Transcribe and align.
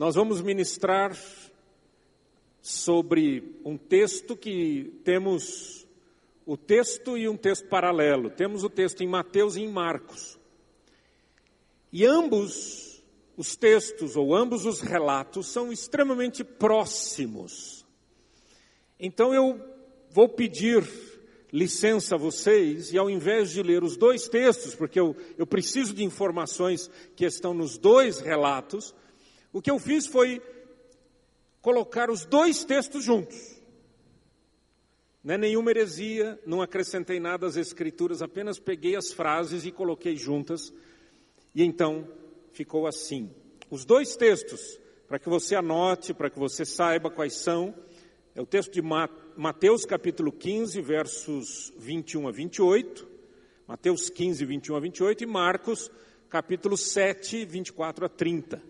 nós 0.00 0.14
vamos 0.14 0.40
ministrar 0.40 1.14
sobre 2.62 3.60
um 3.62 3.76
texto 3.76 4.34
que 4.34 4.98
temos 5.04 5.86
o 6.46 6.56
texto 6.56 7.18
e 7.18 7.28
um 7.28 7.36
texto 7.36 7.68
paralelo. 7.68 8.30
Temos 8.30 8.64
o 8.64 8.70
texto 8.70 9.02
em 9.02 9.06
Mateus 9.06 9.56
e 9.56 9.60
em 9.60 9.70
Marcos. 9.70 10.38
E 11.92 12.06
ambos 12.06 13.04
os 13.36 13.56
textos, 13.56 14.16
ou 14.16 14.34
ambos 14.34 14.64
os 14.64 14.80
relatos, 14.80 15.48
são 15.48 15.70
extremamente 15.70 16.42
próximos. 16.42 17.84
Então 18.98 19.34
eu 19.34 19.60
vou 20.10 20.30
pedir 20.30 20.82
licença 21.52 22.14
a 22.14 22.18
vocês 22.18 22.90
e 22.90 22.96
ao 22.96 23.10
invés 23.10 23.50
de 23.50 23.62
ler 23.62 23.84
os 23.84 23.98
dois 23.98 24.30
textos, 24.30 24.74
porque 24.74 24.98
eu, 24.98 25.14
eu 25.36 25.46
preciso 25.46 25.92
de 25.92 26.02
informações 26.02 26.90
que 27.14 27.26
estão 27.26 27.52
nos 27.52 27.76
dois 27.76 28.18
relatos, 28.20 28.94
o 29.52 29.60
que 29.60 29.70
eu 29.70 29.78
fiz 29.78 30.06
foi 30.06 30.40
colocar 31.60 32.10
os 32.10 32.24
dois 32.24 32.64
textos 32.64 33.04
juntos. 33.04 33.60
Não 35.22 35.34
é 35.34 35.38
nenhuma 35.38 35.70
heresia, 35.70 36.38
não 36.46 36.62
acrescentei 36.62 37.20
nada 37.20 37.46
às 37.46 37.56
escrituras, 37.56 38.22
apenas 38.22 38.58
peguei 38.58 38.96
as 38.96 39.12
frases 39.12 39.66
e 39.66 39.70
coloquei 39.70 40.16
juntas. 40.16 40.72
E 41.54 41.62
então 41.62 42.08
ficou 42.52 42.86
assim. 42.86 43.30
Os 43.70 43.84
dois 43.84 44.16
textos, 44.16 44.80
para 45.06 45.18
que 45.18 45.28
você 45.28 45.54
anote, 45.54 46.14
para 46.14 46.30
que 46.30 46.38
você 46.38 46.64
saiba 46.64 47.10
quais 47.10 47.34
são, 47.34 47.74
é 48.34 48.40
o 48.40 48.46
texto 48.46 48.72
de 48.72 48.80
Mateus 49.36 49.84
capítulo 49.84 50.32
15, 50.32 50.80
versos 50.80 51.72
21 51.76 52.28
a 52.28 52.30
28, 52.30 53.08
Mateus 53.66 54.08
15, 54.08 54.44
21 54.44 54.76
a 54.76 54.80
28 54.80 55.24
e 55.24 55.26
Marcos 55.26 55.90
capítulo 56.30 56.76
7, 56.76 57.44
24 57.44 58.06
a 58.06 58.08
30. 58.08 58.69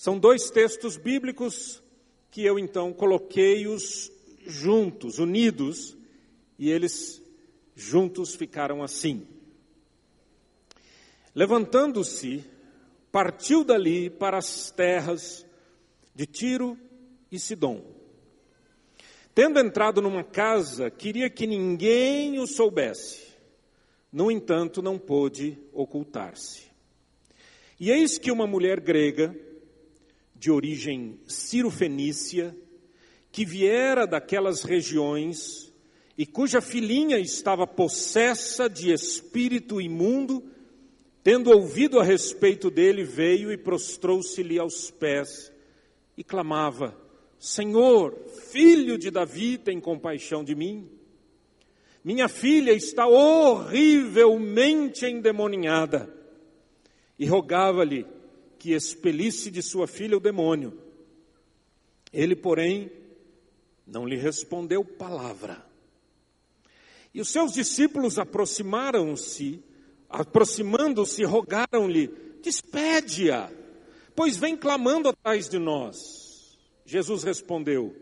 São 0.00 0.18
dois 0.18 0.48
textos 0.48 0.96
bíblicos 0.96 1.82
que 2.30 2.42
eu 2.42 2.58
então 2.58 2.90
coloquei-os 2.90 4.10
juntos, 4.46 5.18
unidos, 5.18 5.94
e 6.58 6.70
eles 6.70 7.22
juntos 7.76 8.34
ficaram 8.34 8.82
assim. 8.82 9.26
Levantando-se, 11.34 12.42
partiu 13.12 13.62
dali 13.62 14.08
para 14.08 14.38
as 14.38 14.70
terras 14.70 15.44
de 16.14 16.24
Tiro 16.24 16.78
e 17.30 17.38
Sidom. 17.38 17.84
Tendo 19.34 19.60
entrado 19.60 20.00
numa 20.00 20.24
casa, 20.24 20.90
queria 20.90 21.28
que 21.28 21.46
ninguém 21.46 22.38
o 22.38 22.46
soubesse. 22.46 23.34
No 24.10 24.30
entanto, 24.30 24.80
não 24.80 24.98
pôde 24.98 25.58
ocultar-se. 25.74 26.70
E 27.78 27.90
eis 27.90 28.16
que 28.16 28.32
uma 28.32 28.46
mulher 28.46 28.80
grega, 28.80 29.36
de 30.40 30.50
origem 30.50 31.20
cirofenícia, 31.28 32.56
que 33.30 33.44
viera 33.44 34.06
daquelas 34.06 34.62
regiões 34.62 35.70
e 36.16 36.24
cuja 36.24 36.62
filhinha 36.62 37.18
estava 37.18 37.66
possessa 37.66 38.66
de 38.66 38.90
espírito 38.90 39.82
imundo, 39.82 40.42
tendo 41.22 41.50
ouvido 41.50 42.00
a 42.00 42.02
respeito 42.02 42.70
dele, 42.70 43.04
veio 43.04 43.52
e 43.52 43.58
prostrou-se-lhe 43.58 44.58
aos 44.58 44.90
pés 44.90 45.52
e 46.16 46.24
clamava: 46.24 46.96
Senhor, 47.38 48.18
filho 48.50 48.96
de 48.96 49.10
Davi, 49.10 49.58
tem 49.58 49.78
compaixão 49.78 50.42
de 50.42 50.54
mim. 50.54 50.88
Minha 52.02 52.28
filha 52.28 52.72
está 52.72 53.06
horrivelmente 53.06 55.04
endemoninhada. 55.04 56.10
E 57.18 57.26
rogava-lhe 57.26 58.06
que 58.60 58.74
expelisse 58.74 59.50
de 59.50 59.62
sua 59.62 59.86
filha 59.86 60.18
o 60.18 60.20
demônio. 60.20 60.78
Ele, 62.12 62.36
porém, 62.36 62.92
não 63.86 64.06
lhe 64.06 64.16
respondeu 64.16 64.84
palavra. 64.84 65.64
E 67.14 67.22
os 67.22 67.30
seus 67.30 67.54
discípulos 67.54 68.18
aproximaram-se, 68.18 69.64
aproximando-se, 70.10 71.24
rogaram-lhe: 71.24 72.08
despede-a, 72.42 73.50
pois 74.14 74.36
vem 74.36 74.54
clamando 74.54 75.08
atrás 75.08 75.48
de 75.48 75.58
nós. 75.58 76.58
Jesus 76.84 77.22
respondeu: 77.22 77.96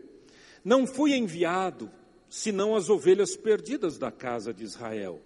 Não 0.61 0.85
fui 0.85 1.15
enviado, 1.15 1.89
senão 2.27 2.75
as 2.75 2.89
ovelhas 2.89 3.37
perdidas 3.37 3.97
da 3.97 4.11
casa 4.11 4.53
de 4.53 4.65
Israel. 4.65 5.21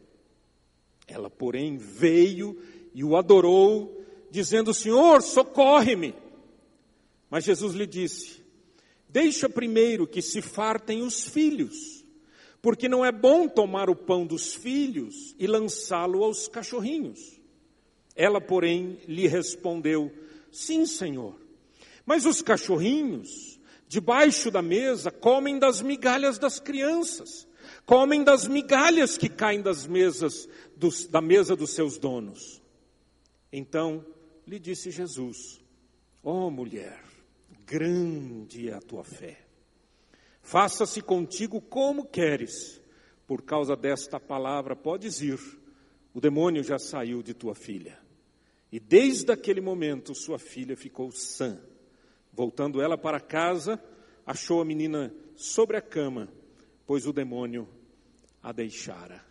Ela, 1.07 1.29
porém, 1.31 1.75
veio 1.75 2.61
e 2.93 3.03
o 3.03 3.17
adorou, 3.17 4.02
dizendo: 4.33 4.73
Senhor, 4.73 5.21
socorre-me. 5.21 6.15
Mas 7.29 7.43
Jesus 7.43 7.75
lhe 7.75 7.85
disse: 7.85 8.43
Deixa 9.07 9.47
primeiro 9.47 10.07
que 10.07 10.23
se 10.23 10.41
fartem 10.41 11.03
os 11.03 11.27
filhos, 11.27 12.03
porque 12.59 12.89
não 12.89 13.05
é 13.05 13.11
bom 13.11 13.47
tomar 13.47 13.91
o 13.91 13.95
pão 13.95 14.25
dos 14.25 14.55
filhos 14.55 15.35
e 15.37 15.45
lançá-lo 15.45 16.23
aos 16.23 16.47
cachorrinhos. 16.47 17.39
Ela, 18.15 18.41
porém, 18.41 18.97
lhe 19.07 19.27
respondeu: 19.27 20.11
Sim, 20.51 20.87
Senhor. 20.87 21.39
Mas 22.03 22.25
os 22.25 22.41
cachorrinhos, 22.41 23.59
debaixo 23.87 24.49
da 24.49 24.63
mesa, 24.63 25.11
comem 25.11 25.59
das 25.59 25.79
migalhas 25.79 26.39
das 26.39 26.59
crianças, 26.59 27.47
comem 27.85 28.23
das 28.23 28.47
migalhas 28.47 29.15
que 29.15 29.29
caem 29.29 29.61
das 29.61 29.85
mesas 29.85 30.49
dos, 30.75 31.05
da 31.05 31.21
mesa 31.21 31.55
dos 31.55 31.69
seus 31.69 31.99
donos. 31.99 32.61
Então 33.51 34.03
lhe 34.47 34.59
disse 34.59 34.91
Jesus: 34.91 35.61
Ó 36.23 36.47
oh, 36.47 36.51
mulher, 36.51 37.03
grande 37.65 38.69
é 38.69 38.73
a 38.73 38.81
tua 38.81 39.03
fé. 39.03 39.45
Faça-se 40.41 41.01
contigo 41.01 41.61
como 41.61 42.05
queres. 42.05 42.81
Por 43.25 43.41
causa 43.41 43.75
desta 43.75 44.19
palavra, 44.19 44.75
podes 44.75 45.21
ir. 45.21 45.39
O 46.13 46.19
demônio 46.19 46.63
já 46.63 46.77
saiu 46.77 47.23
de 47.23 47.33
tua 47.33 47.55
filha. 47.55 47.97
E 48.71 48.79
desde 48.79 49.31
aquele 49.31 49.61
momento, 49.61 50.13
sua 50.13 50.37
filha 50.37 50.75
ficou 50.75 51.11
sã. 51.11 51.59
Voltando 52.31 52.81
ela 52.81 52.97
para 52.97 53.19
casa, 53.19 53.81
achou 54.25 54.61
a 54.61 54.65
menina 54.65 55.13
sobre 55.35 55.77
a 55.77 55.81
cama, 55.81 56.27
pois 56.85 57.05
o 57.05 57.13
demônio 57.13 57.67
a 58.41 58.51
deixara. 58.51 59.23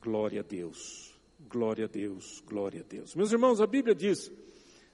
Glória 0.00 0.40
a 0.40 0.42
Deus, 0.42 1.13
glória 1.48 1.84
a 1.84 1.88
Deus, 1.88 2.42
glória 2.46 2.80
a 2.80 2.84
Deus. 2.84 3.14
Meus 3.14 3.32
irmãos, 3.32 3.60
a 3.60 3.66
Bíblia 3.66 3.94
diz 3.94 4.30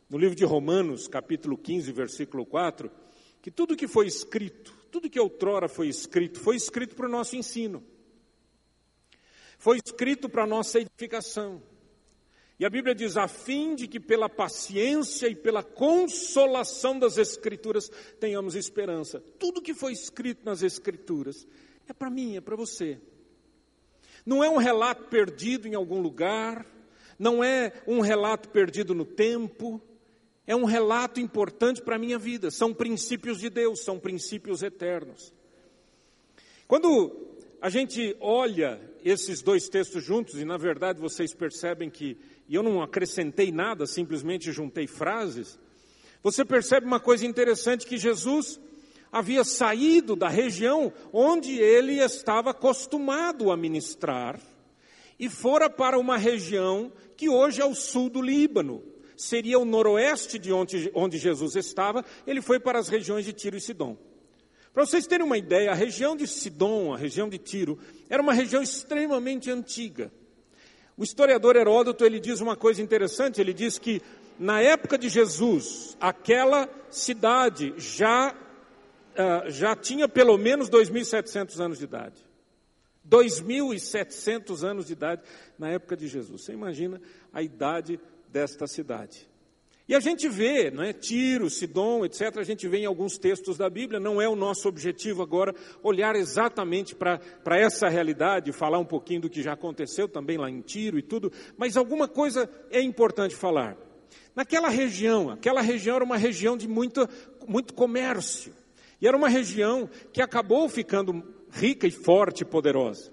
no 0.09 0.19
livro 0.19 0.34
de 0.34 0.44
Romanos, 0.44 1.06
capítulo 1.06 1.56
15, 1.56 1.93
versículo 1.93 2.44
4, 2.44 2.91
que 3.41 3.50
tudo 3.50 3.77
que 3.77 3.87
foi 3.87 4.06
escrito, 4.06 4.75
tudo 4.91 5.09
que 5.09 5.21
outrora 5.21 5.69
foi 5.69 5.88
escrito, 5.88 6.41
foi 6.41 6.56
escrito 6.56 6.94
para 6.97 7.06
o 7.06 7.11
nosso 7.11 7.37
ensino. 7.37 7.83
Foi 9.59 9.78
escrito 9.84 10.28
para 10.28 10.44
a 10.44 10.47
nossa 10.47 10.81
edificação. 10.81 11.62
E 12.59 12.65
a 12.65 12.71
Bíblia 12.71 12.94
diz: 12.94 13.17
a 13.17 13.28
fim 13.28 13.75
de 13.75 13.87
que 13.87 14.00
pela 14.00 14.28
paciência 14.28 15.28
e 15.28 15.34
pela 15.34 15.62
consolação 15.62 16.99
das 16.99 17.17
Escrituras 17.17 17.91
tenhamos 18.19 18.55
esperança. 18.55 19.21
Tudo 19.38 19.62
que 19.62 19.75
foi 19.75 19.93
escrito 19.93 20.44
nas 20.44 20.62
Escrituras 20.62 21.47
é 21.88 21.93
para 21.93 22.11
mim, 22.11 22.37
é 22.37 22.41
para 22.41 22.56
você. 22.56 23.00
Não 24.25 24.42
é 24.42 24.48
um 24.48 24.56
relato 24.56 25.04
perdido 25.04 25.66
em 25.66 25.75
algum 25.75 26.00
lugar, 26.00 26.66
não 27.19 27.42
é 27.44 27.72
um 27.86 28.00
relato 28.00 28.48
perdido 28.48 28.94
no 28.94 29.04
tempo, 29.04 29.81
é 30.47 30.56
um 30.56 30.64
relato 30.64 31.20
importante 31.20 31.82
para 31.82 31.97
a 31.97 31.98
minha 31.98 32.19
vida. 32.19 32.50
São 32.50 32.75
princípios 32.75 33.38
de 33.38 33.50
Deus, 33.50 33.84
são 33.84 33.98
princípios 33.98 34.62
eternos. 34.62 35.32
Quando 36.66 37.28
a 37.60 37.69
gente 37.69 38.16
olha 38.20 38.81
esses 39.04 39.42
dois 39.42 39.69
textos 39.69 40.03
juntos, 40.03 40.41
e 40.41 40.44
na 40.44 40.56
verdade 40.56 41.00
vocês 41.00 41.34
percebem 41.34 41.91
que 41.91 42.16
eu 42.48 42.62
não 42.62 42.82
acrescentei 42.82 43.52
nada, 43.52 43.87
simplesmente 43.87 44.50
juntei 44.50 44.87
frases, 44.87 45.58
você 46.22 46.44
percebe 46.44 46.87
uma 46.87 47.00
coisa 47.00 47.26
interessante 47.26 47.87
que 47.87 47.96
Jesus 47.96 48.61
havia 49.10 49.44
saído 49.44 50.14
da 50.14 50.28
região 50.28 50.92
onde 51.12 51.58
ele 51.58 52.02
estava 52.02 52.50
acostumado 52.50 53.50
a 53.50 53.56
ministrar 53.56 54.40
e 55.18 55.28
fora 55.28 55.68
para 55.68 55.98
uma 55.98 56.16
região 56.16 56.92
que 57.16 57.28
hoje 57.28 57.60
é 57.60 57.64
o 57.64 57.74
sul 57.74 58.08
do 58.08 58.22
Líbano 58.22 58.82
seria 59.20 59.58
o 59.58 59.64
noroeste 59.64 60.38
de 60.38 60.50
onde, 60.50 60.90
onde 60.94 61.18
Jesus 61.18 61.54
estava, 61.54 62.04
ele 62.26 62.40
foi 62.40 62.58
para 62.58 62.78
as 62.78 62.88
regiões 62.88 63.24
de 63.26 63.32
Tiro 63.34 63.56
e 63.56 63.60
Sidom. 63.60 63.96
Para 64.72 64.86
vocês 64.86 65.06
terem 65.06 65.26
uma 65.26 65.36
ideia, 65.36 65.70
a 65.70 65.74
região 65.74 66.16
de 66.16 66.26
Sidom, 66.26 66.94
a 66.94 66.96
região 66.96 67.28
de 67.28 67.36
Tiro, 67.36 67.78
era 68.08 68.22
uma 68.22 68.32
região 68.32 68.62
extremamente 68.62 69.50
antiga. 69.50 70.10
O 70.96 71.02
historiador 71.02 71.56
Heródoto 71.56 72.04
ele 72.04 72.18
diz 72.18 72.40
uma 72.40 72.56
coisa 72.56 72.80
interessante, 72.80 73.40
ele 73.40 73.52
diz 73.52 73.78
que 73.78 74.00
na 74.38 74.60
época 74.62 74.96
de 74.96 75.10
Jesus, 75.10 75.96
aquela 76.00 76.68
cidade 76.88 77.74
já, 77.76 78.34
uh, 79.10 79.50
já 79.50 79.74
tinha 79.76 80.08
pelo 80.08 80.36
menos 80.36 80.68
2.700 80.68 81.60
anos 81.60 81.78
de 81.78 81.84
idade. 81.84 82.30
2.700 83.08 84.62
anos 84.62 84.86
de 84.86 84.92
idade 84.92 85.22
na 85.58 85.70
época 85.70 85.96
de 85.96 86.06
Jesus. 86.06 86.42
Você 86.42 86.52
imagina 86.52 87.00
a 87.32 87.42
idade 87.42 87.98
desta 88.28 88.66
cidade. 88.66 89.28
E 89.90 89.94
a 89.94 89.98
gente 89.98 90.28
vê, 90.28 90.70
não 90.70 90.84
é, 90.84 90.92
Tiro, 90.92 91.50
Sidom, 91.50 92.04
etc., 92.04 92.36
a 92.36 92.44
gente 92.44 92.68
vê 92.68 92.78
em 92.78 92.86
alguns 92.86 93.18
textos 93.18 93.58
da 93.58 93.68
Bíblia, 93.68 93.98
não 93.98 94.22
é 94.22 94.28
o 94.28 94.36
nosso 94.36 94.68
objetivo 94.68 95.20
agora 95.20 95.52
olhar 95.82 96.14
exatamente 96.14 96.94
para 96.94 97.18
essa 97.58 97.88
realidade, 97.88 98.52
falar 98.52 98.78
um 98.78 98.84
pouquinho 98.84 99.22
do 99.22 99.28
que 99.28 99.42
já 99.42 99.54
aconteceu 99.54 100.06
também 100.06 100.38
lá 100.38 100.48
em 100.48 100.60
Tiro 100.60 100.96
e 100.96 101.02
tudo, 101.02 101.32
mas 101.56 101.76
alguma 101.76 102.06
coisa 102.06 102.48
é 102.70 102.80
importante 102.80 103.34
falar. 103.34 103.76
Naquela 104.32 104.68
região, 104.68 105.28
aquela 105.28 105.60
região 105.60 105.96
era 105.96 106.04
uma 106.04 106.16
região 106.16 106.56
de 106.56 106.68
muito, 106.68 107.08
muito 107.48 107.74
comércio, 107.74 108.54
e 109.00 109.06
era 109.06 109.17
uma 109.17 109.29
região 109.29 109.88
que 110.12 110.20
acabou 110.20 110.69
ficando 110.69 111.23
rica 111.50 111.87
e 111.87 111.91
forte 111.91 112.43
e 112.43 112.47
poderosa. 112.47 113.12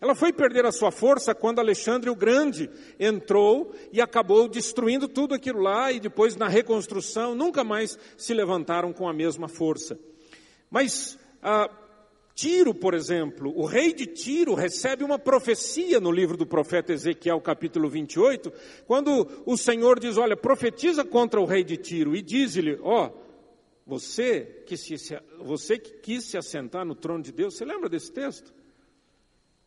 Ela 0.00 0.16
foi 0.16 0.32
perder 0.32 0.66
a 0.66 0.72
sua 0.72 0.90
força 0.90 1.32
quando 1.32 1.60
Alexandre 1.60 2.10
o 2.10 2.16
Grande 2.16 2.68
entrou 2.98 3.72
e 3.92 4.00
acabou 4.00 4.48
destruindo 4.48 5.06
tudo 5.06 5.32
aquilo 5.32 5.60
lá 5.60 5.92
e 5.92 6.00
depois 6.00 6.34
na 6.34 6.48
reconstrução 6.48 7.36
nunca 7.36 7.62
mais 7.62 7.96
se 8.16 8.34
levantaram 8.34 8.92
com 8.92 9.08
a 9.08 9.12
mesma 9.12 9.46
força. 9.46 9.96
Mas 10.68 11.16
ah, 11.40 11.70
Tiro, 12.34 12.74
por 12.74 12.94
exemplo, 12.94 13.52
o 13.54 13.64
rei 13.64 13.92
de 13.92 14.06
Tiro 14.06 14.54
recebe 14.54 15.04
uma 15.04 15.18
profecia 15.18 16.00
no 16.00 16.10
livro 16.10 16.36
do 16.36 16.46
profeta 16.46 16.92
Ezequiel, 16.92 17.40
capítulo 17.40 17.88
28, 17.88 18.52
quando 18.86 19.28
o 19.44 19.56
Senhor 19.56 20.00
diz: 20.00 20.16
Olha, 20.16 20.36
profetiza 20.36 21.04
contra 21.04 21.40
o 21.40 21.44
rei 21.44 21.62
de 21.62 21.76
Tiro 21.76 22.16
e 22.16 22.22
diz-lhe: 22.22 22.76
Ó, 22.82 23.06
oh, 23.06 23.31
você 23.86 24.62
que, 24.66 24.76
se, 24.76 24.94
você 25.38 25.78
que 25.78 25.98
quis 25.98 26.24
se 26.24 26.36
assentar 26.36 26.84
no 26.84 26.94
trono 26.94 27.22
de 27.22 27.32
Deus, 27.32 27.56
você 27.56 27.64
lembra 27.64 27.88
desse 27.88 28.12
texto? 28.12 28.52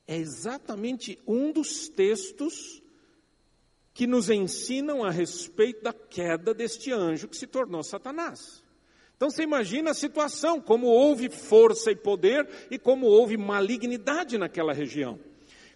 é 0.08 0.16
exatamente 0.16 1.20
um 1.28 1.52
dos 1.52 1.90
textos 1.90 2.82
que 3.94 4.06
nos 4.06 4.30
ensinam 4.30 5.04
a 5.04 5.10
respeito 5.10 5.82
da 5.82 5.94
queda 5.94 6.54
deste 6.54 6.92
anjo 6.92 7.28
que 7.28 7.38
se 7.38 7.48
tornou 7.48 7.82
Satanás. 7.84 8.64
Então 9.16 9.30
você 9.30 9.44
imagina 9.44 9.92
a 9.92 9.96
situação, 9.96 10.60
como 10.60 10.88
houve 10.88 11.30
força 11.30 11.92
e 11.92 11.96
poder 11.96 12.48
e 12.70 12.78
como 12.78 13.08
houve 13.08 13.38
malignidade 13.38 14.38
naquela 14.38 14.74
região. 14.74 15.18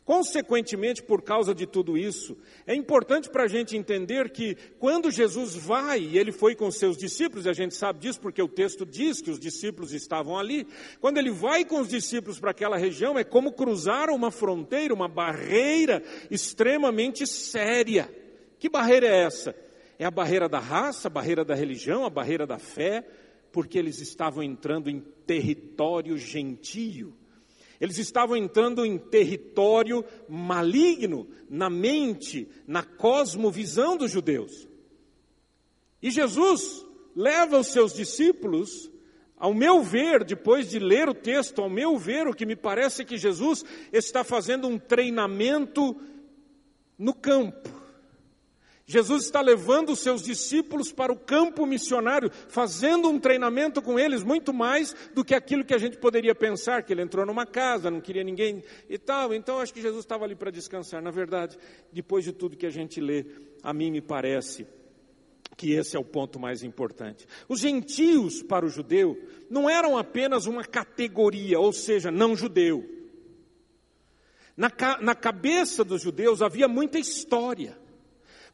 Consequentemente, 0.10 1.04
por 1.04 1.22
causa 1.22 1.54
de 1.54 1.68
tudo 1.68 1.96
isso, 1.96 2.36
é 2.66 2.74
importante 2.74 3.30
para 3.30 3.44
a 3.44 3.48
gente 3.48 3.78
entender 3.78 4.32
que 4.32 4.58
quando 4.80 5.12
Jesus 5.12 5.54
vai, 5.54 6.00
e 6.00 6.18
ele 6.18 6.32
foi 6.32 6.56
com 6.56 6.72
seus 6.72 6.98
discípulos, 6.98 7.46
e 7.46 7.50
a 7.50 7.54
gente 7.54 7.76
sabe 7.76 8.00
disso 8.00 8.20
porque 8.20 8.42
o 8.42 8.48
texto 8.48 8.88
diz 8.88 9.22
que 9.22 9.30
os 9.30 9.40
discípulos 9.40 9.94
estavam 9.94 10.36
ali, 10.36 10.66
quando 11.00 11.20
ele 11.20 11.30
vai 11.30 11.64
com 11.64 11.80
os 11.80 11.88
discípulos 11.88 12.40
para 12.40 12.50
aquela 12.50 12.76
região, 12.76 13.20
é 13.20 13.24
como 13.24 13.52
cruzar 13.52 14.10
uma 14.10 14.32
fronteira, 14.32 14.96
uma 14.96 15.08
barreira 15.08 16.02
extremamente 16.32 17.28
séria. 17.28 18.10
Que 18.58 18.68
barreira 18.68 19.06
é 19.06 19.26
essa? 19.26 19.56
É 20.00 20.06
a 20.06 20.12
barreira 20.12 20.50
da 20.50 20.58
raça, 20.58 21.08
a 21.08 21.12
barreira 21.12 21.46
da 21.46 21.54
religião, 21.54 22.04
a 22.04 22.10
barreira 22.10 22.48
da 22.48 22.58
fé, 22.58 23.08
porque 23.52 23.78
eles 23.78 24.02
estavam 24.02 24.42
entrando 24.42 24.90
em 24.90 25.02
território 25.28 26.18
gentio. 26.18 27.14
Eles 27.80 27.98
estavam 27.98 28.36
entrando 28.36 28.86
em 28.86 28.98
território 28.98 30.04
maligno 30.28 31.28
na 31.50 31.70
mente, 31.70 32.48
na 32.68 32.84
cosmovisão 32.84 33.96
dos 33.96 34.12
judeus. 34.12 34.68
E 36.02 36.12
Jesus 36.12 36.86
leva 37.16 37.60
os 37.60 37.68
seus 37.68 37.94
discípulos, 37.94 38.92
ao 39.38 39.54
meu 39.54 39.82
ver, 39.82 40.26
depois 40.26 40.70
de 40.70 40.80
ler 40.80 41.08
o 41.08 41.14
texto, 41.14 41.62
ao 41.62 41.70
meu 41.70 41.98
ver, 41.98 42.28
o 42.28 42.34
que 42.34 42.46
me 42.46 42.56
parece 42.56 43.02
é 43.02 43.06
que 43.06 43.18
Jesus 43.18 43.64
está 43.92 44.24
fazendo 44.24 44.68
um 44.68 44.78
treinamento 44.78 45.96
no 46.98 47.14
campo. 47.14 47.79
Jesus 48.92 49.26
está 49.26 49.40
levando 49.40 49.92
os 49.92 50.00
seus 50.00 50.24
discípulos 50.24 50.92
para 50.92 51.14
o 51.14 51.16
campo 51.16 51.64
missionário, 51.64 52.32
fazendo 52.48 53.08
um 53.08 53.20
treinamento 53.20 53.84
com 53.84 54.00
eles 54.00 54.24
muito 54.24 54.52
mais 54.52 54.96
do 55.14 55.24
que 55.24 55.36
aquilo 55.36 55.64
que 55.64 55.76
a 55.76 55.78
gente 55.78 55.96
poderia 55.96 56.34
pensar, 56.34 56.82
que 56.82 56.92
ele 56.92 57.04
entrou 57.04 57.24
numa 57.24 57.46
casa, 57.46 57.92
não 57.92 58.02
queria 58.02 58.24
ninguém 58.24 58.64
e 58.90 58.98
tal. 58.98 59.32
Então 59.32 59.60
acho 59.60 59.72
que 59.72 59.80
Jesus 59.80 60.04
estava 60.04 60.26
ali 60.26 60.34
para 60.34 60.50
descansar. 60.50 61.04
Na 61.04 61.12
verdade, 61.12 61.56
depois 61.94 62.24
de 62.24 62.32
tudo 62.34 62.58
que 62.58 62.66
a 62.66 62.72
gente 62.72 63.00
lê, 63.00 63.28
a 63.62 63.72
mim 63.72 63.92
me 63.92 64.02
parece 64.02 64.66
que 65.56 65.74
esse 65.74 65.96
é 65.96 66.00
o 66.00 66.04
ponto 66.04 66.40
mais 66.40 66.64
importante. 66.64 67.28
Os 67.48 67.60
gentios 67.60 68.42
para 68.42 68.66
o 68.66 68.70
judeu 68.70 69.22
não 69.52 69.70
eram 69.70 70.00
apenas 70.00 70.48
uma 70.48 70.64
categoria, 70.64 71.60
ou 71.60 71.72
seja, 71.72 72.10
não 72.10 72.36
judeu. 72.36 72.84
Na, 74.58 74.72
na 75.00 75.14
cabeça 75.14 75.84
dos 75.84 76.02
judeus 76.02 76.42
havia 76.42 76.68
muita 76.68 76.98
história. 76.98 77.78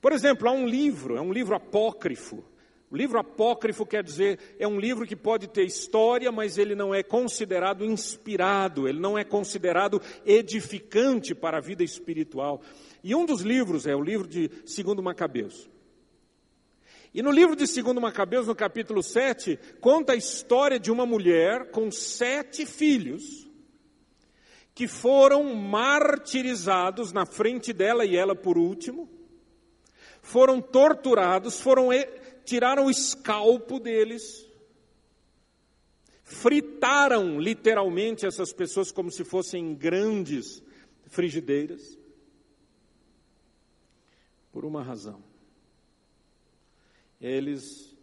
Por 0.06 0.14
exemplo, 0.14 0.48
há 0.48 0.52
um 0.52 0.68
livro, 0.68 1.18
é 1.18 1.20
um 1.20 1.34
livro 1.34 1.56
apócrifo. 1.56 2.44
O 2.92 2.96
livro 2.96 3.18
apócrifo 3.18 3.88
quer 3.88 4.04
dizer, 4.04 4.56
é 4.60 4.68
um 4.68 4.80
livro 4.80 5.04
que 5.04 5.16
pode 5.16 5.48
ter 5.48 5.66
história, 5.66 6.32
mas 6.32 6.60
ele 6.60 6.76
não 6.76 6.94
é 6.94 7.02
considerado 7.02 7.84
inspirado, 7.84 8.88
ele 8.88 9.00
não 9.00 9.18
é 9.18 9.24
considerado 9.24 10.00
edificante 10.24 11.34
para 11.34 11.58
a 11.58 11.60
vida 11.60 11.84
espiritual. 11.84 12.62
E 13.04 13.16
um 13.16 13.26
dos 13.26 13.42
livros 13.42 13.88
é 13.88 13.96
o 13.96 14.04
livro 14.04 14.28
de 14.28 14.52
Segundo 14.64 15.02
Macabeus. 15.02 15.68
E 17.12 17.24
no 17.24 17.32
livro 17.32 17.56
de 17.56 17.66
Segundo 17.66 18.00
Macabeus, 18.00 18.46
no 18.46 18.54
capítulo 18.54 19.02
7, 19.02 19.58
conta 19.82 20.14
a 20.14 20.16
história 20.16 20.80
de 20.80 20.92
uma 20.92 21.08
mulher 21.08 21.72
com 21.72 21.90
sete 21.90 22.64
filhos 22.68 23.50
que 24.76 24.88
foram 24.88 25.56
martirizados 25.56 27.12
na 27.12 27.26
frente 27.26 27.74
dela 27.74 28.06
e 28.06 28.16
ela 28.16 28.36
por 28.36 28.56
último 28.56 29.15
foram 30.26 30.60
torturados, 30.60 31.62
foram 31.62 31.90
tiraram 32.44 32.88
o 32.88 32.90
escalpo 32.90 33.80
deles, 33.80 34.50
fritaram 36.24 37.40
literalmente 37.40 38.26
essas 38.26 38.52
pessoas 38.52 38.92
como 38.92 39.12
se 39.12 39.24
fossem 39.24 39.76
grandes 39.76 40.64
frigideiras. 41.06 41.98
Por 44.52 44.66
uma 44.66 44.82
razão. 44.82 45.24
Eles 47.22 47.96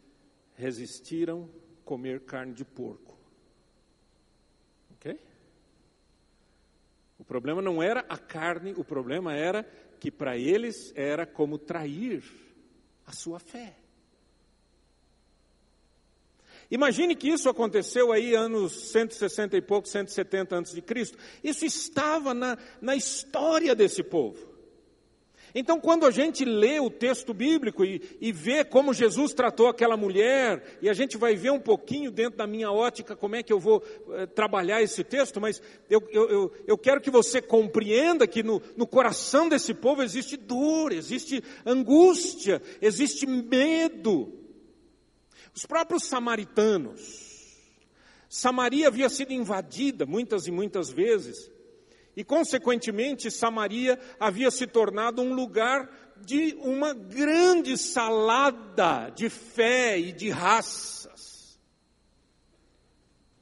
resistiram 0.55 1.51
comer 1.85 2.21
carne 2.21 2.55
de 2.55 2.65
porco. 2.65 3.19
Ok? 4.93 5.19
O 7.19 7.25
problema 7.25 7.61
não 7.61 7.83
era 7.83 8.01
a 8.09 8.17
carne, 8.17 8.75
o 8.77 8.85
problema 8.85 9.35
era 9.35 9.67
que 10.03 10.11
para 10.11 10.37
eles 10.37 10.93
era 10.97 11.25
como 11.25 11.57
trair 11.57 12.25
a 13.07 13.13
sua 13.13 13.39
fé. 13.39 13.77
Imagine 16.69 17.15
que 17.15 17.29
isso 17.29 17.49
aconteceu 17.49 18.11
aí 18.11 18.35
anos 18.35 18.91
160 18.91 19.57
e 19.57 19.63
pouco, 19.63 19.87
170 19.87 20.57
antes 20.57 20.75
de 20.75 20.83
Cristo. 20.83 21.17
Isso 21.45 21.65
estava 21.65 22.35
na, 22.35 22.59
na 22.81 22.97
história 22.97 23.77
desse 23.77 24.03
povo. 24.03 24.45
Então, 25.55 25.79
quando 25.79 26.07
a 26.07 26.11
gente 26.11 26.45
lê 26.45 26.81
o 26.81 26.89
texto 26.89 27.35
bíblico 27.35 27.85
e, 27.85 28.01
e, 28.21 28.33
vê 28.33 28.65
como 28.65 28.95
Jesus 28.95 29.35
tratou 29.35 29.69
aquela 29.69 29.97
mulher, 29.97 30.79
e 30.81 30.89
a 30.89 30.95
gente 30.95 31.19
vai 31.19 31.37
ver 31.37 31.51
um 31.51 31.61
pouquinho 31.61 32.11
dentro 32.11 32.39
da 32.39 32.47
minha 32.47 32.73
ótica 32.73 33.15
como 33.15 33.37
é 33.37 33.43
que 33.43 33.53
eu 33.53 33.61
vou 33.61 33.83
eh, 34.13 34.27
trabalhar 34.27 34.83
esse 34.83 35.05
texto, 35.05 35.41
mas 35.41 35.61
eu, 35.91 36.03
eu, 36.11 36.31
eu, 36.31 36.53
eu 36.67 36.79
quero 36.79 37.01
que 37.01 37.11
você 37.11 37.43
compreenda 37.43 38.27
que 38.27 38.43
no, 38.43 38.63
no 38.77 38.87
coração 38.87 39.49
desse 39.49 39.75
povo 39.75 40.03
existe 40.03 40.37
dor, 40.37 40.93
existe 40.93 41.43
angústia, 41.67 42.63
existe 42.81 43.27
medo. 43.27 44.33
Os 45.55 45.67
próprios 45.67 46.05
samaritanos, 46.05 47.33
Samaria 48.27 48.89
havia 48.89 49.11
sido 49.11 49.35
invadida 49.35 50.07
muitas 50.07 50.47
e 50.47 50.51
muitas 50.51 50.91
vezes, 50.91 51.52
e, 52.17 52.23
consequentemente, 52.23 53.31
Samaria 53.31 53.99
havia 54.21 54.51
se 54.51 54.67
tornado 54.67 55.23
um 55.23 55.35
lugar 55.35 55.89
de 56.25 56.55
uma 56.61 56.95
grande 56.95 57.77
salada 57.77 59.11
de 59.11 59.29
fé 59.29 59.99
e 59.99 60.13
de 60.13 60.31
raças. 60.31 61.59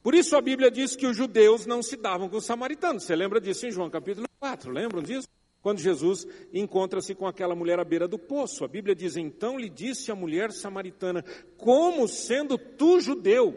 Por 0.01 0.15
isso 0.15 0.35
a 0.35 0.41
Bíblia 0.41 0.71
diz 0.71 0.95
que 0.95 1.05
os 1.05 1.15
judeus 1.15 1.65
não 1.65 1.83
se 1.83 1.95
davam 1.95 2.27
com 2.27 2.37
os 2.37 2.45
samaritanos. 2.45 3.03
Você 3.03 3.15
lembra 3.15 3.39
disso 3.39 3.67
em 3.67 3.71
João 3.71 3.89
capítulo 3.89 4.27
4? 4.39 4.71
Lembram 4.71 5.03
disso? 5.03 5.27
Quando 5.61 5.79
Jesus 5.79 6.25
encontra-se 6.51 7.13
com 7.13 7.27
aquela 7.27 7.53
mulher 7.53 7.79
à 7.79 7.83
beira 7.83 8.07
do 8.07 8.17
poço. 8.17 8.65
A 8.65 8.67
Bíblia 8.67 8.95
diz: 8.95 9.15
Então 9.15 9.59
lhe 9.59 9.69
disse 9.69 10.11
a 10.11 10.15
mulher 10.15 10.51
samaritana: 10.51 11.23
Como 11.55 12.07
sendo 12.07 12.57
tu 12.57 12.99
judeu, 12.99 13.55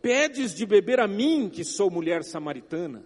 pedes 0.00 0.54
de 0.54 0.64
beber 0.64 0.98
a 0.98 1.06
mim, 1.06 1.50
que 1.50 1.62
sou 1.62 1.90
mulher 1.90 2.24
samaritana? 2.24 3.04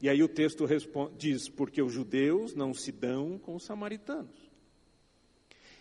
E 0.00 0.08
aí 0.08 0.22
o 0.22 0.28
texto 0.28 0.64
responde, 0.64 1.14
diz: 1.16 1.48
porque 1.48 1.82
os 1.82 1.92
judeus 1.92 2.54
não 2.54 2.72
se 2.72 2.92
dão 2.92 3.38
com 3.38 3.56
os 3.56 3.64
samaritanos. 3.64 4.48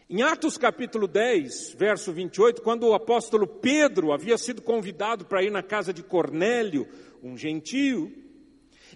Em 0.10 0.22
Atos 0.22 0.58
capítulo 0.58 1.06
10, 1.06 1.74
verso 1.74 2.14
28, 2.14 2.62
quando 2.62 2.88
o 2.88 2.94
apóstolo 2.94 3.46
Pedro 3.46 4.14
havia 4.14 4.38
sido 4.38 4.62
convidado 4.62 5.26
para 5.26 5.44
ir 5.44 5.52
na 5.52 5.62
casa 5.62 5.92
de 5.92 6.02
Cornélio, 6.02 6.88
um 7.22 7.38
gentio, 7.38 8.12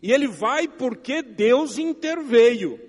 e 0.01 0.11
ele 0.13 0.27
vai 0.27 0.69
porque 0.69 1.21
Deus 1.21 1.77
interveio. 1.77 2.79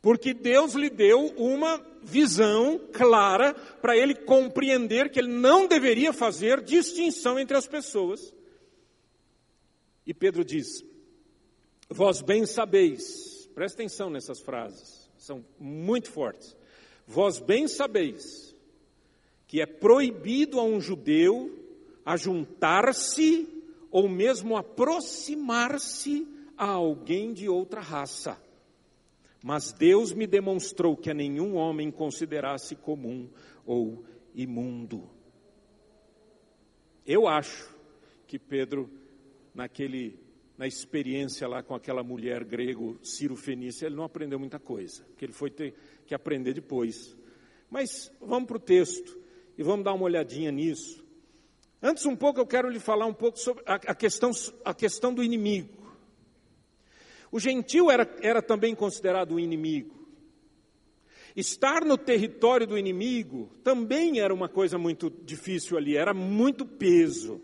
Porque 0.00 0.32
Deus 0.32 0.74
lhe 0.74 0.88
deu 0.88 1.34
uma 1.36 1.84
visão 2.02 2.78
clara 2.92 3.54
para 3.54 3.96
ele 3.96 4.14
compreender 4.14 5.10
que 5.10 5.18
ele 5.18 5.32
não 5.32 5.66
deveria 5.66 6.12
fazer 6.12 6.62
distinção 6.62 7.40
entre 7.40 7.56
as 7.56 7.66
pessoas. 7.66 8.32
E 10.06 10.14
Pedro 10.14 10.44
diz: 10.44 10.84
Vós 11.88 12.22
bem 12.22 12.46
sabeis, 12.46 13.46
presta 13.54 13.82
atenção 13.82 14.10
nessas 14.10 14.40
frases, 14.40 15.10
são 15.18 15.44
muito 15.58 16.10
fortes. 16.10 16.56
Vós 17.06 17.38
bem 17.38 17.68
sabeis 17.68 18.54
que 19.46 19.60
é 19.60 19.66
proibido 19.66 20.58
a 20.58 20.64
um 20.64 20.80
judeu 20.80 21.64
ajuntar-se 22.04 23.48
ou 23.90 24.08
mesmo 24.08 24.56
aproximar-se 24.56 26.26
a 26.56 26.66
alguém 26.66 27.32
de 27.32 27.48
outra 27.48 27.80
raça. 27.80 28.40
Mas 29.42 29.72
Deus 29.72 30.12
me 30.12 30.26
demonstrou 30.26 30.96
que 30.96 31.10
a 31.10 31.14
nenhum 31.14 31.54
homem 31.54 31.90
considerasse 31.90 32.74
comum 32.74 33.28
ou 33.66 34.04
imundo. 34.34 35.08
Eu 37.06 37.28
acho 37.28 37.68
que 38.26 38.38
Pedro, 38.38 38.90
naquele, 39.54 40.18
na 40.56 40.66
experiência 40.66 41.48
lá 41.48 41.62
com 41.62 41.74
aquela 41.74 42.02
mulher 42.02 42.44
grego, 42.44 42.98
Ciro 43.02 43.36
Fenícia, 43.36 43.86
ele 43.86 43.96
não 43.96 44.04
aprendeu 44.04 44.38
muita 44.38 44.58
coisa, 44.58 45.04
que 45.16 45.24
ele 45.24 45.32
foi 45.32 45.50
ter 45.50 45.74
que 46.06 46.14
aprender 46.14 46.54
depois. 46.54 47.16
Mas 47.70 48.12
vamos 48.20 48.46
para 48.46 48.56
o 48.56 48.60
texto 48.60 49.18
e 49.58 49.62
vamos 49.62 49.84
dar 49.84 49.92
uma 49.92 50.04
olhadinha 50.04 50.52
nisso. 50.52 51.04
Antes 51.82 52.06
um 52.06 52.16
pouco 52.16 52.40
eu 52.40 52.46
quero 52.46 52.68
lhe 52.68 52.78
falar 52.78 53.06
um 53.06 53.12
pouco 53.12 53.38
sobre 53.38 53.62
a, 53.66 53.74
a 53.74 53.94
questão, 53.94 54.30
a 54.64 54.72
questão 54.72 55.12
do 55.12 55.22
inimigo. 55.22 55.84
O 57.30 57.40
gentil 57.40 57.90
era, 57.90 58.08
era 58.22 58.40
também 58.40 58.74
considerado 58.74 59.34
um 59.34 59.40
inimigo. 59.40 59.92
Estar 61.34 61.84
no 61.84 61.98
território 61.98 62.64
do 62.64 62.78
inimigo 62.78 63.50
também 63.64 64.20
era 64.20 64.32
uma 64.32 64.48
coisa 64.48 64.78
muito 64.78 65.10
difícil 65.10 65.76
ali, 65.76 65.96
era 65.96 66.14
muito 66.14 66.64
peso. 66.64 67.42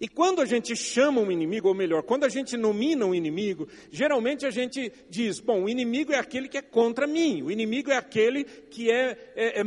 E 0.00 0.06
quando 0.06 0.40
a 0.40 0.44
gente 0.44 0.76
chama 0.76 1.20
um 1.20 1.30
inimigo, 1.30 1.66
ou 1.66 1.74
melhor, 1.74 2.04
quando 2.04 2.24
a 2.24 2.28
gente 2.28 2.56
nomina 2.56 3.04
um 3.04 3.14
inimigo, 3.14 3.66
geralmente 3.90 4.46
a 4.46 4.50
gente 4.50 4.92
diz: 5.10 5.40
bom, 5.40 5.64
o 5.64 5.68
inimigo 5.68 6.12
é 6.12 6.18
aquele 6.18 6.48
que 6.48 6.58
é 6.58 6.62
contra 6.62 7.06
mim, 7.06 7.42
o 7.42 7.50
inimigo 7.50 7.90
é 7.90 7.96
aquele 7.96 8.44
que 8.44 8.90
é, 8.90 9.32
é, 9.34 9.60
é 9.60 9.64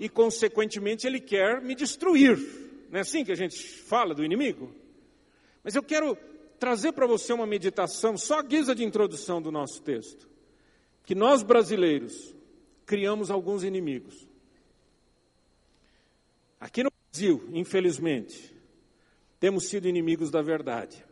e, 0.00 0.08
consequentemente, 0.08 1.06
ele 1.06 1.20
quer 1.20 1.60
me 1.60 1.74
destruir. 1.74 2.38
Não 2.90 2.98
é 2.98 3.00
assim 3.02 3.24
que 3.24 3.32
a 3.32 3.36
gente 3.36 3.58
fala 3.58 4.14
do 4.14 4.24
inimigo? 4.24 4.74
Mas 5.62 5.74
eu 5.74 5.82
quero 5.82 6.16
trazer 6.58 6.92
para 6.92 7.06
você 7.06 7.32
uma 7.32 7.46
meditação, 7.46 8.16
só 8.16 8.38
a 8.38 8.42
guisa 8.42 8.74
de 8.74 8.84
introdução 8.84 9.42
do 9.42 9.52
nosso 9.52 9.82
texto. 9.82 10.26
Que 11.04 11.14
nós 11.14 11.42
brasileiros 11.42 12.34
criamos 12.86 13.30
alguns 13.30 13.62
inimigos. 13.62 14.26
Aqui 16.58 16.82
no 16.82 16.90
Brasil, 17.10 17.46
infelizmente, 17.52 18.53
temos 19.38 19.68
sido 19.68 19.88
inimigos 19.88 20.30
da 20.30 20.42
verdade. 20.42 21.04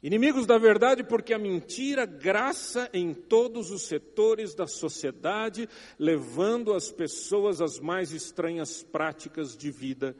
Inimigos 0.00 0.46
da 0.46 0.56
verdade 0.58 1.02
porque 1.02 1.34
a 1.34 1.38
mentira 1.38 2.06
graça 2.06 2.88
em 2.92 3.12
todos 3.12 3.72
os 3.72 3.82
setores 3.82 4.54
da 4.54 4.66
sociedade, 4.66 5.68
levando 5.98 6.72
as 6.72 6.90
pessoas 6.90 7.60
às 7.60 7.80
mais 7.80 8.12
estranhas 8.12 8.82
práticas 8.82 9.56
de 9.56 9.72
vida 9.72 10.14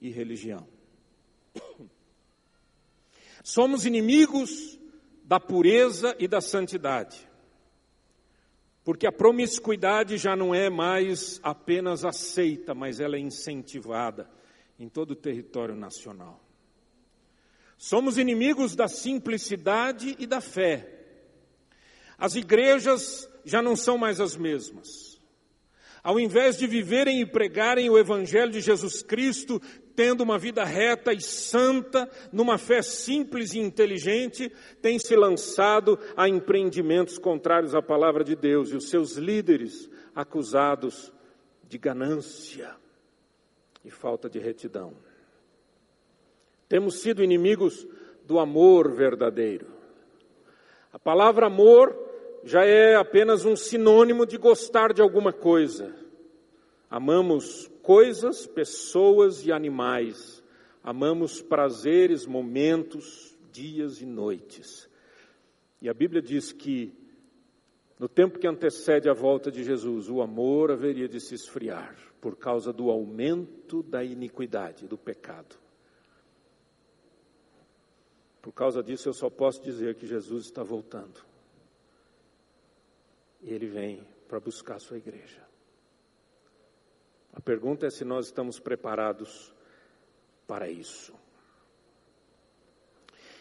e 0.00 0.08
religião. 0.08 0.68
Somos 3.42 3.84
inimigos 3.84 4.78
da 5.24 5.40
pureza 5.40 6.14
e 6.20 6.28
da 6.28 6.40
santidade. 6.40 7.28
Porque 8.84 9.06
a 9.06 9.12
promiscuidade 9.12 10.16
já 10.16 10.36
não 10.36 10.54
é 10.54 10.70
mais 10.70 11.40
apenas 11.42 12.04
aceita, 12.04 12.72
mas 12.72 13.00
ela 13.00 13.16
é 13.16 13.20
incentivada 13.20 14.30
em 14.78 14.88
todo 14.88 15.12
o 15.12 15.16
território 15.16 15.74
nacional. 15.74 16.40
Somos 17.76 18.18
inimigos 18.18 18.74
da 18.74 18.88
simplicidade 18.88 20.16
e 20.18 20.26
da 20.26 20.40
fé. 20.40 20.94
As 22.16 22.34
igrejas 22.34 23.28
já 23.44 23.62
não 23.62 23.76
são 23.76 23.96
mais 23.96 24.20
as 24.20 24.36
mesmas. 24.36 25.18
Ao 26.02 26.18
invés 26.18 26.56
de 26.56 26.66
viverem 26.66 27.20
e 27.20 27.26
pregarem 27.26 27.90
o 27.90 27.98
Evangelho 27.98 28.52
de 28.52 28.60
Jesus 28.60 29.02
Cristo, 29.02 29.60
tendo 29.94 30.22
uma 30.22 30.38
vida 30.38 30.64
reta 30.64 31.12
e 31.12 31.20
santa, 31.20 32.08
numa 32.32 32.56
fé 32.56 32.82
simples 32.82 33.52
e 33.52 33.58
inteligente, 33.58 34.50
têm 34.80 34.98
se 34.98 35.14
lançado 35.16 35.98
a 36.16 36.28
empreendimentos 36.28 37.18
contrários 37.18 37.74
à 37.74 37.82
palavra 37.82 38.22
de 38.22 38.36
Deus 38.36 38.70
e 38.70 38.76
os 38.76 38.88
seus 38.88 39.16
líderes 39.16 39.88
acusados 40.14 41.12
de 41.68 41.78
ganância 41.78 42.76
e 43.88 43.90
falta 43.90 44.28
de 44.28 44.38
retidão. 44.38 44.92
Temos 46.68 47.00
sido 47.00 47.24
inimigos 47.24 47.88
do 48.26 48.38
amor 48.38 48.92
verdadeiro. 48.92 49.66
A 50.92 50.98
palavra 50.98 51.46
amor 51.46 51.96
já 52.44 52.66
é 52.66 52.96
apenas 52.96 53.46
um 53.46 53.56
sinônimo 53.56 54.26
de 54.26 54.36
gostar 54.36 54.92
de 54.92 55.00
alguma 55.00 55.32
coisa. 55.32 55.96
Amamos 56.90 57.70
coisas, 57.82 58.46
pessoas 58.46 59.46
e 59.46 59.50
animais. 59.50 60.42
Amamos 60.84 61.40
prazeres, 61.40 62.26
momentos, 62.26 63.34
dias 63.50 64.02
e 64.02 64.06
noites. 64.06 64.86
E 65.80 65.88
a 65.88 65.94
Bíblia 65.94 66.20
diz 66.20 66.52
que 66.52 66.92
no 67.98 68.06
tempo 68.06 68.38
que 68.38 68.46
antecede 68.46 69.08
a 69.08 69.14
volta 69.14 69.50
de 69.50 69.64
Jesus, 69.64 70.10
o 70.10 70.20
amor 70.20 70.70
haveria 70.70 71.08
de 71.08 71.18
se 71.20 71.34
esfriar 71.34 72.07
por 72.20 72.36
causa 72.36 72.72
do 72.72 72.90
aumento 72.90 73.82
da 73.82 74.02
iniquidade, 74.02 74.86
do 74.86 74.98
pecado. 74.98 75.56
Por 78.42 78.52
causa 78.52 78.82
disso, 78.82 79.08
eu 79.08 79.12
só 79.12 79.28
posso 79.28 79.62
dizer 79.62 79.94
que 79.96 80.06
Jesus 80.06 80.46
está 80.46 80.62
voltando. 80.62 81.20
E 83.42 83.52
ele 83.52 83.66
vem 83.66 84.06
para 84.26 84.40
buscar 84.40 84.76
a 84.76 84.80
sua 84.80 84.96
igreja. 84.96 85.46
A 87.32 87.40
pergunta 87.40 87.86
é 87.86 87.90
se 87.90 88.04
nós 88.04 88.26
estamos 88.26 88.58
preparados 88.58 89.54
para 90.46 90.68
isso. 90.68 91.12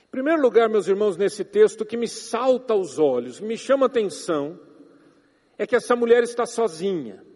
Em 0.08 0.10
primeiro 0.12 0.42
lugar, 0.42 0.70
meus 0.70 0.88
irmãos, 0.88 1.18
nesse 1.18 1.44
texto, 1.44 1.82
o 1.82 1.86
que 1.86 1.98
me 1.98 2.08
salta 2.08 2.74
aos 2.74 3.00
olhos, 3.00 3.40
me 3.40 3.58
chama 3.58 3.86
a 3.86 3.88
atenção, 3.88 4.60
é 5.58 5.66
que 5.66 5.76
essa 5.76 5.96
mulher 5.96 6.24
está 6.24 6.46
sozinha. 6.46 7.27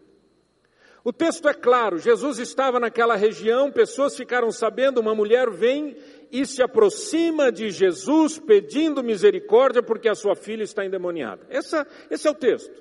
O 1.03 1.11
texto 1.11 1.47
é 1.49 1.53
claro: 1.53 1.97
Jesus 1.97 2.37
estava 2.37 2.79
naquela 2.79 3.15
região, 3.15 3.71
pessoas 3.71 4.15
ficaram 4.15 4.51
sabendo, 4.51 4.99
uma 4.99 5.15
mulher 5.15 5.49
vem 5.49 5.95
e 6.31 6.45
se 6.45 6.61
aproxima 6.61 7.51
de 7.51 7.69
Jesus 7.71 8.39
pedindo 8.39 9.03
misericórdia 9.03 9.81
porque 9.81 10.07
a 10.07 10.15
sua 10.15 10.35
filha 10.35 10.63
está 10.63 10.85
endemoniada. 10.85 11.45
Essa, 11.49 11.85
esse 12.09 12.27
é 12.27 12.31
o 12.31 12.35
texto. 12.35 12.71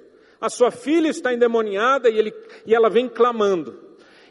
A 0.41 0.49
sua 0.49 0.71
filha 0.71 1.09
está 1.09 1.35
endemoniada 1.35 2.09
e, 2.09 2.19
ele, 2.19 2.33
e 2.65 2.75
ela 2.75 2.89
vem 2.89 3.09
clamando. 3.09 3.79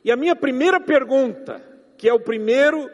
E 0.04 0.12
a 0.12 0.16
minha 0.16 0.36
primeira 0.36 0.80
pergunta, 0.80 1.62
que 1.98 2.08
é 2.08 2.14
o 2.14 2.20
primeiro, 2.20 2.90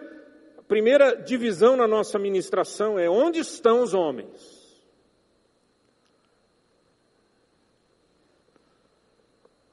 a 0.58 0.64
primeira 0.64 1.16
divisão 1.16 1.78
na 1.78 1.88
nossa 1.88 2.18
ministração, 2.18 2.98
é: 2.98 3.10
onde 3.10 3.40
estão 3.40 3.82
os 3.84 3.94
homens? 3.94 4.55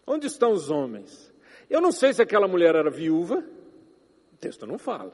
Onde 0.06 0.26
estão 0.26 0.52
os 0.52 0.70
homens? 0.70 1.32
Eu 1.70 1.80
não 1.80 1.92
sei 1.92 2.12
se 2.12 2.20
aquela 2.20 2.48
mulher 2.48 2.74
era 2.74 2.90
viúva, 2.90 3.44
o 4.32 4.36
texto 4.36 4.66
não 4.66 4.78
fala. 4.78 5.12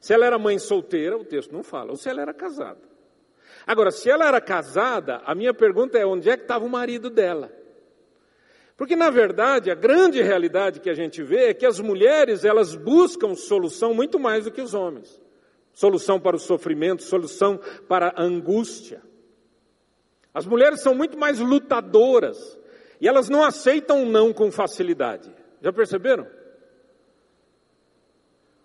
Se 0.00 0.12
ela 0.12 0.26
era 0.26 0.38
mãe 0.38 0.58
solteira, 0.58 1.16
o 1.16 1.24
texto 1.24 1.52
não 1.52 1.62
fala. 1.62 1.90
Ou 1.90 1.96
se 1.96 2.08
ela 2.08 2.22
era 2.22 2.34
casada. 2.34 2.80
Agora, 3.66 3.90
se 3.90 4.10
ela 4.10 4.26
era 4.26 4.40
casada, 4.40 5.22
a 5.24 5.34
minha 5.34 5.54
pergunta 5.54 5.98
é: 5.98 6.06
onde 6.06 6.28
é 6.28 6.36
que 6.36 6.44
estava 6.44 6.64
o 6.64 6.68
marido 6.68 7.10
dela? 7.10 7.50
Porque, 8.76 8.94
na 8.94 9.08
verdade, 9.08 9.70
a 9.70 9.74
grande 9.74 10.20
realidade 10.20 10.80
que 10.80 10.90
a 10.90 10.94
gente 10.94 11.22
vê 11.22 11.46
é 11.46 11.54
que 11.54 11.64
as 11.64 11.80
mulheres, 11.80 12.44
elas 12.44 12.74
buscam 12.74 13.34
solução 13.34 13.94
muito 13.94 14.18
mais 14.18 14.44
do 14.44 14.50
que 14.50 14.60
os 14.60 14.74
homens. 14.74 15.20
Solução 15.72 16.20
para 16.20 16.36
o 16.36 16.38
sofrimento, 16.38 17.02
solução 17.02 17.58
para 17.88 18.12
a 18.14 18.22
angústia. 18.22 19.02
As 20.32 20.44
mulheres 20.44 20.82
são 20.82 20.94
muito 20.94 21.18
mais 21.18 21.40
lutadoras. 21.40 22.58
E 23.00 23.08
elas 23.08 23.28
não 23.28 23.42
aceitam 23.42 24.04
não 24.04 24.32
com 24.32 24.50
facilidade. 24.50 25.30
Já 25.60 25.72
perceberam? 25.72 26.26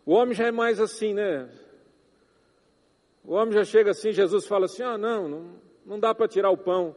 O 0.05 0.13
homem 0.13 0.33
já 0.33 0.47
é 0.47 0.51
mais 0.51 0.79
assim, 0.79 1.13
né? 1.13 1.49
O 3.23 3.33
homem 3.33 3.53
já 3.53 3.63
chega 3.63 3.91
assim, 3.91 4.11
Jesus 4.11 4.45
fala 4.45 4.65
assim: 4.65 4.83
ah, 4.83 4.97
não, 4.97 5.27
não, 5.27 5.55
não 5.85 5.99
dá 5.99 6.13
para 6.13 6.27
tirar 6.27 6.49
o 6.49 6.57
pão 6.57 6.95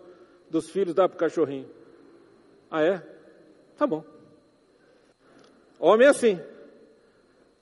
dos 0.49 0.71
filhos, 0.71 0.95
dá 0.95 1.09
para 1.09 1.17
o 1.17 1.19
cachorrinho. 1.19 1.69
Ah, 2.71 2.83
é? 2.83 3.03
Tá 3.77 3.87
bom. 3.87 4.05
O 5.79 5.87
homem 5.87 6.07
é 6.07 6.11
assim. 6.11 6.41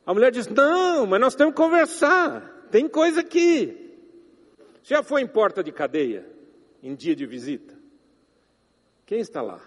A 0.06 0.14
mulher 0.14 0.30
diz: 0.30 0.46
não, 0.46 1.06
mas 1.06 1.20
nós 1.20 1.34
temos 1.34 1.54
que 1.54 1.60
conversar. 1.60 2.66
Tem 2.70 2.88
coisa 2.88 3.20
aqui. 3.20 3.78
Já 4.82 5.02
foi 5.02 5.22
em 5.22 5.26
porta 5.26 5.62
de 5.62 5.70
cadeia, 5.70 6.26
em 6.82 6.94
dia 6.94 7.14
de 7.14 7.26
visita? 7.26 7.71
Quem 9.12 9.20
está 9.20 9.42
lá? 9.42 9.60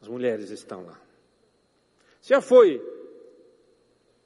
As 0.00 0.06
mulheres 0.06 0.48
estão 0.50 0.84
lá. 0.84 0.96
Já 2.22 2.40
foi 2.40 2.80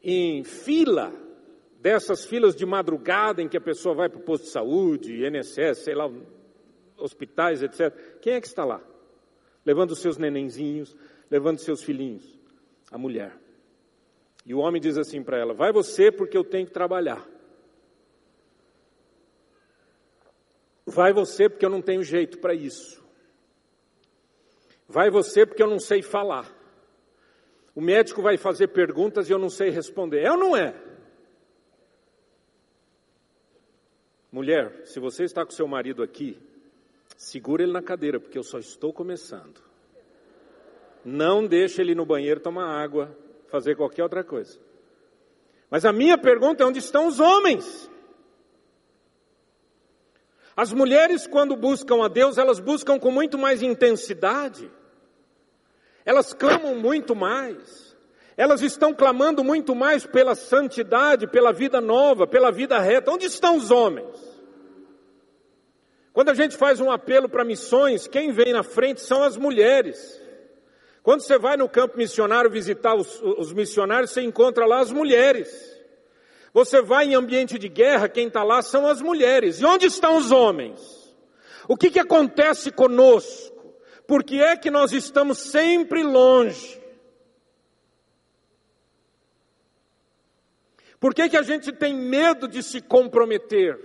em 0.02 0.44
fila, 0.44 1.10
dessas 1.80 2.26
filas 2.26 2.54
de 2.54 2.66
madrugada 2.66 3.40
em 3.40 3.48
que 3.48 3.56
a 3.56 3.60
pessoa 3.62 3.94
vai 3.94 4.10
para 4.10 4.18
o 4.18 4.22
posto 4.22 4.44
de 4.44 4.50
saúde, 4.50 5.24
INSS, 5.24 5.78
sei 5.78 5.94
lá, 5.94 6.12
hospitais, 6.98 7.62
etc. 7.62 8.18
Quem 8.20 8.34
é 8.34 8.40
que 8.42 8.46
está 8.46 8.66
lá? 8.66 8.82
Levando 9.64 9.96
seus 9.96 10.18
nenenzinhos, 10.18 10.94
levando 11.30 11.58
seus 11.58 11.82
filhinhos? 11.82 12.38
A 12.90 12.98
mulher. 12.98 13.34
E 14.44 14.52
o 14.52 14.58
homem 14.58 14.78
diz 14.78 14.98
assim 14.98 15.22
para 15.22 15.38
ela: 15.38 15.54
Vai 15.54 15.72
você, 15.72 16.12
porque 16.12 16.36
eu 16.36 16.44
tenho 16.44 16.66
que 16.66 16.72
trabalhar. 16.74 17.26
Vai 20.84 21.14
você, 21.14 21.48
porque 21.48 21.64
eu 21.64 21.70
não 21.70 21.80
tenho 21.80 22.02
jeito 22.02 22.38
para 22.40 22.52
isso. 22.52 23.07
Vai 24.88 25.10
você, 25.10 25.44
porque 25.44 25.62
eu 25.62 25.68
não 25.68 25.78
sei 25.78 26.00
falar. 26.00 26.50
O 27.74 27.80
médico 27.80 28.22
vai 28.22 28.36
fazer 28.36 28.68
perguntas 28.68 29.28
e 29.28 29.32
eu 29.32 29.38
não 29.38 29.50
sei 29.50 29.68
responder. 29.68 30.22
É 30.22 30.32
ou 30.32 30.38
não 30.38 30.56
é? 30.56 30.74
Mulher, 34.32 34.86
se 34.86 34.98
você 34.98 35.24
está 35.24 35.44
com 35.44 35.50
seu 35.50 35.68
marido 35.68 36.02
aqui, 36.02 36.38
segura 37.16 37.62
ele 37.62 37.72
na 37.72 37.82
cadeira, 37.82 38.18
porque 38.18 38.38
eu 38.38 38.42
só 38.42 38.58
estou 38.58 38.92
começando. 38.92 39.62
Não 41.04 41.46
deixe 41.46 41.80
ele 41.80 41.94
no 41.94 42.04
banheiro 42.04 42.40
tomar 42.40 42.82
água, 42.82 43.16
fazer 43.48 43.76
qualquer 43.76 44.02
outra 44.02 44.24
coisa. 44.24 44.58
Mas 45.70 45.84
a 45.84 45.92
minha 45.92 46.18
pergunta 46.18 46.62
é: 46.62 46.66
onde 46.66 46.78
estão 46.78 47.06
os 47.06 47.20
homens? 47.20 47.90
As 50.56 50.72
mulheres, 50.72 51.26
quando 51.26 51.54
buscam 51.54 52.04
a 52.04 52.08
Deus, 52.08 52.36
elas 52.36 52.58
buscam 52.58 52.98
com 52.98 53.12
muito 53.12 53.38
mais 53.38 53.62
intensidade. 53.62 54.70
Elas 56.08 56.32
clamam 56.32 56.74
muito 56.74 57.14
mais. 57.14 57.94
Elas 58.34 58.62
estão 58.62 58.94
clamando 58.94 59.44
muito 59.44 59.74
mais 59.74 60.06
pela 60.06 60.34
santidade, 60.34 61.26
pela 61.26 61.52
vida 61.52 61.82
nova, 61.82 62.26
pela 62.26 62.50
vida 62.50 62.78
reta. 62.78 63.10
Onde 63.10 63.26
estão 63.26 63.58
os 63.58 63.70
homens? 63.70 64.16
Quando 66.14 66.30
a 66.30 66.34
gente 66.34 66.56
faz 66.56 66.80
um 66.80 66.90
apelo 66.90 67.28
para 67.28 67.44
missões, 67.44 68.08
quem 68.08 68.32
vem 68.32 68.54
na 68.54 68.62
frente 68.62 69.02
são 69.02 69.22
as 69.22 69.36
mulheres. 69.36 70.18
Quando 71.02 71.20
você 71.20 71.36
vai 71.36 71.58
no 71.58 71.68
campo 71.68 71.98
missionário 71.98 72.50
visitar 72.50 72.94
os, 72.94 73.20
os 73.20 73.52
missionários, 73.52 74.10
você 74.10 74.22
encontra 74.22 74.64
lá 74.64 74.80
as 74.80 74.90
mulheres. 74.90 75.78
Você 76.54 76.80
vai 76.80 77.04
em 77.04 77.16
ambiente 77.16 77.58
de 77.58 77.68
guerra, 77.68 78.08
quem 78.08 78.28
está 78.28 78.42
lá 78.42 78.62
são 78.62 78.86
as 78.86 79.02
mulheres. 79.02 79.60
E 79.60 79.66
onde 79.66 79.84
estão 79.84 80.16
os 80.16 80.32
homens? 80.32 80.80
O 81.68 81.76
que, 81.76 81.90
que 81.90 82.00
acontece 82.00 82.72
conosco? 82.72 83.57
Por 84.08 84.24
que 84.24 84.40
é 84.40 84.56
que 84.56 84.70
nós 84.70 84.90
estamos 84.92 85.36
sempre 85.36 86.02
longe? 86.02 86.80
Por 90.98 91.14
que, 91.14 91.28
que 91.28 91.36
a 91.36 91.42
gente 91.42 91.70
tem 91.70 91.94
medo 91.94 92.48
de 92.48 92.62
se 92.62 92.80
comprometer? 92.80 93.78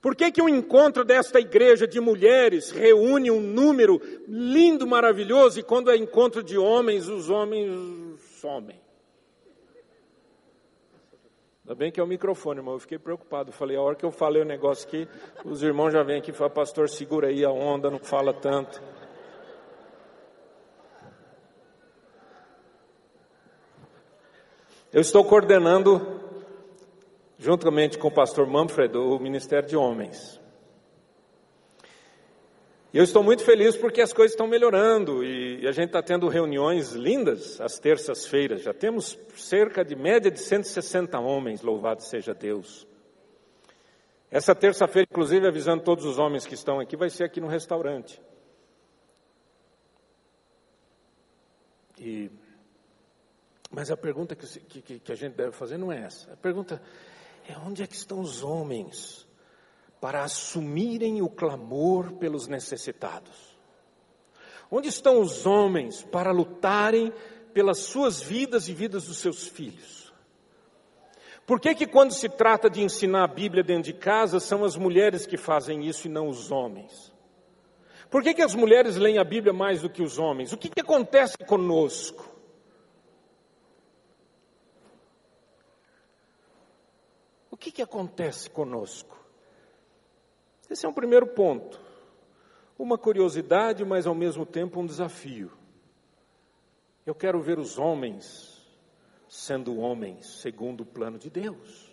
Por 0.00 0.14
que, 0.14 0.30
que 0.30 0.40
um 0.40 0.48
encontro 0.48 1.04
desta 1.04 1.40
igreja 1.40 1.88
de 1.88 1.98
mulheres 1.98 2.70
reúne 2.70 3.32
um 3.32 3.40
número 3.40 4.00
lindo, 4.28 4.86
maravilhoso, 4.86 5.58
e 5.58 5.64
quando 5.64 5.90
é 5.90 5.96
encontro 5.96 6.40
de 6.40 6.56
homens, 6.56 7.08
os 7.08 7.28
homens 7.28 7.68
somem? 8.40 8.83
Ainda 11.64 11.74
bem 11.74 11.90
que 11.90 11.98
é 11.98 12.02
o 12.02 12.06
microfone, 12.06 12.60
mas 12.60 12.74
eu 12.74 12.78
fiquei 12.78 12.98
preocupado. 12.98 13.50
Falei, 13.50 13.74
a 13.74 13.80
hora 13.80 13.96
que 13.96 14.04
eu 14.04 14.10
falei 14.10 14.42
o 14.42 14.44
negócio 14.44 14.86
aqui, 14.86 15.08
os 15.46 15.62
irmãos 15.62 15.92
já 15.92 16.02
vêm 16.02 16.18
aqui 16.18 16.30
e 16.30 16.34
falam, 16.34 16.52
pastor, 16.52 16.90
segura 16.90 17.28
aí 17.28 17.42
a 17.42 17.50
onda, 17.50 17.90
não 17.90 17.98
fala 17.98 18.34
tanto. 18.34 18.82
Eu 24.92 25.00
estou 25.00 25.24
coordenando, 25.24 26.20
juntamente 27.38 27.96
com 27.96 28.08
o 28.08 28.14
pastor 28.14 28.46
Manfred, 28.46 28.94
o 28.98 29.18
Ministério 29.18 29.66
de 29.66 29.74
Homens. 29.74 30.38
E 32.94 32.96
eu 32.96 33.02
estou 33.02 33.24
muito 33.24 33.42
feliz 33.42 33.76
porque 33.76 34.00
as 34.00 34.12
coisas 34.12 34.34
estão 34.34 34.46
melhorando 34.46 35.24
e 35.24 35.66
a 35.66 35.72
gente 35.72 35.86
está 35.86 36.00
tendo 36.00 36.28
reuniões 36.28 36.92
lindas 36.92 37.60
às 37.60 37.76
terças-feiras. 37.76 38.62
Já 38.62 38.72
temos 38.72 39.18
cerca 39.34 39.84
de 39.84 39.96
média 39.96 40.30
de 40.30 40.38
160 40.38 41.18
homens, 41.18 41.60
louvado 41.60 42.04
seja 42.04 42.32
Deus. 42.32 42.86
Essa 44.30 44.54
terça-feira, 44.54 45.08
inclusive, 45.10 45.44
avisando 45.44 45.82
todos 45.82 46.04
os 46.04 46.20
homens 46.20 46.46
que 46.46 46.54
estão 46.54 46.78
aqui, 46.78 46.96
vai 46.96 47.10
ser 47.10 47.24
aqui 47.24 47.40
no 47.40 47.48
restaurante. 47.48 48.22
E, 51.98 52.30
mas 53.72 53.90
a 53.90 53.96
pergunta 53.96 54.36
que, 54.36 54.46
que, 54.82 55.00
que 55.00 55.12
a 55.12 55.16
gente 55.16 55.34
deve 55.34 55.50
fazer 55.50 55.78
não 55.78 55.90
é 55.90 55.98
essa. 55.98 56.32
A 56.32 56.36
pergunta 56.36 56.80
é 57.48 57.58
onde 57.58 57.82
é 57.82 57.88
que 57.88 57.96
estão 57.96 58.20
os 58.20 58.44
homens 58.44 59.23
para 60.00 60.22
assumirem 60.22 61.22
o 61.22 61.28
clamor 61.28 62.12
pelos 62.12 62.46
necessitados? 62.46 63.56
Onde 64.70 64.88
estão 64.88 65.20
os 65.20 65.46
homens 65.46 66.02
para 66.02 66.32
lutarem 66.32 67.12
pelas 67.52 67.78
suas 67.78 68.20
vidas 68.20 68.68
e 68.68 68.74
vidas 68.74 69.04
dos 69.04 69.18
seus 69.18 69.46
filhos? 69.46 70.12
Por 71.46 71.60
que 71.60 71.74
que 71.74 71.86
quando 71.86 72.12
se 72.12 72.28
trata 72.28 72.70
de 72.70 72.82
ensinar 72.82 73.24
a 73.24 73.28
Bíblia 73.28 73.62
dentro 73.62 73.92
de 73.92 73.92
casa, 73.92 74.40
são 74.40 74.64
as 74.64 74.76
mulheres 74.76 75.26
que 75.26 75.36
fazem 75.36 75.86
isso 75.86 76.06
e 76.06 76.10
não 76.10 76.28
os 76.28 76.50
homens? 76.50 77.12
Por 78.10 78.22
que 78.22 78.32
que 78.32 78.42
as 78.42 78.54
mulheres 78.54 78.96
leem 78.96 79.18
a 79.18 79.24
Bíblia 79.24 79.52
mais 79.52 79.82
do 79.82 79.90
que 79.90 80.02
os 80.02 80.18
homens? 80.18 80.52
O 80.52 80.56
que 80.56 80.68
que 80.68 80.80
acontece 80.80 81.36
conosco? 81.38 82.32
O 87.50 87.56
que 87.56 87.70
que 87.70 87.82
acontece 87.82 88.48
conosco? 88.48 89.23
Esse 90.70 90.86
é 90.86 90.88
um 90.88 90.92
primeiro 90.92 91.26
ponto. 91.26 91.80
Uma 92.78 92.98
curiosidade, 92.98 93.84
mas 93.84 94.06
ao 94.06 94.14
mesmo 94.14 94.44
tempo 94.44 94.80
um 94.80 94.86
desafio. 94.86 95.52
Eu 97.06 97.14
quero 97.14 97.40
ver 97.40 97.58
os 97.58 97.78
homens 97.78 98.54
sendo 99.28 99.78
homens 99.78 100.26
segundo 100.40 100.82
o 100.82 100.86
plano 100.86 101.18
de 101.18 101.28
Deus, 101.28 101.92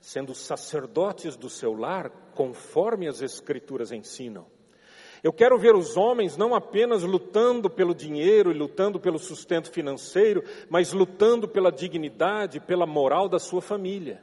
sendo 0.00 0.34
sacerdotes 0.34 1.36
do 1.36 1.48
seu 1.48 1.74
lar 1.74 2.10
conforme 2.34 3.08
as 3.08 3.22
Escrituras 3.22 3.92
ensinam. 3.92 4.46
Eu 5.22 5.32
quero 5.32 5.58
ver 5.58 5.74
os 5.74 5.96
homens 5.96 6.36
não 6.36 6.54
apenas 6.54 7.02
lutando 7.02 7.68
pelo 7.68 7.94
dinheiro 7.94 8.50
e 8.50 8.54
lutando 8.54 8.98
pelo 8.98 9.18
sustento 9.18 9.70
financeiro, 9.70 10.42
mas 10.68 10.92
lutando 10.92 11.46
pela 11.46 11.70
dignidade, 11.70 12.58
pela 12.58 12.86
moral 12.86 13.28
da 13.28 13.38
sua 13.38 13.60
família. 13.60 14.22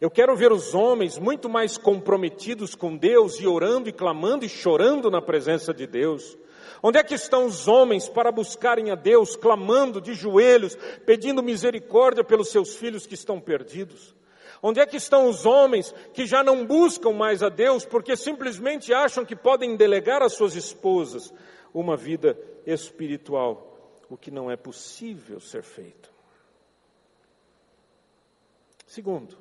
Eu 0.00 0.10
quero 0.10 0.36
ver 0.36 0.52
os 0.52 0.74
homens 0.74 1.18
muito 1.18 1.48
mais 1.48 1.78
comprometidos 1.78 2.74
com 2.74 2.96
Deus 2.96 3.40
e 3.40 3.46
orando 3.46 3.88
e 3.88 3.92
clamando 3.92 4.44
e 4.44 4.48
chorando 4.48 5.10
na 5.10 5.22
presença 5.22 5.72
de 5.72 5.86
Deus. 5.86 6.36
Onde 6.82 6.98
é 6.98 7.04
que 7.04 7.14
estão 7.14 7.46
os 7.46 7.68
homens 7.68 8.08
para 8.08 8.32
buscarem 8.32 8.90
a 8.90 8.94
Deus, 8.94 9.36
clamando 9.36 10.00
de 10.00 10.12
joelhos, 10.14 10.76
pedindo 11.06 11.42
misericórdia 11.42 12.24
pelos 12.24 12.50
seus 12.50 12.74
filhos 12.76 13.06
que 13.06 13.14
estão 13.14 13.40
perdidos? 13.40 14.14
Onde 14.62 14.80
é 14.80 14.86
que 14.86 14.96
estão 14.96 15.28
os 15.28 15.46
homens 15.46 15.94
que 16.12 16.26
já 16.26 16.42
não 16.42 16.66
buscam 16.66 17.12
mais 17.12 17.42
a 17.42 17.48
Deus 17.48 17.84
porque 17.84 18.16
simplesmente 18.16 18.92
acham 18.92 19.24
que 19.24 19.36
podem 19.36 19.76
delegar 19.76 20.22
às 20.22 20.34
suas 20.34 20.56
esposas 20.56 21.32
uma 21.72 21.96
vida 21.96 22.38
espiritual, 22.66 23.98
o 24.08 24.16
que 24.16 24.30
não 24.30 24.50
é 24.50 24.56
possível 24.56 25.40
ser 25.40 25.62
feito? 25.62 26.12
Segundo, 28.86 29.36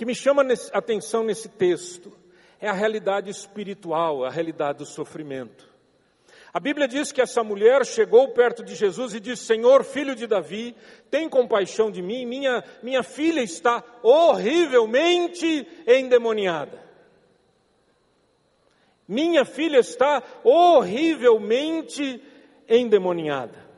que 0.00 0.06
me 0.06 0.14
chama 0.14 0.42
a 0.42 0.78
atenção 0.78 1.22
nesse 1.22 1.46
texto 1.46 2.10
é 2.58 2.66
a 2.66 2.72
realidade 2.72 3.28
espiritual, 3.28 4.24
a 4.24 4.30
realidade 4.30 4.78
do 4.78 4.86
sofrimento. 4.86 5.68
A 6.54 6.58
Bíblia 6.58 6.88
diz 6.88 7.12
que 7.12 7.20
essa 7.20 7.44
mulher 7.44 7.84
chegou 7.84 8.26
perto 8.28 8.64
de 8.64 8.74
Jesus 8.74 9.12
e 9.12 9.20
disse: 9.20 9.44
Senhor, 9.44 9.84
filho 9.84 10.14
de 10.14 10.26
Davi, 10.26 10.74
tem 11.10 11.28
compaixão 11.28 11.90
de 11.90 12.00
mim, 12.00 12.24
minha, 12.24 12.64
minha 12.82 13.02
filha 13.02 13.42
está 13.42 13.84
horrivelmente 14.02 15.68
endemoniada. 15.86 16.82
Minha 19.06 19.44
filha 19.44 19.80
está 19.80 20.22
horrivelmente 20.42 22.22
endemoniada. 22.66 23.68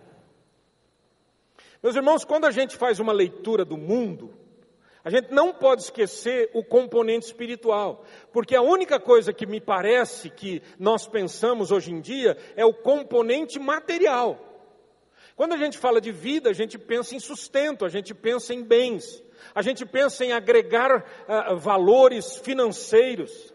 Meus 1.83 1.97
irmãos, 1.97 2.25
quando 2.25 2.45
a 2.45 2.53
gente 2.53 2.77
faz 2.77 3.01
uma 3.01 3.13
leitura 3.13 3.65
do 3.65 3.77
mundo, 3.77 4.41
a 5.05 5.11
gente 5.11 5.33
não 5.33 5.53
pode 5.53 5.83
esquecer 5.83 6.51
o 6.55 6.63
componente 6.63 7.27
espiritual, 7.27 8.05
porque 8.33 8.55
a 8.55 8.63
única 8.63 9.01
coisa 9.01 9.33
que 9.33 9.47
me 9.47 9.61
parece 9.61 10.31
que 10.31 10.63
nós 10.79 11.07
pensamos 11.09 11.73
hoje 11.73 11.91
em 11.91 12.01
dia 12.01 12.37
é 12.55 12.65
o 12.65 12.73
componente 12.73 13.59
material. 13.59 14.39
Quando 15.35 15.55
a 15.55 15.57
gente 15.57 15.77
fala 15.77 16.01
de 16.01 16.13
vida, 16.13 16.51
a 16.51 16.53
gente 16.53 16.79
pensa 16.79 17.17
em 17.17 17.21
sustento, 17.21 17.85
a 17.85 17.89
gente 17.89 18.15
pensa 18.15 18.55
em 18.55 18.63
bens, 18.63 19.23
a 19.55 19.61
gente 19.61 19.85
pensa 19.85 20.25
em 20.25 20.33
agregar 20.33 21.05
uh, 21.27 21.57
valores 21.57 22.37
financeiros. 22.37 23.52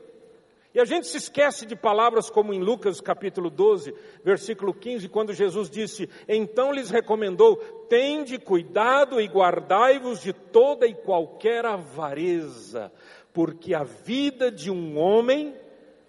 E 0.77 0.79
a 0.79 0.85
gente 0.85 1.07
se 1.07 1.17
esquece 1.17 1.65
de 1.65 1.75
palavras 1.75 2.29
como 2.29 2.53
em 2.53 2.59
Lucas 2.59 3.01
capítulo 3.01 3.49
12, 3.49 3.95
versículo 4.23 4.71
15, 4.71 5.09
quando 5.09 5.33
Jesus 5.33 5.71
disse: 5.71 6.07
Então 6.27 6.71
lhes 6.71 6.91
recomendou: 6.91 7.55
Tende 7.89 8.37
cuidado 8.37 9.19
e 9.19 9.25
guardai-vos 9.25 10.21
de 10.21 10.33
toda 10.33 10.85
e 10.85 10.93
qualquer 10.93 11.65
avareza, 11.65 12.93
porque 13.33 13.73
a 13.73 13.83
vida 13.83 14.51
de 14.51 14.69
um 14.69 14.99
homem 14.99 15.55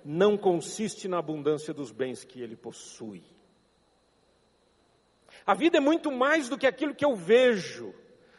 não 0.04 0.37
consiste 0.37 1.09
na 1.09 1.16
abundância 1.16 1.72
dos 1.72 1.90
bens 1.90 2.22
que 2.22 2.42
ele 2.42 2.54
possui. 2.54 3.22
A 5.46 5.54
vida 5.54 5.78
é 5.78 5.81
muito 5.81 6.12
mais 6.12 6.46
do 6.46 6.59
que 6.59 6.66
aquilo 6.66 6.94
que 6.94 7.07
eu 7.07 7.16
vejo 7.16 7.94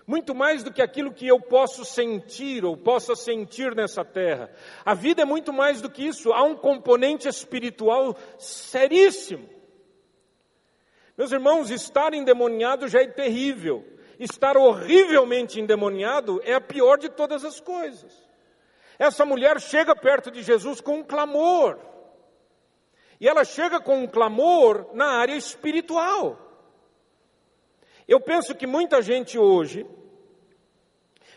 muito 0.10 0.34
mais 0.34 0.64
do 0.64 0.74
que 0.74 0.82
aquilo 0.82 1.14
que 1.14 1.28
eu 1.28 1.40
posso 1.40 1.86
sentir 1.86 2.66
ou 2.66 2.76
possa 2.76 3.16
sentir 3.16 3.76
nessa 3.76 4.04
terra. 4.04 4.50
A 4.84 4.96
vida 4.96 5.22
é 5.22 5.26
muito 5.26 5.54
mais 5.54 5.82
do 5.82 5.90
que 5.90 6.04
isso, 6.04 6.34
há 6.34 6.42
um 6.42 6.56
componente 6.56 7.28
espiritual 7.28 8.18
seríssimo. 8.40 9.48
Meus 11.16 11.32
irmãos, 11.32 11.70
estar 11.70 12.12
endemoniado 12.16 12.88
já 12.88 13.04
é 13.04 13.08
terrível. 13.08 13.86
Estar 14.20 14.58
horrivelmente 14.58 15.62
endemoniado 15.62 16.42
é 16.44 16.56
a 16.56 16.62
pior 16.62 16.98
de 16.98 17.10
todas 17.10 17.46
as 17.46 17.60
coisas. 17.60 18.12
Essa 18.98 19.24
mulher 19.24 19.62
chega 19.62 19.96
perto 19.96 20.32
de 20.32 20.42
Jesus 20.42 20.82
com 20.82 20.98
um 20.98 21.04
clamor. 21.04 21.78
E 23.22 23.28
ela 23.28 23.46
chega 23.46 23.80
com 23.80 24.00
um 24.00 24.08
clamor 24.08 24.90
na 24.92 25.20
área 25.20 25.36
espiritual. 25.36 26.49
Eu 28.10 28.20
penso 28.20 28.56
que 28.56 28.66
muita 28.66 29.04
gente 29.04 29.38
hoje 29.38 29.86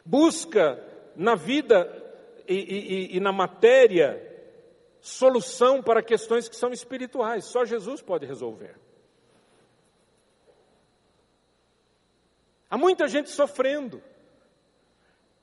busca 0.02 0.82
na 1.14 1.34
vida 1.34 1.86
e, 2.48 2.54
e, 2.54 3.16
e 3.18 3.20
na 3.20 3.30
matéria 3.30 4.18
solução 4.98 5.82
para 5.82 6.02
questões 6.02 6.48
que 6.48 6.56
são 6.56 6.70
espirituais. 6.72 7.44
Só 7.44 7.66
Jesus 7.66 8.00
pode 8.00 8.24
resolver. 8.24 8.74
Há 12.70 12.78
muita 12.78 13.06
gente 13.06 13.28
sofrendo. 13.28 14.02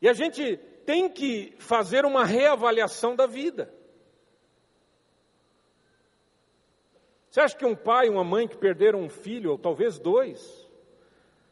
E 0.01 0.09
a 0.09 0.13
gente 0.13 0.57
tem 0.83 1.07
que 1.07 1.53
fazer 1.59 2.05
uma 2.05 2.25
reavaliação 2.25 3.15
da 3.15 3.27
vida. 3.27 3.71
Você 7.29 7.39
acha 7.39 7.55
que 7.55 7.67
um 7.67 7.75
pai 7.75 8.07
e 8.07 8.09
uma 8.09 8.23
mãe 8.23 8.47
que 8.47 8.57
perderam 8.57 9.01
um 9.01 9.09
filho, 9.09 9.51
ou 9.51 9.59
talvez 9.59 9.99
dois, 9.99 10.58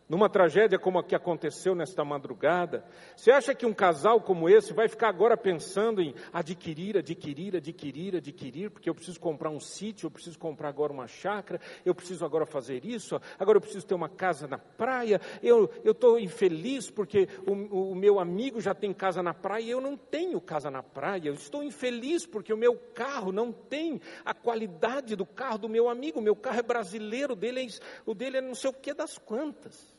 numa 0.09 0.29
tragédia 0.29 0.79
como 0.79 0.99
a 0.99 1.03
que 1.03 1.15
aconteceu 1.15 1.75
nesta 1.75 2.03
madrugada, 2.05 2.85
você 3.15 3.31
acha 3.31 3.53
que 3.53 3.65
um 3.65 3.73
casal 3.73 4.21
como 4.21 4.47
esse 4.47 4.73
vai 4.73 4.87
ficar 4.87 5.09
agora 5.09 5.35
pensando 5.35 6.01
em 6.01 6.13
adquirir, 6.31 6.97
adquirir, 6.97 7.55
adquirir, 7.55 8.15
adquirir, 8.15 8.71
porque 8.71 8.89
eu 8.89 8.95
preciso 8.95 9.19
comprar 9.19 9.49
um 9.49 9.59
sítio, 9.59 10.07
eu 10.07 10.11
preciso 10.11 10.39
comprar 10.39 10.69
agora 10.69 10.93
uma 10.93 11.07
chácara, 11.07 11.59
eu 11.85 11.93
preciso 11.93 12.23
agora 12.23 12.45
fazer 12.45 12.85
isso, 12.85 13.19
agora 13.37 13.57
eu 13.57 13.61
preciso 13.61 13.85
ter 13.85 13.95
uma 13.95 14.09
casa 14.09 14.47
na 14.47 14.57
praia, 14.57 15.19
eu 15.43 15.69
estou 15.83 16.17
infeliz 16.17 16.89
porque 16.89 17.27
o, 17.45 17.91
o 17.91 17.95
meu 17.95 18.19
amigo 18.19 18.61
já 18.61 18.73
tem 18.73 18.93
casa 18.93 19.21
na 19.21 19.33
praia 19.33 19.63
e 19.63 19.69
eu 19.71 19.81
não 19.81 19.97
tenho 19.97 20.39
casa 20.39 20.71
na 20.71 20.81
praia, 20.81 21.27
eu 21.27 21.33
estou 21.33 21.63
infeliz 21.63 22.25
porque 22.25 22.53
o 22.53 22.57
meu 22.57 22.77
carro 22.93 23.31
não 23.31 23.51
tem 23.51 23.99
a 24.23 24.33
qualidade 24.33 25.15
do 25.15 25.25
carro 25.25 25.57
do 25.57 25.69
meu 25.69 25.89
amigo, 25.89 26.21
meu 26.21 26.35
carro 26.35 26.59
é 26.59 26.63
brasileiro, 26.63 27.33
o 27.33 27.35
dele 27.35 27.65
é, 27.65 27.67
o 28.05 28.13
dele 28.13 28.37
é 28.37 28.41
não 28.41 28.55
sei 28.55 28.69
o 28.69 28.73
que 28.73 28.93
das 28.93 29.17
quantas. 29.17 29.96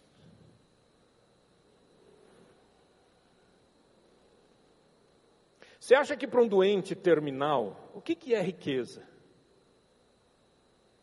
Você 5.89 5.95
acha 5.95 6.15
que 6.19 6.27
para 6.27 6.43
um 6.43 6.47
doente 6.47 6.95
terminal, 6.95 7.91
o 7.95 8.01
que, 8.03 8.15
que 8.15 8.35
é 8.35 8.43
riqueza? 8.43 9.09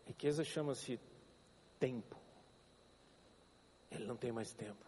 Riqueza 0.06 0.44
chama-se 0.44 1.00
tempo. 1.80 2.16
Ele 3.90 4.06
não 4.06 4.16
tem 4.16 4.32
mais 4.32 4.54
tempo. 4.54 4.86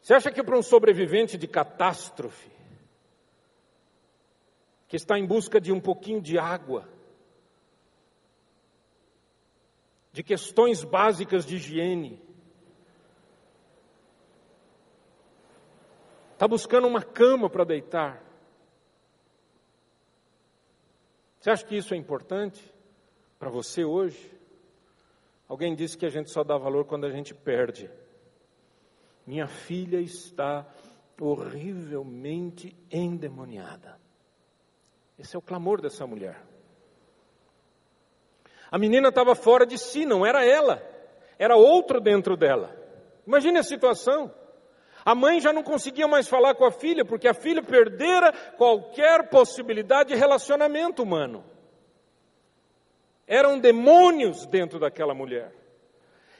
Você 0.00 0.14
acha 0.14 0.30
que 0.30 0.40
para 0.40 0.56
um 0.56 0.62
sobrevivente 0.62 1.36
de 1.36 1.48
catástrofe, 1.48 2.52
que 4.86 4.94
está 4.94 5.18
em 5.18 5.26
busca 5.26 5.60
de 5.60 5.72
um 5.72 5.80
pouquinho 5.80 6.22
de 6.22 6.38
água, 6.38 6.88
de 10.12 10.22
questões 10.22 10.84
básicas 10.84 11.44
de 11.44 11.56
higiene, 11.56 12.24
está 16.36 16.46
buscando 16.46 16.86
uma 16.86 17.02
cama 17.02 17.48
para 17.48 17.64
deitar. 17.64 18.22
Você 21.40 21.50
acha 21.50 21.64
que 21.64 21.76
isso 21.76 21.94
é 21.94 21.96
importante 21.96 22.62
para 23.38 23.48
você 23.48 23.84
hoje? 23.84 24.30
Alguém 25.48 25.74
disse 25.74 25.96
que 25.96 26.04
a 26.04 26.10
gente 26.10 26.30
só 26.30 26.44
dá 26.44 26.58
valor 26.58 26.84
quando 26.84 27.06
a 27.06 27.10
gente 27.10 27.34
perde. 27.34 27.90
Minha 29.26 29.46
filha 29.46 29.98
está 29.98 30.66
horrivelmente 31.18 32.76
endemoniada. 32.90 33.98
Esse 35.18 35.36
é 35.36 35.38
o 35.38 35.42
clamor 35.42 35.80
dessa 35.80 36.06
mulher. 36.06 36.38
A 38.70 38.78
menina 38.78 39.08
estava 39.08 39.34
fora 39.34 39.64
de 39.64 39.78
si, 39.78 40.04
não 40.04 40.26
era 40.26 40.44
ela, 40.44 40.82
era 41.38 41.56
outro 41.56 41.98
dentro 41.98 42.36
dela. 42.36 42.76
Imagine 43.26 43.58
a 43.58 43.62
situação. 43.62 44.30
A 45.06 45.14
mãe 45.14 45.40
já 45.40 45.52
não 45.52 45.62
conseguia 45.62 46.08
mais 46.08 46.26
falar 46.26 46.56
com 46.56 46.64
a 46.64 46.72
filha, 46.72 47.04
porque 47.04 47.28
a 47.28 47.32
filha 47.32 47.62
perdera 47.62 48.32
qualquer 48.56 49.28
possibilidade 49.28 50.08
de 50.08 50.16
relacionamento 50.16 51.00
humano. 51.00 51.44
Eram 53.24 53.56
demônios 53.56 54.46
dentro 54.46 54.80
daquela 54.80 55.14
mulher. 55.14 55.54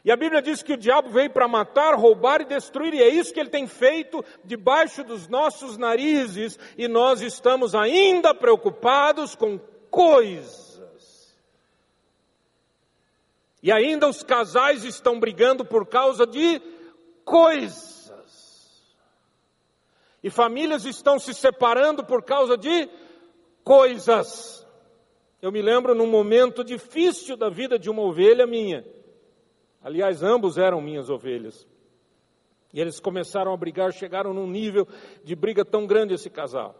E 0.05 0.11
a 0.11 0.16
Bíblia 0.16 0.42
diz 0.42 0.64
que 0.64 0.72
o 0.72 0.76
diabo 0.76 1.11
veio 1.11 1.31
para 1.31 1.46
matar, 1.46 1.94
roubar 1.94 2.40
e 2.40 2.44
destruir, 2.44 2.92
e 2.94 3.02
é 3.02 3.09
isso 3.09 3.33
que 3.33 3.38
ele 3.38 3.50
tem 3.50 3.68
feito 3.68 4.24
debaixo 4.44 5.05
dos 5.05 5.29
nossos 5.29 5.79
narizes, 5.79 6.59
e 6.76 6.88
nós 6.88 7.20
estamos 7.22 7.72
ainda 7.72 8.35
preocupados 8.35 9.37
com 9.37 9.61
coisas. 9.88 11.37
E 13.62 13.70
ainda 13.70 14.09
os 14.09 14.24
casais 14.24 14.83
estão 14.83 15.20
brigando 15.20 15.64
por 15.64 15.87
causa 15.87 16.26
de 16.26 16.61
coisas. 17.24 17.95
E 20.26 20.30
famílias 20.30 20.84
estão 20.84 21.20
se 21.20 21.32
separando 21.32 22.04
por 22.04 22.20
causa 22.20 22.58
de 22.58 22.90
coisas. 23.62 24.66
Eu 25.40 25.52
me 25.52 25.62
lembro 25.62 25.94
num 25.94 26.08
momento 26.08 26.64
difícil 26.64 27.36
da 27.36 27.48
vida 27.48 27.78
de 27.78 27.88
uma 27.88 28.02
ovelha 28.02 28.44
minha. 28.44 28.84
Aliás, 29.80 30.24
ambos 30.24 30.58
eram 30.58 30.80
minhas 30.80 31.08
ovelhas. 31.08 31.64
E 32.74 32.80
eles 32.80 32.98
começaram 32.98 33.52
a 33.52 33.56
brigar, 33.56 33.92
chegaram 33.92 34.34
num 34.34 34.48
nível 34.48 34.88
de 35.22 35.36
briga 35.36 35.64
tão 35.64 35.86
grande 35.86 36.14
esse 36.14 36.28
casal. 36.28 36.74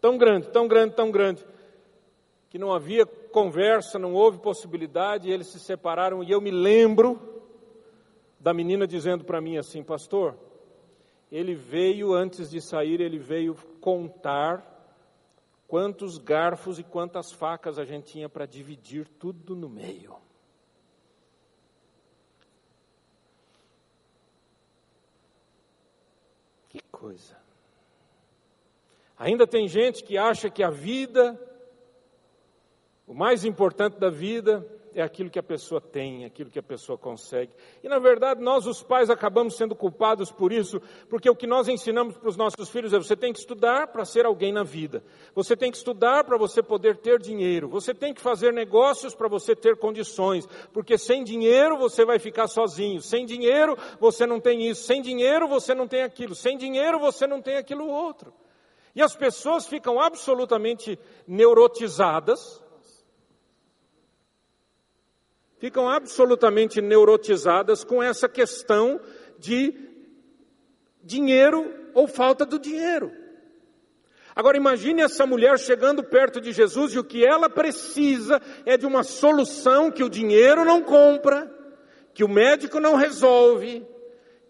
Tão 0.00 0.16
grande, 0.16 0.48
tão 0.50 0.68
grande, 0.68 0.94
tão 0.94 1.10
grande. 1.10 1.44
Que 2.48 2.56
não 2.56 2.72
havia 2.72 3.04
conversa, 3.04 3.98
não 3.98 4.14
houve 4.14 4.38
possibilidade, 4.38 5.28
e 5.28 5.32
eles 5.32 5.48
se 5.48 5.58
separaram. 5.58 6.22
E 6.22 6.30
eu 6.30 6.40
me 6.40 6.52
lembro 6.52 7.18
da 8.38 8.54
menina 8.54 8.86
dizendo 8.86 9.24
para 9.24 9.40
mim 9.40 9.56
assim: 9.56 9.82
Pastor, 9.82 10.36
ele 11.30 11.54
veio, 11.54 12.12
antes 12.12 12.50
de 12.50 12.60
sair, 12.60 13.00
ele 13.00 13.18
veio 13.18 13.54
contar 13.80 14.74
quantos 15.66 16.18
garfos 16.18 16.78
e 16.78 16.84
quantas 16.84 17.32
facas 17.32 17.78
a 17.78 17.84
gente 17.84 18.12
tinha 18.12 18.28
para 18.28 18.46
dividir 18.46 19.08
tudo 19.08 19.56
no 19.56 19.68
meio. 19.68 20.16
Que 26.68 26.80
coisa. 26.92 27.36
Ainda 29.18 29.46
tem 29.46 29.66
gente 29.66 30.04
que 30.04 30.16
acha 30.18 30.50
que 30.50 30.62
a 30.62 30.70
vida, 30.70 31.40
o 33.06 33.14
mais 33.14 33.44
importante 33.44 33.98
da 33.98 34.10
vida, 34.10 34.64
é 34.96 35.02
aquilo 35.02 35.28
que 35.28 35.38
a 35.38 35.42
pessoa 35.42 35.78
tem, 35.78 36.24
aquilo 36.24 36.50
que 36.50 36.58
a 36.58 36.62
pessoa 36.62 36.96
consegue. 36.96 37.52
E 37.84 37.88
na 37.88 37.98
verdade, 37.98 38.40
nós, 38.42 38.66
os 38.66 38.82
pais, 38.82 39.10
acabamos 39.10 39.54
sendo 39.54 39.76
culpados 39.76 40.32
por 40.32 40.50
isso, 40.50 40.80
porque 41.10 41.28
o 41.28 41.36
que 41.36 41.46
nós 41.46 41.68
ensinamos 41.68 42.16
para 42.16 42.30
os 42.30 42.36
nossos 42.36 42.70
filhos 42.70 42.94
é: 42.94 42.98
você 42.98 43.14
tem 43.14 43.30
que 43.30 43.38
estudar 43.38 43.88
para 43.88 44.06
ser 44.06 44.24
alguém 44.24 44.52
na 44.52 44.64
vida, 44.64 45.04
você 45.34 45.54
tem 45.54 45.70
que 45.70 45.76
estudar 45.76 46.24
para 46.24 46.38
você 46.38 46.62
poder 46.62 46.96
ter 46.96 47.20
dinheiro, 47.20 47.68
você 47.68 47.92
tem 47.92 48.14
que 48.14 48.22
fazer 48.22 48.54
negócios 48.54 49.14
para 49.14 49.28
você 49.28 49.54
ter 49.54 49.76
condições, 49.76 50.46
porque 50.72 50.96
sem 50.96 51.22
dinheiro 51.22 51.76
você 51.76 52.02
vai 52.02 52.18
ficar 52.18 52.48
sozinho, 52.48 53.02
sem 53.02 53.26
dinheiro 53.26 53.76
você 54.00 54.26
não 54.26 54.40
tem 54.40 54.66
isso, 54.66 54.82
sem 54.84 55.02
dinheiro 55.02 55.46
você 55.46 55.74
não 55.74 55.86
tem 55.86 56.02
aquilo, 56.02 56.34
sem 56.34 56.56
dinheiro 56.56 56.98
você 56.98 57.26
não 57.26 57.42
tem 57.42 57.56
aquilo 57.56 57.86
outro. 57.86 58.32
E 58.94 59.02
as 59.02 59.14
pessoas 59.14 59.66
ficam 59.66 60.00
absolutamente 60.00 60.98
neurotizadas, 61.28 62.64
ficam 65.58 65.88
absolutamente 65.88 66.80
neurotizadas 66.80 67.84
com 67.84 68.02
essa 68.02 68.28
questão 68.28 69.00
de 69.38 69.74
dinheiro 71.02 71.72
ou 71.94 72.06
falta 72.06 72.44
do 72.44 72.58
dinheiro. 72.58 73.12
Agora 74.34 74.58
imagine 74.58 75.00
essa 75.00 75.24
mulher 75.24 75.58
chegando 75.58 76.04
perto 76.04 76.42
de 76.42 76.52
Jesus 76.52 76.92
e 76.92 76.98
o 76.98 77.04
que 77.04 77.24
ela 77.24 77.48
precisa 77.48 78.40
é 78.66 78.76
de 78.76 78.84
uma 78.84 79.02
solução 79.02 79.90
que 79.90 80.04
o 80.04 80.10
dinheiro 80.10 80.62
não 80.62 80.82
compra, 80.82 81.50
que 82.12 82.22
o 82.22 82.28
médico 82.28 82.78
não 82.78 82.96
resolve, 82.96 83.86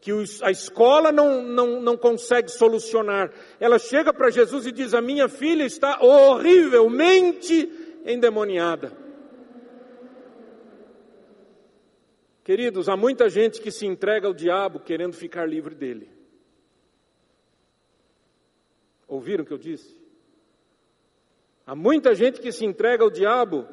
que 0.00 0.10
a 0.42 0.50
escola 0.50 1.12
não, 1.12 1.40
não, 1.40 1.80
não 1.80 1.96
consegue 1.96 2.48
solucionar. 2.48 3.30
Ela 3.60 3.78
chega 3.78 4.12
para 4.12 4.30
Jesus 4.30 4.66
e 4.66 4.72
diz: 4.72 4.92
A 4.92 5.00
minha 5.00 5.28
filha 5.28 5.64
está 5.64 6.00
horrivelmente 6.00 7.70
endemoniada. 8.04 9.05
Queridos, 12.46 12.88
há 12.88 12.96
muita 12.96 13.28
gente 13.28 13.60
que 13.60 13.72
se 13.72 13.86
entrega 13.86 14.28
ao 14.28 14.32
diabo 14.32 14.78
querendo 14.78 15.14
ficar 15.14 15.46
livre 15.46 15.74
dele. 15.74 16.08
Ouviram 19.08 19.42
o 19.42 19.46
que 19.48 19.52
eu 19.52 19.58
disse? 19.58 20.00
Há 21.66 21.74
muita 21.74 22.14
gente 22.14 22.40
que 22.40 22.52
se 22.52 22.64
entrega 22.64 23.02
ao 23.02 23.10
diabo 23.10 23.66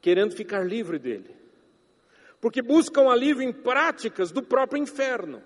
querendo 0.00 0.32
ficar 0.32 0.64
livre 0.64 0.96
dele. 0.96 1.34
Porque 2.40 2.62
buscam 2.62 3.10
alívio 3.10 3.42
em 3.42 3.52
práticas 3.52 4.30
do 4.30 4.44
próprio 4.44 4.80
inferno. 4.80 5.42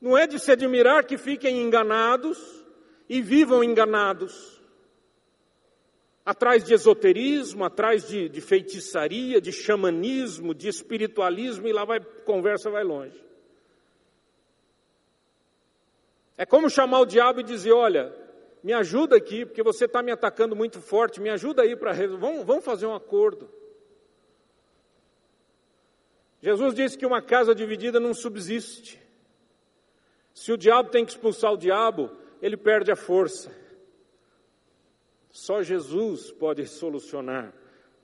Não 0.00 0.16
é 0.16 0.26
de 0.26 0.38
se 0.38 0.50
admirar 0.50 1.04
que 1.04 1.18
fiquem 1.18 1.60
enganados 1.60 2.64
e 3.10 3.20
vivam 3.20 3.62
enganados. 3.62 4.57
Atrás 6.28 6.62
de 6.62 6.74
esoterismo, 6.74 7.64
atrás 7.64 8.06
de, 8.06 8.28
de 8.28 8.42
feitiçaria, 8.42 9.40
de 9.40 9.50
xamanismo, 9.50 10.52
de 10.52 10.68
espiritualismo, 10.68 11.66
e 11.66 11.72
lá 11.72 11.86
vai, 11.86 12.00
conversa 12.00 12.68
vai 12.68 12.84
longe. 12.84 13.18
É 16.36 16.44
como 16.44 16.68
chamar 16.68 17.00
o 17.00 17.06
diabo 17.06 17.40
e 17.40 17.42
dizer: 17.42 17.72
olha, 17.72 18.14
me 18.62 18.74
ajuda 18.74 19.16
aqui, 19.16 19.46
porque 19.46 19.62
você 19.62 19.86
está 19.86 20.02
me 20.02 20.12
atacando 20.12 20.54
muito 20.54 20.82
forte, 20.82 21.18
me 21.18 21.30
ajuda 21.30 21.62
aí 21.62 21.74
para 21.74 21.94
vamos, 21.94 22.44
vamos 22.44 22.62
fazer 22.62 22.84
um 22.84 22.94
acordo. 22.94 23.48
Jesus 26.42 26.74
disse 26.74 26.98
que 26.98 27.06
uma 27.06 27.22
casa 27.22 27.54
dividida 27.54 27.98
não 27.98 28.12
subsiste. 28.12 29.00
Se 30.34 30.52
o 30.52 30.58
diabo 30.58 30.90
tem 30.90 31.06
que 31.06 31.12
expulsar 31.12 31.54
o 31.54 31.56
diabo, 31.56 32.10
ele 32.42 32.58
perde 32.58 32.92
a 32.92 32.96
força. 32.96 33.50
Só 35.30 35.62
Jesus 35.62 36.30
pode 36.30 36.66
solucionar 36.66 37.52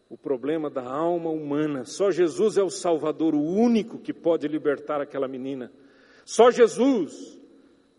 o 0.08 0.16
problema 0.16 0.68
da 0.70 0.82
alma 0.82 1.30
humana. 1.30 1.84
Só 1.84 2.10
Jesus 2.10 2.56
é 2.56 2.62
o 2.62 2.70
Salvador, 2.70 3.34
o 3.34 3.42
único 3.42 3.98
que 3.98 4.12
pode 4.12 4.46
libertar 4.46 5.00
aquela 5.00 5.26
menina. 5.26 5.72
Só 6.24 6.50
Jesus 6.50 7.38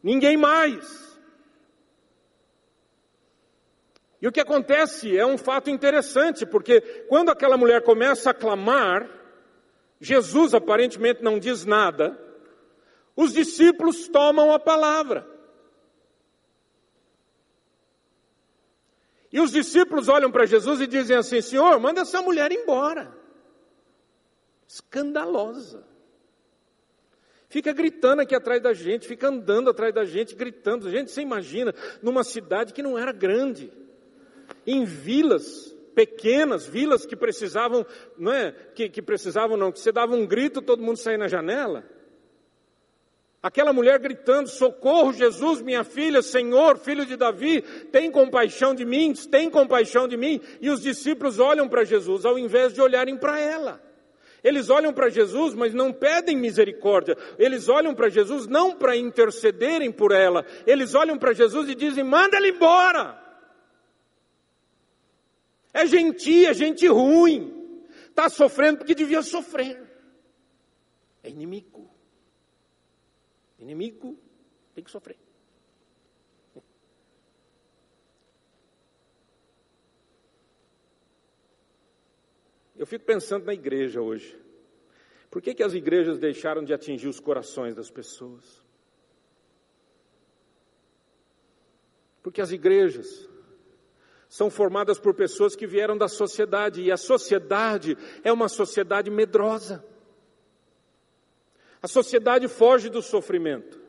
ninguém 0.01 0.37
mais. 0.37 1.05
E 4.21 4.27
o 4.27 4.31
que 4.31 4.39
acontece 4.39 5.17
é 5.17 5.25
um 5.25 5.37
fato 5.37 5.69
interessante, 5.69 6.45
porque 6.45 6.81
quando 7.07 7.29
aquela 7.29 7.57
mulher 7.57 7.83
começa 7.83 8.31
a 8.31 8.33
clamar, 8.33 9.09
Jesus 9.99 10.53
aparentemente 10.53 11.21
não 11.21 11.37
diz 11.37 11.65
nada, 11.65 12.17
os 13.15 13.33
discípulos 13.33 14.07
tomam 14.07 14.51
a 14.51 14.59
palavra. 14.59 15.34
E 19.35 19.39
os 19.41 19.51
discípulos 19.51 20.07
olham 20.07 20.31
para 20.31 20.45
Jesus 20.45 20.79
e 20.79 20.87
dizem 20.87 21.17
assim: 21.17 21.41
Senhor, 21.41 21.77
manda 21.77 21.99
essa 21.99 22.21
mulher 22.21 22.53
embora. 22.53 23.13
Escandalosa. 24.65 25.85
Fica 27.49 27.73
gritando 27.73 28.21
aqui 28.21 28.33
atrás 28.33 28.63
da 28.63 28.71
gente, 28.71 29.05
fica 29.05 29.27
andando 29.27 29.69
atrás 29.69 29.93
da 29.93 30.05
gente, 30.05 30.33
gritando. 30.35 30.89
Gente, 30.89 31.11
você 31.11 31.19
imagina, 31.19 31.75
numa 32.01 32.23
cidade 32.23 32.71
que 32.71 32.81
não 32.81 32.97
era 32.97 33.11
grande, 33.11 33.73
em 34.65 34.85
vilas 34.85 35.75
pequenas, 35.93 36.65
vilas 36.65 37.05
que 37.05 37.17
precisavam, 37.17 37.85
não 38.17 38.31
é, 38.31 38.53
que, 38.73 38.87
que 38.87 39.01
precisavam 39.01 39.57
não, 39.57 39.69
que 39.69 39.81
você 39.81 39.91
dava 39.91 40.15
um 40.15 40.25
grito, 40.25 40.61
todo 40.61 40.81
mundo 40.81 40.95
saía 40.95 41.17
na 41.17 41.27
janela. 41.27 41.83
Aquela 43.45 43.71
mulher 43.71 43.99
gritando: 43.99 44.49
Socorro, 44.49 45.13
Jesus, 45.13 45.61
minha 45.61 45.83
filha, 45.83 46.23
Senhor, 46.23 46.79
filho 46.79 47.05
de 47.05 47.15
Davi, 47.15 47.61
tem 47.91 48.09
compaixão 48.09 48.73
de 48.73 48.83
mim, 48.83 49.13
tem 49.13 49.51
compaixão 49.51 50.07
de 50.07 50.17
mim. 50.17 50.41
E 50.59 50.67
os 50.67 50.81
discípulos 50.81 51.37
olham 51.37 51.69
para 51.69 51.83
Jesus 51.83 52.25
ao 52.25 52.39
invés 52.39 52.73
de 52.73 52.81
olharem 52.81 53.15
para 53.15 53.39
ela. 53.39 53.79
Eles 54.43 54.71
olham 54.71 54.91
para 54.91 55.09
Jesus, 55.09 55.53
mas 55.53 55.75
não 55.75 55.93
pedem 55.93 56.35
misericórdia. 56.35 57.15
Eles 57.37 57.69
olham 57.69 57.93
para 57.93 58.09
Jesus 58.09 58.47
não 58.47 58.75
para 58.75 58.97
intercederem 58.97 59.91
por 59.91 60.11
ela. 60.11 60.43
Eles 60.65 60.95
olham 60.95 61.15
para 61.15 61.31
Jesus 61.31 61.69
e 61.69 61.75
dizem: 61.75 62.03
manda 62.03 62.37
ela 62.37 62.47
embora. 62.47 63.23
É 65.71 65.85
gentia, 65.85 66.49
é 66.49 66.53
gente 66.55 66.87
ruim. 66.87 67.77
Está 68.09 68.27
sofrendo 68.27 68.79
porque 68.79 68.95
devia 68.95 69.21
sofrer. 69.21 69.79
É 71.21 71.29
inimigo. 71.29 71.94
Inimigo 73.65 74.15
tem 74.75 74.83
que 74.83 74.91
sofrer. 74.91 75.17
Eu 82.77 82.85
fico 82.85 83.05
pensando 83.05 83.45
na 83.45 83.55
igreja 83.55 84.01
hoje. 84.01 84.39
Por 85.31 85.41
que, 85.41 85.55
que 85.55 85.63
as 85.63 85.73
igrejas 85.73 86.19
deixaram 86.19 86.63
de 86.63 86.75
atingir 86.75 87.07
os 87.07 87.19
corações 87.19 87.73
das 87.73 87.89
pessoas? 87.89 88.63
Porque 92.21 92.39
as 92.39 92.51
igrejas 92.51 93.27
são 94.29 94.51
formadas 94.51 94.99
por 94.99 95.15
pessoas 95.15 95.55
que 95.55 95.65
vieram 95.65 95.97
da 95.97 96.07
sociedade 96.07 96.83
e 96.83 96.91
a 96.91 96.97
sociedade 96.97 97.97
é 98.23 98.31
uma 98.31 98.47
sociedade 98.47 99.09
medrosa. 99.09 99.83
A 101.81 101.87
sociedade 101.87 102.47
foge 102.47 102.89
do 102.89 103.01
sofrimento. 103.01 103.79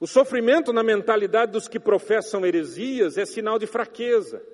O 0.00 0.06
sofrimento 0.06 0.72
na 0.72 0.82
mentalidade 0.82 1.52
dos 1.52 1.68
que 1.68 1.80
professam 1.80 2.44
heresias 2.44 3.16
é 3.16 3.24
sinal 3.24 3.58
de 3.58 3.66
fraqueza. 3.66 4.44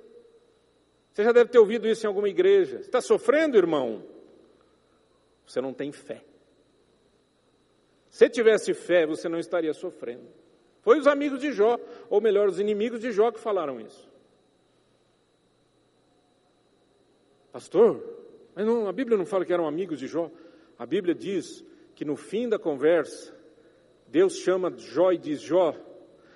Você 1.11 1.23
já 1.23 1.31
deve 1.31 1.49
ter 1.49 1.59
ouvido 1.59 1.87
isso 1.87 2.05
em 2.05 2.07
alguma 2.07 2.29
igreja. 2.29 2.77
Está 2.77 3.01
sofrendo, 3.01 3.57
irmão? 3.57 4.05
Você 5.45 5.59
não 5.59 5.73
tem 5.73 5.91
fé. 5.91 6.23
Se 8.09 8.29
tivesse 8.29 8.73
fé, 8.73 9.05
você 9.05 9.27
não 9.27 9.39
estaria 9.39 9.73
sofrendo. 9.73 10.27
Foi 10.81 10.99
os 10.99 11.07
amigos 11.07 11.39
de 11.39 11.51
Jó, 11.51 11.77
ou 12.09 12.21
melhor, 12.21 12.47
os 12.47 12.59
inimigos 12.59 12.99
de 12.99 13.11
Jó 13.11 13.31
que 13.31 13.39
falaram 13.39 13.79
isso. 13.79 14.09
Pastor, 17.51 18.01
mas 18.55 18.65
não, 18.65 18.87
a 18.87 18.91
Bíblia 18.91 19.17
não 19.17 19.25
fala 19.25 19.45
que 19.45 19.53
eram 19.53 19.67
amigos 19.67 19.99
de 19.99 20.07
Jó. 20.07 20.31
A 20.81 20.85
Bíblia 20.87 21.13
diz 21.13 21.63
que 21.93 22.03
no 22.03 22.15
fim 22.15 22.49
da 22.49 22.57
conversa, 22.57 23.37
Deus 24.07 24.37
chama 24.37 24.75
Jó 24.75 25.11
e 25.11 25.17
diz: 25.19 25.39
Jó, 25.39 25.75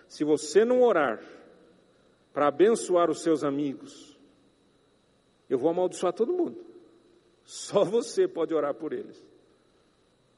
se 0.07 0.23
você 0.23 0.63
não 0.63 0.83
orar 0.83 1.19
para 2.31 2.49
abençoar 2.49 3.09
os 3.09 3.23
seus 3.23 3.43
amigos, 3.43 4.15
eu 5.49 5.57
vou 5.57 5.71
amaldiçoar 5.71 6.13
todo 6.13 6.31
mundo. 6.31 6.63
Só 7.43 7.83
você 7.83 8.27
pode 8.27 8.53
orar 8.53 8.75
por 8.75 8.93
eles. 8.93 9.25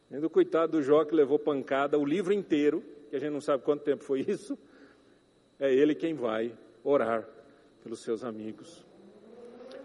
E 0.09 0.17
do 0.21 0.29
coitado 0.29 0.77
do 0.77 0.81
Jó 0.81 1.03
que 1.03 1.13
levou 1.13 1.37
pancada 1.37 1.99
o 1.99 2.05
livro 2.05 2.31
inteiro, 2.31 2.81
que 3.09 3.17
a 3.17 3.19
gente 3.19 3.33
não 3.33 3.41
sabe 3.41 3.61
quanto 3.65 3.83
tempo 3.83 4.05
foi 4.05 4.21
isso, 4.21 4.57
é 5.59 5.69
ele 5.69 5.93
quem 5.93 6.13
vai 6.13 6.57
orar 6.81 7.27
pelos 7.83 7.99
seus 8.03 8.23
amigos. 8.23 8.86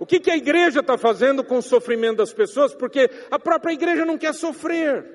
O 0.02 0.04
que, 0.04 0.18
que 0.18 0.32
a 0.32 0.36
igreja 0.36 0.80
está 0.80 0.98
fazendo 0.98 1.44
com 1.44 1.58
o 1.58 1.62
sofrimento 1.62 2.16
das 2.16 2.32
pessoas? 2.32 2.74
Porque 2.74 3.08
a 3.30 3.38
própria 3.38 3.72
igreja 3.72 4.04
não 4.04 4.18
quer 4.18 4.34
sofrer. 4.34 5.08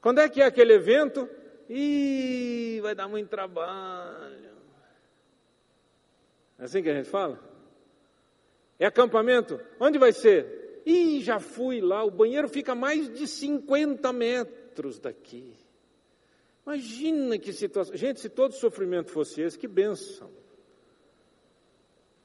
Quando 0.00 0.20
é 0.20 0.28
que 0.28 0.42
é 0.42 0.46
aquele 0.46 0.72
evento? 0.72 1.30
Ih, 1.68 2.80
vai 2.82 2.92
dar 2.92 3.06
muito 3.06 3.28
trabalho. 3.28 4.50
É 6.58 6.64
assim 6.64 6.82
que 6.82 6.90
a 6.90 6.94
gente 6.94 7.08
fala? 7.08 7.38
É 8.76 8.86
acampamento? 8.86 9.60
Onde 9.78 9.96
vai 9.96 10.12
ser? 10.12 10.82
Ih, 10.84 11.20
já 11.20 11.38
fui 11.38 11.80
lá, 11.80 12.02
o 12.02 12.10
banheiro 12.10 12.48
fica 12.48 12.74
mais 12.74 13.08
de 13.08 13.28
50 13.28 14.12
metros 14.12 14.98
daqui. 14.98 15.54
Imagina 16.66 17.38
que 17.38 17.52
situação. 17.52 17.96
Gente, 17.96 18.18
se 18.18 18.28
todo 18.28 18.54
sofrimento 18.54 19.12
fosse 19.12 19.40
esse, 19.40 19.56
que 19.56 19.68
benção. 19.68 20.40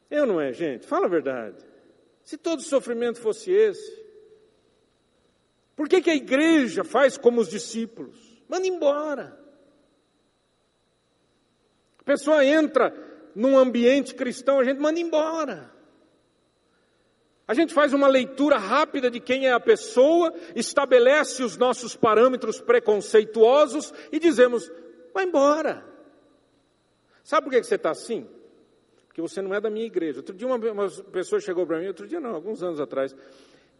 Eu 0.09 0.25
não 0.25 0.39
é, 0.39 0.53
gente? 0.53 0.85
Fala 0.85 1.05
a 1.05 1.09
verdade. 1.09 1.57
Se 2.23 2.37
todo 2.37 2.61
sofrimento 2.61 3.19
fosse 3.19 3.51
esse, 3.51 4.03
por 5.75 5.89
que, 5.89 6.01
que 6.01 6.09
a 6.09 6.15
igreja 6.15 6.83
faz 6.83 7.17
como 7.17 7.41
os 7.41 7.49
discípulos? 7.49 8.43
Manda 8.47 8.65
embora. 8.65 9.37
A 11.99 12.03
pessoa 12.03 12.45
entra 12.45 12.93
num 13.35 13.57
ambiente 13.57 14.15
cristão, 14.15 14.59
a 14.59 14.63
gente 14.63 14.79
manda 14.79 14.99
embora. 14.99 15.73
A 17.47 17.53
gente 17.53 17.73
faz 17.73 17.93
uma 17.93 18.07
leitura 18.07 18.57
rápida 18.57 19.11
de 19.11 19.19
quem 19.19 19.47
é 19.47 19.51
a 19.51 19.59
pessoa, 19.59 20.33
estabelece 20.55 21.43
os 21.43 21.57
nossos 21.57 21.95
parâmetros 21.95 22.59
preconceituosos 22.59 23.93
e 24.11 24.19
dizemos: 24.19 24.71
vai 25.13 25.25
embora. 25.25 25.85
Sabe 27.23 27.45
por 27.45 27.51
que 27.51 27.63
você 27.63 27.75
está 27.75 27.91
assim? 27.91 28.27
Porque 29.15 29.21
você 29.21 29.41
não 29.41 29.55
é 29.55 29.61
da 29.61 29.69
minha 29.69 29.85
igreja. 29.85 30.19
Outro 30.19 30.35
dia 30.35 30.45
uma, 30.45 30.57
uma 30.57 30.89
pessoa 30.89 31.39
chegou 31.39 31.65
para 31.65 31.79
mim, 31.79 31.87
outro 31.87 32.05
dia 32.05 32.19
não, 32.19 32.35
alguns 32.35 32.61
anos 32.61 32.81
atrás, 32.81 33.15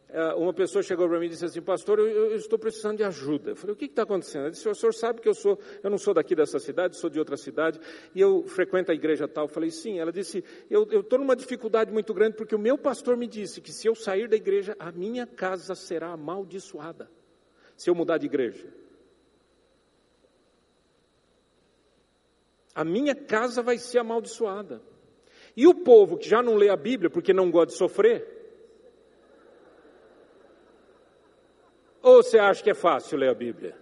é, 0.07 0.33
uma 0.33 0.53
pessoa 0.53 0.81
chegou 0.81 1.09
para 1.09 1.19
mim 1.19 1.25
e 1.25 1.29
disse 1.29 1.43
assim, 1.43 1.61
pastor, 1.61 1.99
eu, 1.99 2.07
eu 2.07 2.37
estou 2.37 2.57
precisando 2.57 2.95
de 2.95 3.03
ajuda. 3.03 3.49
Eu 3.49 3.55
falei, 3.57 3.73
o 3.73 3.75
que 3.75 3.83
está 3.83 4.03
acontecendo? 4.03 4.43
Ele 4.43 4.51
disse, 4.51 4.69
o 4.69 4.73
senhor 4.73 4.93
sabe 4.93 5.19
que 5.19 5.27
eu 5.27 5.33
sou, 5.33 5.59
eu 5.83 5.89
não 5.89 5.97
sou 5.97 6.13
daqui 6.13 6.37
dessa 6.37 6.57
cidade, 6.57 6.95
sou 6.95 7.09
de 7.09 7.19
outra 7.19 7.35
cidade, 7.35 7.81
e 8.15 8.21
eu 8.21 8.47
frequento 8.47 8.93
a 8.93 8.95
igreja 8.95 9.27
tal. 9.27 9.43
Eu 9.43 9.49
falei, 9.49 9.71
sim. 9.71 9.99
Ela 9.99 10.09
disse, 10.09 10.41
eu 10.69 10.83
estou 11.01 11.19
numa 11.19 11.35
dificuldade 11.35 11.91
muito 11.91 12.13
grande, 12.13 12.37
porque 12.37 12.55
o 12.55 12.59
meu 12.59 12.77
pastor 12.77 13.17
me 13.17 13.27
disse 13.27 13.59
que 13.59 13.73
se 13.73 13.89
eu 13.89 13.93
sair 13.93 14.29
da 14.29 14.37
igreja, 14.37 14.73
a 14.79 14.89
minha 14.89 15.27
casa 15.27 15.75
será 15.75 16.13
amaldiçoada, 16.13 17.11
se 17.75 17.89
eu 17.89 17.93
mudar 17.93 18.17
de 18.19 18.25
igreja. 18.25 18.69
A 22.73 22.85
minha 22.85 23.13
casa 23.13 23.61
vai 23.61 23.77
ser 23.77 23.99
amaldiçoada. 23.99 24.94
E 25.55 25.67
o 25.67 25.73
povo 25.73 26.17
que 26.17 26.27
já 26.27 26.43
não 26.43 26.55
lê 26.55 26.69
a 26.69 26.75
Bíblia 26.75 27.09
porque 27.09 27.33
não 27.33 27.49
gosta 27.49 27.71
de 27.71 27.77
sofrer, 27.77 28.35
Ou 32.05 32.21
você 32.21 32.37
acha 32.37 32.61
que 32.61 32.69
é 32.69 32.75
fácil 32.75 33.17
ler 33.17 33.31
a 33.31 33.33
Bíblia? 33.33 33.75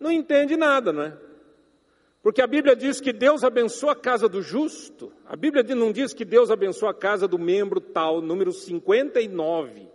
Não 0.00 0.10
entende 0.10 0.56
nada, 0.56 0.90
não 0.90 1.02
é? 1.02 1.18
Porque 2.22 2.40
a 2.40 2.46
Bíblia 2.46 2.74
diz 2.74 2.98
que 2.98 3.12
Deus 3.12 3.44
abençoa 3.44 3.92
a 3.92 3.94
casa 3.94 4.26
do 4.26 4.40
justo. 4.40 5.12
A 5.26 5.36
Bíblia 5.36 5.62
não 5.74 5.92
diz 5.92 6.14
que 6.14 6.24
Deus 6.24 6.50
abençoa 6.50 6.92
a 6.92 6.94
casa 6.94 7.28
do 7.28 7.38
membro 7.38 7.78
tal, 7.78 8.22
número 8.22 8.52
59 8.52 9.86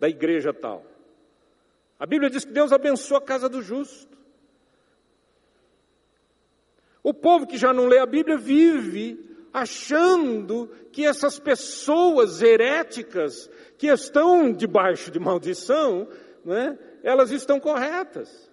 da 0.00 0.08
igreja 0.08 0.52
tal. 0.52 0.84
A 1.96 2.06
Bíblia 2.06 2.28
diz 2.28 2.44
que 2.44 2.52
Deus 2.52 2.72
abençoa 2.72 3.18
a 3.18 3.22
casa 3.22 3.48
do 3.48 3.62
justo. 3.62 4.18
O 7.04 7.12
povo 7.12 7.46
que 7.46 7.58
já 7.58 7.70
não 7.70 7.86
lê 7.86 7.98
a 7.98 8.06
Bíblia 8.06 8.38
vive 8.38 9.22
achando 9.52 10.66
que 10.90 11.04
essas 11.04 11.38
pessoas 11.38 12.40
heréticas 12.40 13.48
que 13.76 13.88
estão 13.88 14.50
debaixo 14.50 15.10
de 15.10 15.20
maldição, 15.20 16.08
né, 16.42 16.78
elas 17.02 17.30
estão 17.30 17.60
corretas. 17.60 18.50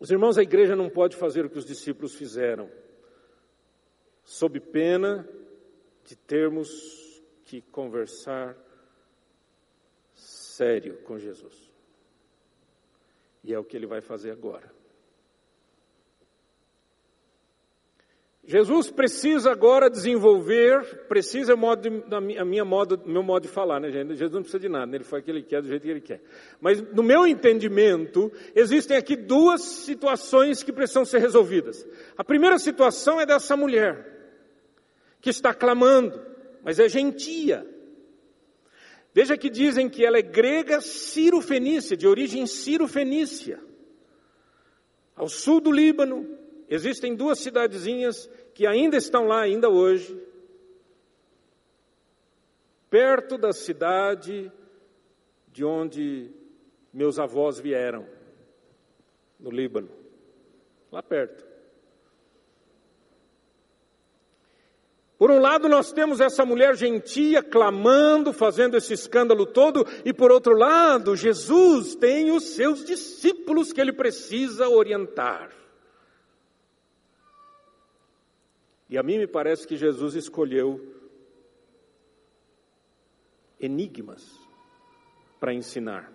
Os 0.00 0.10
irmãos, 0.10 0.36
a 0.36 0.42
igreja 0.42 0.74
não 0.74 0.90
pode 0.90 1.16
fazer 1.16 1.46
o 1.46 1.50
que 1.50 1.58
os 1.58 1.64
discípulos 1.64 2.14
fizeram, 2.14 2.68
sob 4.24 4.58
pena 4.58 5.28
de 6.04 6.16
termos 6.16 7.22
que 7.44 7.62
conversar 7.62 8.56
sério 10.14 10.98
com 11.02 11.18
Jesus. 11.18 11.70
E 13.44 13.54
é 13.54 13.58
o 13.58 13.64
que 13.64 13.76
ele 13.76 13.86
vai 13.86 14.00
fazer 14.00 14.32
agora. 14.32 14.77
Jesus 18.48 18.90
precisa 18.90 19.52
agora 19.52 19.90
desenvolver, 19.90 21.04
precisa 21.06 21.54
modo 21.54 21.82
de, 21.82 22.00
da 22.08 22.18
minha 22.18 22.64
modo, 22.64 22.98
meu 23.04 23.22
modo 23.22 23.42
de 23.42 23.48
falar, 23.48 23.78
né, 23.78 23.90
gente? 23.90 24.14
Jesus 24.14 24.32
não 24.32 24.40
precisa 24.40 24.58
de 24.58 24.70
nada, 24.70 24.86
né? 24.86 24.96
ele 24.96 25.04
faz 25.04 25.20
o 25.20 25.24
que 25.26 25.30
ele 25.30 25.42
quer, 25.42 25.60
do 25.60 25.68
jeito 25.68 25.82
que 25.82 25.90
ele 25.90 26.00
quer. 26.00 26.22
Mas 26.58 26.80
no 26.80 27.02
meu 27.02 27.26
entendimento, 27.26 28.32
existem 28.54 28.96
aqui 28.96 29.16
duas 29.16 29.60
situações 29.60 30.62
que 30.62 30.72
precisam 30.72 31.04
ser 31.04 31.18
resolvidas. 31.18 31.86
A 32.16 32.24
primeira 32.24 32.58
situação 32.58 33.20
é 33.20 33.26
dessa 33.26 33.54
mulher, 33.54 34.32
que 35.20 35.28
está 35.28 35.52
clamando, 35.52 36.18
mas 36.64 36.78
é 36.78 36.88
gentia. 36.88 37.66
Veja 39.12 39.36
que 39.36 39.50
dizem 39.50 39.90
que 39.90 40.06
ela 40.06 40.16
é 40.16 40.22
grega 40.22 40.80
ciro-fenícia, 40.80 41.94
de 41.94 42.08
origem 42.08 42.46
ciro-fenícia. 42.46 43.60
Ao 45.14 45.28
sul 45.28 45.60
do 45.60 45.70
Líbano, 45.70 46.26
existem 46.70 47.14
duas 47.14 47.40
cidadezinhas 47.40 48.30
que 48.58 48.66
ainda 48.66 48.96
estão 48.96 49.28
lá 49.28 49.42
ainda 49.42 49.68
hoje, 49.68 50.20
perto 52.90 53.38
da 53.38 53.52
cidade 53.52 54.50
de 55.46 55.64
onde 55.64 56.32
meus 56.92 57.20
avós 57.20 57.60
vieram, 57.60 58.04
no 59.38 59.48
Líbano, 59.48 59.88
lá 60.90 61.00
perto. 61.00 61.46
Por 65.16 65.30
um 65.30 65.38
lado, 65.38 65.68
nós 65.68 65.92
temos 65.92 66.20
essa 66.20 66.44
mulher 66.44 66.74
gentia 66.74 67.44
clamando, 67.44 68.32
fazendo 68.32 68.76
esse 68.76 68.92
escândalo 68.92 69.46
todo, 69.46 69.86
e 70.04 70.12
por 70.12 70.32
outro 70.32 70.58
lado, 70.58 71.14
Jesus 71.14 71.94
tem 71.94 72.32
os 72.32 72.42
seus 72.56 72.84
discípulos 72.84 73.72
que 73.72 73.80
ele 73.80 73.92
precisa 73.92 74.68
orientar. 74.68 75.57
E 78.88 78.96
a 78.96 79.02
mim 79.02 79.18
me 79.18 79.26
parece 79.26 79.66
que 79.66 79.76
Jesus 79.76 80.14
escolheu 80.14 80.80
enigmas 83.60 84.38
para 85.38 85.52
ensinar. 85.52 86.12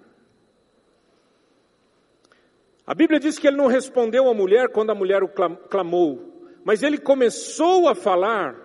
A 2.86 2.94
Bíblia 2.94 3.20
diz 3.20 3.40
que 3.40 3.48
ele 3.48 3.58
não 3.58 3.68
respondeu 3.68 4.28
à 4.30 4.34
mulher 4.34 4.70
quando 4.70 4.90
a 4.90 4.96
mulher 4.96 5.24
o 5.24 5.30
clamou, 5.30 6.50
mas 6.66 6.84
ele 6.84 6.98
começou 6.98 7.88
a 7.88 7.96
falar 7.96 8.60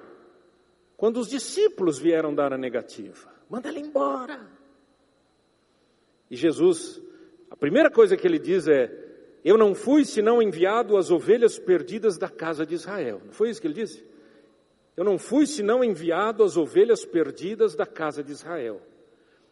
quando 0.96 1.18
os 1.18 1.28
discípulos 1.28 1.98
vieram 1.98 2.34
dar 2.34 2.52
a 2.52 2.58
negativa. 2.58 3.32
Manda 3.48 3.68
ela 3.68 3.78
embora. 3.78 4.50
E 6.30 6.36
Jesus, 6.36 7.00
a 7.50 7.56
primeira 7.56 7.90
coisa 7.90 8.16
que 8.16 8.26
ele 8.26 8.38
diz 8.38 8.66
é: 8.66 9.07
eu 9.48 9.56
não 9.56 9.74
fui 9.74 10.04
senão 10.04 10.42
enviado 10.42 10.94
às 10.94 11.10
ovelhas 11.10 11.58
perdidas 11.58 12.18
da 12.18 12.28
casa 12.28 12.66
de 12.66 12.74
Israel. 12.74 13.22
Não 13.24 13.32
foi 13.32 13.48
isso 13.48 13.58
que 13.58 13.66
ele 13.66 13.72
disse? 13.72 14.04
Eu 14.94 15.04
não 15.04 15.16
fui 15.18 15.46
senão 15.46 15.82
enviado 15.82 16.44
às 16.44 16.58
ovelhas 16.58 17.02
perdidas 17.06 17.74
da 17.74 17.86
casa 17.86 18.22
de 18.22 18.30
Israel. 18.30 18.82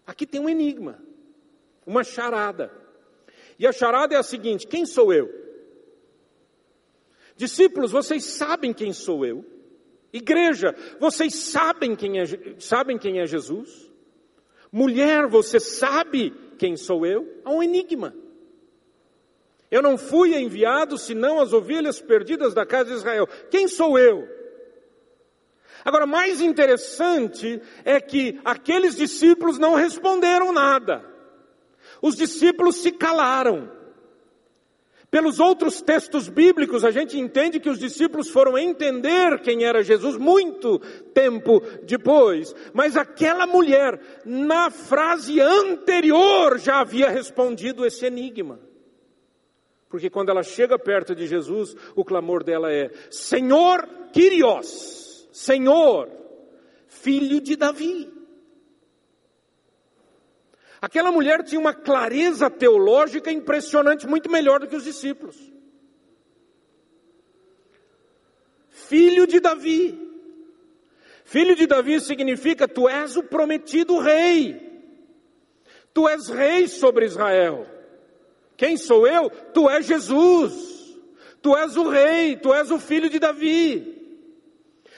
Aqui 0.06 0.26
tem 0.26 0.38
um 0.38 0.50
enigma, 0.50 1.02
uma 1.86 2.04
charada. 2.04 2.70
E 3.58 3.66
a 3.66 3.72
charada 3.72 4.14
é 4.14 4.18
a 4.18 4.22
seguinte: 4.22 4.66
quem 4.66 4.84
sou 4.84 5.14
eu? 5.14 5.32
Discípulos, 7.34 7.90
vocês 7.90 8.22
sabem 8.22 8.74
quem 8.74 8.92
sou 8.92 9.24
eu? 9.24 9.46
Igreja, 10.12 10.74
vocês 11.00 11.34
sabem 11.36 11.96
quem 11.96 12.20
é, 12.20 12.24
sabem 12.58 12.98
quem 12.98 13.20
é 13.20 13.26
Jesus? 13.26 13.90
Mulher, 14.70 15.26
você 15.26 15.58
sabe 15.58 16.34
quem 16.58 16.76
sou 16.76 17.06
eu? 17.06 17.40
Há 17.46 17.50
um 17.50 17.62
enigma. 17.62 18.14
Eu 19.70 19.82
não 19.82 19.98
fui 19.98 20.36
enviado 20.36 20.96
senão 20.96 21.40
as 21.40 21.52
ovelhas 21.52 22.00
perdidas 22.00 22.54
da 22.54 22.64
casa 22.64 22.90
de 22.90 22.96
Israel. 22.96 23.26
Quem 23.50 23.66
sou 23.66 23.98
eu? 23.98 24.28
Agora, 25.84 26.06
mais 26.06 26.40
interessante 26.40 27.60
é 27.84 28.00
que 28.00 28.40
aqueles 28.44 28.96
discípulos 28.96 29.58
não 29.58 29.74
responderam 29.74 30.52
nada. 30.52 31.04
Os 32.02 32.16
discípulos 32.16 32.76
se 32.76 32.90
calaram. 32.90 33.70
Pelos 35.08 35.38
outros 35.38 35.80
textos 35.80 36.28
bíblicos, 36.28 36.84
a 36.84 36.90
gente 36.90 37.18
entende 37.18 37.60
que 37.60 37.70
os 37.70 37.78
discípulos 37.78 38.28
foram 38.28 38.58
entender 38.58 39.40
quem 39.40 39.64
era 39.64 39.82
Jesus 39.82 40.16
muito 40.16 40.80
tempo 41.14 41.62
depois. 41.84 42.52
Mas 42.74 42.96
aquela 42.96 43.46
mulher, 43.46 44.00
na 44.24 44.70
frase 44.70 45.40
anterior, 45.40 46.58
já 46.58 46.80
havia 46.80 47.08
respondido 47.08 47.86
esse 47.86 48.04
enigma. 48.04 48.65
Porque 49.96 50.10
quando 50.10 50.28
ela 50.28 50.42
chega 50.42 50.78
perto 50.78 51.14
de 51.14 51.26
Jesus, 51.26 51.74
o 51.94 52.04
clamor 52.04 52.44
dela 52.44 52.70
é: 52.70 52.90
Senhor 53.10 53.88
Kyrios, 54.12 55.26
Senhor, 55.32 56.10
filho 56.86 57.40
de 57.40 57.56
Davi. 57.56 58.12
Aquela 60.82 61.10
mulher 61.10 61.42
tinha 61.44 61.58
uma 61.58 61.72
clareza 61.72 62.50
teológica 62.50 63.32
impressionante, 63.32 64.06
muito 64.06 64.30
melhor 64.30 64.60
do 64.60 64.68
que 64.68 64.76
os 64.76 64.84
discípulos. 64.84 65.34
Filho 68.68 69.26
de 69.26 69.40
Davi. 69.40 69.98
Filho 71.24 71.56
de 71.56 71.66
Davi 71.66 72.02
significa 72.02 72.68
tu 72.68 72.86
és 72.86 73.16
o 73.16 73.22
prometido 73.22 73.98
rei. 73.98 74.60
Tu 75.94 76.06
és 76.06 76.28
rei 76.28 76.68
sobre 76.68 77.06
Israel. 77.06 77.75
Quem 78.56 78.76
sou 78.76 79.06
eu? 79.06 79.30
Tu 79.30 79.68
és 79.68 79.86
Jesus. 79.86 80.76
Tu 81.42 81.56
és 81.56 81.76
o 81.76 81.88
rei, 81.88 82.36
tu 82.36 82.52
és 82.52 82.70
o 82.70 82.78
filho 82.78 83.08
de 83.08 83.18
Davi. 83.18 83.94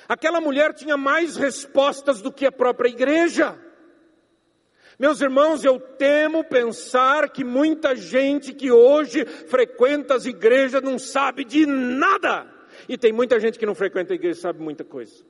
Aquela 0.09 0.41
mulher 0.41 0.73
tinha 0.73 0.97
mais 0.97 1.37
respostas 1.37 2.23
do 2.23 2.33
que 2.33 2.47
a 2.47 2.53
própria 2.53 2.89
igreja. 2.89 3.59
Meus 4.99 5.21
irmãos, 5.21 5.65
eu 5.65 5.79
temo 5.79 6.43
pensar 6.43 7.29
que 7.29 7.45
muita 7.45 7.95
gente 7.95 8.53
que 8.53 8.71
hoje 8.73 9.25
frequenta 9.25 10.15
as 10.15 10.25
igrejas 10.25 10.83
não 10.83 10.99
sabe 10.99 11.45
de 11.45 11.67
nada. 11.67 12.47
e 12.89 12.97
tem 12.97 13.13
muita 13.13 13.39
gente 13.39 13.59
que 13.59 13.67
não 13.67 13.75
frequenta 13.75 14.13
a 14.13 14.17
igreja 14.17 14.39
e 14.39 14.43
sabe 14.43 14.61
muita 14.61 14.85
coisa. 14.85 15.25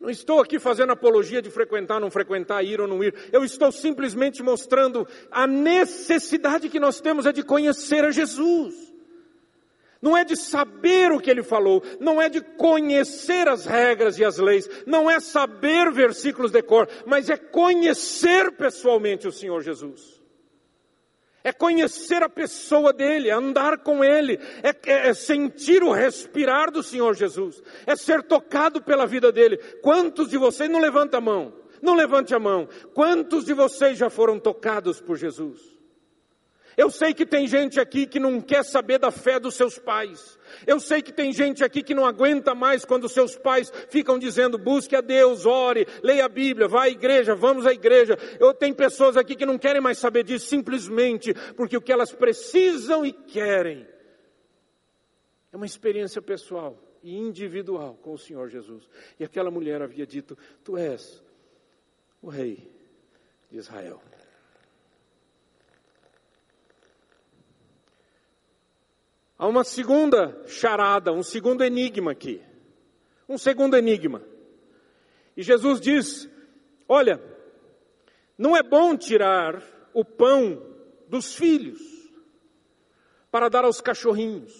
Não 0.00 0.08
estou 0.08 0.40
aqui 0.40 0.58
fazendo 0.58 0.92
apologia 0.92 1.42
de 1.42 1.50
frequentar, 1.50 2.00
não 2.00 2.10
frequentar, 2.10 2.64
ir 2.64 2.80
ou 2.80 2.88
não 2.88 3.04
ir. 3.04 3.14
Eu 3.30 3.44
estou 3.44 3.70
simplesmente 3.70 4.42
mostrando 4.42 5.06
a 5.30 5.46
necessidade 5.46 6.70
que 6.70 6.80
nós 6.80 7.02
temos 7.02 7.26
é 7.26 7.32
de 7.32 7.42
conhecer 7.42 8.02
a 8.02 8.10
Jesus. 8.10 8.90
Não 10.00 10.16
é 10.16 10.24
de 10.24 10.34
saber 10.34 11.12
o 11.12 11.20
que 11.20 11.30
ele 11.30 11.42
falou, 11.42 11.82
não 12.00 12.20
é 12.20 12.30
de 12.30 12.40
conhecer 12.40 13.46
as 13.46 13.66
regras 13.66 14.18
e 14.18 14.24
as 14.24 14.38
leis, 14.38 14.66
não 14.86 15.10
é 15.10 15.20
saber 15.20 15.92
versículos 15.92 16.50
de 16.50 16.62
cor, 16.62 16.88
mas 17.04 17.28
é 17.28 17.36
conhecer 17.36 18.50
pessoalmente 18.52 19.28
o 19.28 19.32
Senhor 19.32 19.60
Jesus. 19.60 20.19
É 21.42 21.52
conhecer 21.52 22.22
a 22.22 22.28
pessoa 22.28 22.92
dele, 22.92 23.30
é 23.30 23.32
andar 23.32 23.78
com 23.78 24.04
ele, 24.04 24.38
é, 24.62 24.68
é, 24.86 25.08
é, 25.08 25.14
sentir 25.14 25.82
o 25.82 25.92
respirar 25.92 26.70
do 26.70 26.82
Senhor 26.82 27.14
Jesus, 27.14 27.62
é 27.86 27.96
ser 27.96 28.22
tocado 28.22 28.82
pela 28.82 29.06
vida 29.06 29.32
dele. 29.32 29.56
Quantos 29.82 30.28
de 30.28 30.36
vocês, 30.36 30.68
não 30.68 30.80
levanta 30.80 31.16
a 31.16 31.20
mão, 31.20 31.54
não 31.80 31.94
levante 31.94 32.34
a 32.34 32.38
mão, 32.38 32.68
quantos 32.92 33.44
de 33.44 33.54
vocês 33.54 33.96
já 33.96 34.10
foram 34.10 34.38
tocados 34.38 35.00
por 35.00 35.16
Jesus? 35.16 35.79
Eu 36.76 36.90
sei 36.90 37.12
que 37.12 37.26
tem 37.26 37.46
gente 37.46 37.80
aqui 37.80 38.06
que 38.06 38.18
não 38.18 38.40
quer 38.40 38.64
saber 38.64 38.98
da 38.98 39.10
fé 39.10 39.38
dos 39.38 39.54
seus 39.54 39.78
pais. 39.78 40.38
Eu 40.66 40.80
sei 40.80 41.02
que 41.02 41.12
tem 41.12 41.32
gente 41.32 41.64
aqui 41.64 41.82
que 41.82 41.94
não 41.94 42.06
aguenta 42.06 42.54
mais 42.54 42.84
quando 42.84 43.08
seus 43.08 43.36
pais 43.36 43.72
ficam 43.88 44.18
dizendo: 44.18 44.58
busque 44.58 44.94
a 44.96 45.00
Deus, 45.00 45.46
ore, 45.46 45.86
leia 46.02 46.24
a 46.24 46.28
Bíblia, 46.28 46.68
vá 46.68 46.84
à 46.84 46.88
igreja, 46.88 47.34
vamos 47.34 47.66
à 47.66 47.72
igreja. 47.72 48.16
Eu 48.38 48.54
tenho 48.54 48.74
pessoas 48.74 49.16
aqui 49.16 49.34
que 49.34 49.46
não 49.46 49.58
querem 49.58 49.80
mais 49.80 49.98
saber 49.98 50.24
disso 50.24 50.46
simplesmente 50.46 51.34
porque 51.56 51.76
o 51.76 51.82
que 51.82 51.92
elas 51.92 52.12
precisam 52.12 53.04
e 53.04 53.12
querem 53.12 53.86
é 55.52 55.56
uma 55.56 55.66
experiência 55.66 56.22
pessoal 56.22 56.78
e 57.02 57.16
individual 57.16 57.98
com 58.02 58.12
o 58.12 58.18
Senhor 58.18 58.48
Jesus. 58.48 58.88
E 59.18 59.24
aquela 59.24 59.50
mulher 59.50 59.82
havia 59.82 60.06
dito: 60.06 60.36
Tu 60.64 60.76
és 60.76 61.22
o 62.22 62.28
rei 62.28 62.70
de 63.50 63.58
Israel. 63.58 64.00
Há 69.40 69.46
uma 69.46 69.64
segunda 69.64 70.38
charada, 70.46 71.14
um 71.14 71.22
segundo 71.22 71.64
enigma 71.64 72.12
aqui. 72.12 72.42
Um 73.26 73.38
segundo 73.38 73.74
enigma. 73.74 74.22
E 75.34 75.42
Jesus 75.42 75.80
diz: 75.80 76.28
Olha, 76.86 77.18
não 78.36 78.54
é 78.54 78.62
bom 78.62 78.94
tirar 78.94 79.62
o 79.94 80.04
pão 80.04 80.62
dos 81.08 81.34
filhos 81.34 81.80
para 83.30 83.48
dar 83.48 83.64
aos 83.64 83.80
cachorrinhos. 83.80 84.52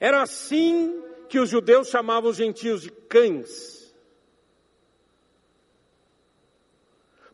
Era 0.00 0.22
assim 0.22 0.98
que 1.28 1.38
os 1.38 1.50
judeus 1.50 1.88
chamavam 1.88 2.30
os 2.30 2.38
gentios 2.38 2.80
de 2.80 2.90
cães. 2.90 3.83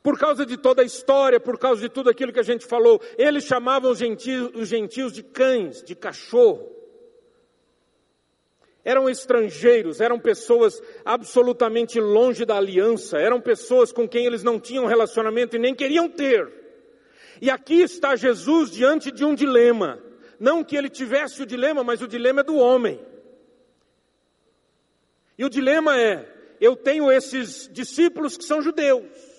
Por 0.03 0.19
causa 0.19 0.47
de 0.47 0.57
toda 0.57 0.81
a 0.81 0.85
história, 0.85 1.39
por 1.39 1.59
causa 1.59 1.83
de 1.83 1.89
tudo 1.89 2.09
aquilo 2.09 2.33
que 2.33 2.41
a 2.41 2.45
gente 2.45 2.65
falou, 2.65 3.01
eles 3.19 3.45
chamavam 3.45 3.91
os 3.91 3.99
gentios, 3.99 4.51
os 4.55 4.69
gentios 4.69 5.13
de 5.13 5.23
cães, 5.23 5.83
de 5.83 5.95
cachorro. 5.95 6.71
Eram 8.83 9.11
estrangeiros, 9.11 10.01
eram 10.01 10.19
pessoas 10.19 10.83
absolutamente 11.05 12.01
longe 12.01 12.47
da 12.47 12.57
aliança, 12.57 13.19
eram 13.19 13.41
pessoas 13.41 13.93
com 13.93 14.09
quem 14.09 14.25
eles 14.25 14.43
não 14.43 14.59
tinham 14.59 14.87
relacionamento 14.87 15.57
e 15.57 15.59
nem 15.59 15.75
queriam 15.75 16.09
ter. 16.09 16.51
E 17.43 17.51
aqui 17.51 17.83
está 17.83 18.17
Jesus 18.17 18.71
diante 18.71 19.11
de 19.11 19.23
um 19.23 19.35
dilema. 19.35 20.03
Não 20.39 20.65
que 20.65 20.77
ele 20.77 20.89
tivesse 20.89 21.43
o 21.43 21.47
dilema, 21.47 21.85
mas 21.85 22.01
o 22.01 22.09
dilema 22.09 22.41
é 22.41 22.45
do 22.45 22.57
homem. 22.57 22.99
E 25.37 25.45
o 25.45 25.51
dilema 25.51 26.01
é: 26.01 26.27
eu 26.59 26.75
tenho 26.75 27.13
esses 27.13 27.69
discípulos 27.71 28.39
que 28.39 28.45
são 28.45 28.63
judeus. 28.63 29.30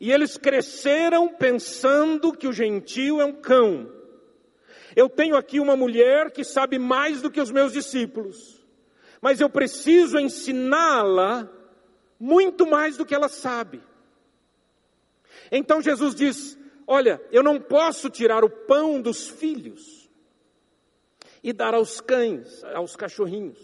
E 0.00 0.10
eles 0.10 0.38
cresceram 0.38 1.28
pensando 1.28 2.32
que 2.32 2.48
o 2.48 2.52
gentio 2.52 3.20
é 3.20 3.24
um 3.26 3.34
cão. 3.34 3.92
Eu 4.96 5.10
tenho 5.10 5.36
aqui 5.36 5.60
uma 5.60 5.76
mulher 5.76 6.30
que 6.30 6.42
sabe 6.42 6.78
mais 6.78 7.20
do 7.20 7.30
que 7.30 7.40
os 7.40 7.50
meus 7.50 7.74
discípulos, 7.74 8.64
mas 9.20 9.40
eu 9.40 9.50
preciso 9.50 10.18
ensiná-la 10.18 11.48
muito 12.18 12.66
mais 12.66 12.96
do 12.96 13.04
que 13.04 13.14
ela 13.14 13.28
sabe. 13.28 13.82
Então 15.52 15.82
Jesus 15.82 16.14
diz: 16.14 16.58
Olha, 16.86 17.20
eu 17.30 17.42
não 17.42 17.60
posso 17.60 18.08
tirar 18.08 18.42
o 18.42 18.50
pão 18.50 19.00
dos 19.02 19.28
filhos 19.28 20.10
e 21.44 21.52
dar 21.52 21.74
aos 21.74 22.00
cães, 22.00 22.64
aos 22.74 22.96
cachorrinhos. 22.96 23.58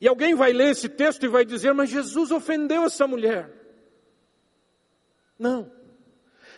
E 0.00 0.06
alguém 0.06 0.34
vai 0.34 0.52
ler 0.52 0.70
esse 0.70 0.88
texto 0.88 1.24
e 1.24 1.28
vai 1.28 1.44
dizer: 1.44 1.74
Mas 1.74 1.90
Jesus 1.90 2.30
ofendeu 2.30 2.84
essa 2.84 3.06
mulher. 3.06 3.63
Não. 5.44 5.70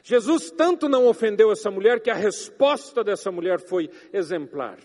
Jesus 0.04 0.52
tanto 0.52 0.88
não 0.88 1.08
ofendeu 1.08 1.50
essa 1.50 1.68
mulher 1.72 2.00
que 2.00 2.08
a 2.08 2.14
resposta 2.14 3.02
dessa 3.02 3.32
mulher 3.32 3.58
foi 3.58 3.90
exemplar. 4.12 4.78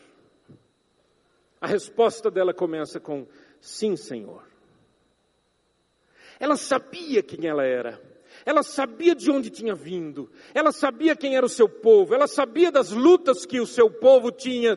A 1.59 1.67
resposta 1.67 2.31
dela 2.31 2.51
começa 2.51 2.99
com: 2.99 3.27
Sim, 3.59 3.95
Senhor. 3.95 4.43
Ela 6.39 6.57
sabia 6.57 7.21
quem 7.21 7.47
ela 7.47 7.63
era. 7.63 8.01
Ela 8.43 8.63
sabia 8.63 9.13
de 9.13 9.29
onde 9.29 9.51
tinha 9.51 9.75
vindo. 9.75 10.31
Ela 10.55 10.71
sabia 10.71 11.15
quem 11.15 11.35
era 11.35 11.45
o 11.45 11.49
seu 11.49 11.69
povo. 11.69 12.15
Ela 12.15 12.25
sabia 12.25 12.71
das 12.71 12.89
lutas 12.89 13.45
que 13.45 13.59
o 13.59 13.67
seu 13.67 13.91
povo 13.91 14.31
tinha 14.31 14.75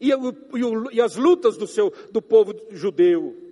e, 0.00 0.10
e, 0.12 0.92
e 0.92 1.00
as 1.00 1.16
lutas 1.16 1.56
do 1.56 1.66
seu 1.66 1.92
do 2.12 2.22
povo 2.22 2.54
judeu. 2.70 3.45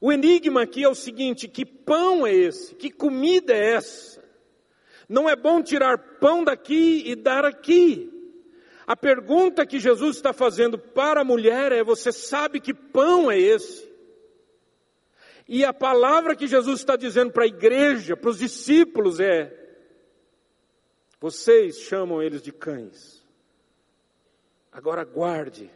O 0.00 0.12
enigma 0.12 0.62
aqui 0.62 0.84
é 0.84 0.88
o 0.88 0.94
seguinte: 0.94 1.48
que 1.48 1.64
pão 1.64 2.26
é 2.26 2.32
esse? 2.32 2.74
Que 2.74 2.90
comida 2.90 3.54
é 3.54 3.74
essa? 3.74 4.22
Não 5.08 5.28
é 5.28 5.36
bom 5.36 5.62
tirar 5.62 6.18
pão 6.18 6.44
daqui 6.44 7.02
e 7.06 7.14
dar 7.14 7.44
aqui. 7.44 8.12
A 8.86 8.96
pergunta 8.96 9.66
que 9.66 9.80
Jesus 9.80 10.16
está 10.16 10.32
fazendo 10.32 10.78
para 10.78 11.20
a 11.22 11.24
mulher 11.24 11.72
é: 11.72 11.82
você 11.82 12.12
sabe 12.12 12.60
que 12.60 12.74
pão 12.74 13.30
é 13.30 13.38
esse? 13.38 13.86
E 15.48 15.64
a 15.64 15.72
palavra 15.72 16.34
que 16.34 16.46
Jesus 16.46 16.80
está 16.80 16.96
dizendo 16.96 17.32
para 17.32 17.44
a 17.44 17.48
igreja, 17.48 18.16
para 18.16 18.30
os 18.30 18.38
discípulos 18.38 19.20
é: 19.20 19.52
vocês 21.20 21.78
chamam 21.78 22.22
eles 22.22 22.42
de 22.42 22.52
cães. 22.52 23.24
Agora 24.70 25.04
guarde 25.04 25.70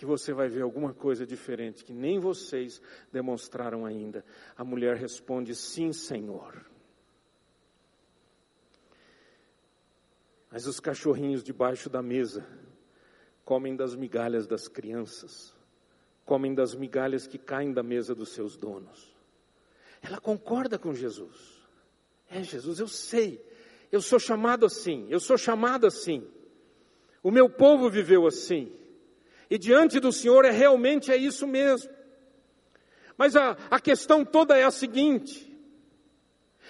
que 0.00 0.06
você 0.06 0.32
vai 0.32 0.48
ver 0.48 0.62
alguma 0.62 0.94
coisa 0.94 1.26
diferente 1.26 1.84
que 1.84 1.92
nem 1.92 2.18
vocês 2.18 2.80
demonstraram 3.12 3.84
ainda. 3.84 4.24
A 4.56 4.64
mulher 4.64 4.96
responde: 4.96 5.54
Sim, 5.54 5.92
Senhor. 5.92 6.64
Mas 10.50 10.66
os 10.66 10.80
cachorrinhos 10.80 11.44
debaixo 11.44 11.90
da 11.90 12.02
mesa 12.02 12.48
comem 13.44 13.76
das 13.76 13.94
migalhas 13.94 14.46
das 14.46 14.68
crianças, 14.68 15.54
comem 16.24 16.54
das 16.54 16.74
migalhas 16.74 17.26
que 17.26 17.36
caem 17.36 17.70
da 17.70 17.82
mesa 17.82 18.14
dos 18.14 18.30
seus 18.30 18.56
donos. 18.56 19.14
Ela 20.00 20.18
concorda 20.18 20.78
com 20.78 20.94
Jesus. 20.94 21.62
É, 22.26 22.42
Jesus, 22.42 22.80
eu 22.80 22.88
sei. 22.88 23.38
Eu 23.92 24.00
sou 24.00 24.18
chamado 24.18 24.64
assim, 24.64 25.06
eu 25.10 25.20
sou 25.20 25.36
chamado 25.36 25.86
assim. 25.86 26.26
O 27.22 27.30
meu 27.30 27.50
povo 27.50 27.90
viveu 27.90 28.26
assim. 28.26 28.79
E 29.50 29.58
diante 29.58 29.98
do 29.98 30.12
Senhor 30.12 30.44
é 30.44 30.50
realmente 30.50 31.10
é 31.10 31.16
isso 31.16 31.44
mesmo. 31.44 31.90
Mas 33.18 33.34
a, 33.34 33.56
a 33.68 33.80
questão 33.80 34.24
toda 34.24 34.56
é 34.56 34.62
a 34.62 34.70
seguinte: 34.70 35.50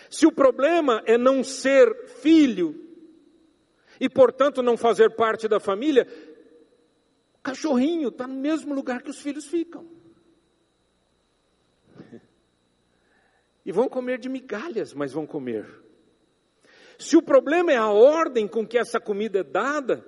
se 0.09 0.27
o 0.27 0.33
problema 0.33 1.03
é 1.05 1.19
não 1.19 1.45
ser 1.45 2.09
filho 2.23 2.75
e, 4.01 4.09
portanto, 4.09 4.63
não 4.63 4.79
fazer 4.79 5.15
parte 5.15 5.47
da 5.47 5.61
família, 5.61 6.09
o 7.35 7.43
cachorrinho 7.43 8.09
está 8.09 8.27
no 8.27 8.35
mesmo 8.35 8.75
lugar 8.75 9.03
que 9.03 9.11
os 9.11 9.21
filhos 9.21 9.47
ficam. 9.47 9.87
E 13.63 13.73
vão 13.73 13.91
comer 13.91 14.19
de 14.19 14.27
migalhas, 14.27 14.95
mas 14.95 15.13
vão 15.13 15.27
comer. 15.27 15.69
Se 16.99 17.15
o 17.15 17.23
problema 17.23 17.71
é 17.71 17.77
a 17.77 17.89
ordem 17.89 18.49
com 18.49 18.67
que 18.67 18.79
essa 18.79 18.99
comida 18.99 19.41
é 19.41 19.45
dada, 19.45 20.03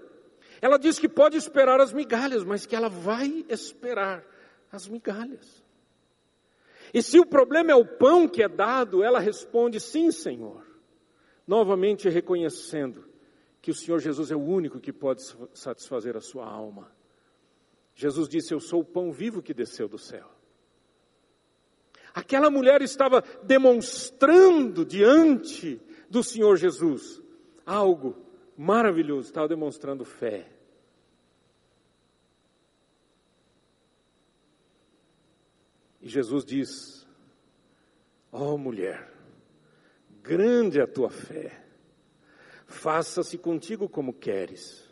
ela 0.63 0.79
diz 0.79 0.97
que 0.97 1.09
pode 1.09 1.37
esperar 1.37 1.81
as 1.81 1.93
migalhas, 1.93 2.45
mas 2.45 2.65
que 2.65 2.77
ela 2.77 2.89
vai 2.89 3.45
esperar 3.49 4.25
as 4.71 4.87
migalhas. 4.87 5.61
E 6.95 7.03
se 7.03 7.19
o 7.19 7.27
problema 7.27 7.73
é 7.73 7.75
o 7.75 7.85
pão 7.85 8.29
que 8.29 8.45
é 8.45 8.49
dado, 8.49 9.03
ela 9.03 9.19
responde: 9.19 9.81
sim, 9.81 10.13
Senhor. 10.13 10.65
Novamente 11.45 12.09
reconhecendo 12.09 13.05
que 13.61 13.73
o 13.73 13.75
Senhor 13.75 13.99
Jesus 13.99 14.31
é 14.31 14.37
o 14.37 14.41
único 14.41 14.79
que 14.79 14.93
pode 14.93 15.23
satisfazer 15.53 16.17
a 16.17 16.21
sua 16.21 16.47
alma. 16.47 16.93
Jesus 17.97 18.29
disse: 18.29 18.55
Eu 18.55 18.61
sou 18.61 18.83
o 18.83 18.85
pão 18.85 19.11
vivo 19.11 19.43
que 19.43 19.53
desceu 19.53 19.89
do 19.89 19.99
céu. 19.99 20.31
Aquela 22.15 22.51
mulher 22.51 22.83
estava 22.83 23.25
demonstrando 23.43 24.85
diante 24.85 25.81
do 26.09 26.23
Senhor 26.23 26.57
Jesus 26.57 27.21
algo 27.67 28.32
maravilhoso, 28.57 29.29
estava 29.29 29.49
demonstrando 29.49 30.05
fé. 30.05 30.49
E 36.01 36.09
Jesus 36.09 36.45
diz: 36.45 37.07
Ó 38.33 38.55
oh, 38.55 38.59
mulher, 38.59 39.13
grande 40.23 40.81
é 40.81 40.83
a 40.83 40.87
tua 40.87 41.11
fé, 41.11 41.65
faça-se 42.67 43.39
contigo 43.39 43.89
como 43.89 44.13
queres. 44.13 44.91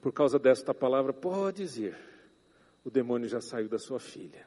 Por 0.00 0.12
causa 0.12 0.36
desta 0.36 0.74
palavra, 0.74 1.12
pode 1.12 1.62
ir, 1.80 1.96
o 2.84 2.90
demônio 2.90 3.28
já 3.28 3.40
saiu 3.40 3.68
da 3.68 3.78
sua 3.78 4.00
filha. 4.00 4.46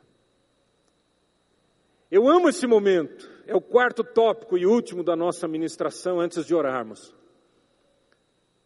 Eu 2.12 2.28
amo 2.28 2.50
esse 2.50 2.68
momento, 2.68 3.30
é 3.48 3.56
o 3.56 3.62
quarto 3.62 4.04
tópico 4.04 4.58
e 4.58 4.66
último 4.66 5.02
da 5.02 5.16
nossa 5.16 5.48
ministração 5.48 6.20
antes 6.20 6.46
de 6.46 6.54
orarmos. 6.54 7.15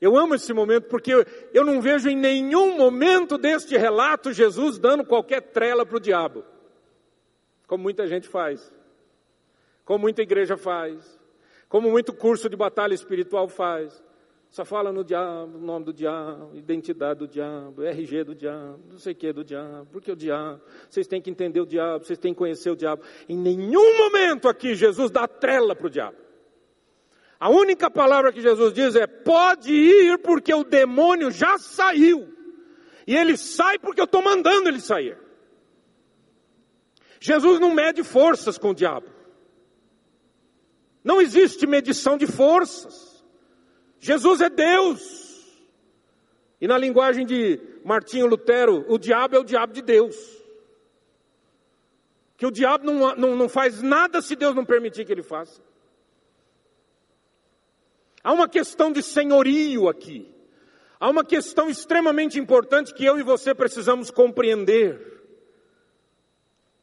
Eu 0.02 0.18
amo 0.18 0.36
esse 0.36 0.54
momento 0.54 0.88
porque 0.88 1.12
eu 1.54 1.66
não 1.66 1.82
vejo 1.82 2.10
em 2.10 2.16
nenhum 2.16 2.78
momento 2.78 3.38
deste 3.38 3.76
relato 3.76 4.32
Jesus 4.32 4.80
dando 4.80 5.04
qualquer 5.04 5.42
trela 5.42 5.86
para 5.86 5.98
o 5.98 6.00
diabo, 6.00 6.46
como 7.68 7.84
muita 7.84 8.08
gente 8.08 8.28
faz, 8.28 8.72
como 9.84 10.00
muita 10.00 10.22
igreja 10.22 10.56
faz, 10.56 11.20
como 11.68 11.92
muito 11.92 12.14
curso 12.14 12.50
de 12.50 12.56
batalha 12.56 12.94
espiritual 12.94 13.50
faz. 13.50 14.02
Só 14.50 14.66
fala 14.66 14.92
no 14.92 15.04
diabo, 15.04 15.60
nome 15.60 15.86
do 15.86 15.94
diabo, 15.94 16.56
identidade 16.56 17.20
do 17.20 17.28
diabo, 17.28 17.84
RG 17.84 18.24
do 18.24 18.34
diabo, 18.34 18.80
não 18.90 18.98
sei 18.98 19.14
o 19.14 19.16
que 19.16 19.32
do 19.32 19.44
diabo, 19.44 19.88
porque 19.92 20.12
o 20.12 20.16
diabo, 20.16 20.60
vocês 20.90 21.06
têm 21.06 21.22
que 21.22 21.30
entender 21.30 21.62
o 21.62 21.68
diabo, 21.68 22.04
vocês 22.04 22.18
têm 22.18 22.34
que 22.34 22.40
conhecer 22.40 22.72
o 22.72 22.76
diabo. 22.76 23.04
Em 23.28 23.38
nenhum 23.38 23.98
momento 23.98 24.48
aqui 24.48 24.74
Jesus 24.74 25.12
dá 25.12 25.28
trela 25.28 25.76
para 25.76 25.86
o 25.86 25.90
diabo. 25.90 26.29
A 27.40 27.50
única 27.50 27.90
palavra 27.90 28.34
que 28.34 28.42
Jesus 28.42 28.74
diz 28.74 28.96
é: 28.96 29.08
pode 29.08 29.74
ir 29.74 30.18
porque 30.20 30.54
o 30.54 30.64
demônio 30.64 31.32
já 31.32 31.58
saiu. 31.58 32.28
E 33.08 33.16
ele 33.16 33.38
sai 33.38 33.80
porque 33.80 34.02
eu 34.02 34.06
estou 34.06 34.22
mandando 34.22 34.68
ele 34.68 34.82
sair. 34.82 35.18
Jesus 37.20 37.60
não 37.60 37.74
mede 37.74 38.04
forças 38.04 38.58
com 38.58 38.72
o 38.72 38.76
diabo. 38.76 39.08
Não 41.04 41.22
existe 41.22 41.66
medição 41.66 42.18
de 42.18 42.28
forças. 42.28 43.24
Jesus 44.00 44.42
é 44.42 44.50
Deus. 44.50 45.30
E 46.62 46.68
na 46.68 46.78
linguagem 46.78 47.26
de 47.26 47.60
Martinho 47.86 48.28
Lutero, 48.28 48.86
o 48.90 48.98
diabo 48.98 49.36
é 49.36 49.40
o 49.40 49.44
diabo 49.44 49.74
de 49.74 49.82
Deus. 49.82 50.16
Que 52.38 52.46
o 52.46 52.52
diabo 52.52 52.86
não, 52.86 53.16
não, 53.16 53.36
não 53.36 53.50
faz 53.50 53.82
nada 53.82 54.22
se 54.22 54.36
Deus 54.36 54.54
não 54.54 54.66
permitir 54.66 55.06
que 55.06 55.12
ele 55.12 55.24
faça. 55.24 55.62
Há 58.24 58.34
uma 58.34 58.48
questão 58.48 58.92
de 58.92 59.02
senhorio 59.02 59.88
aqui. 59.88 60.34
Há 61.00 61.10
uma 61.10 61.24
questão 61.24 61.70
extremamente 61.70 62.38
importante 62.38 62.94
que 62.94 63.06
eu 63.06 63.18
e 63.18 63.24
você 63.24 63.56
precisamos 63.56 64.12
compreender. 64.12 65.10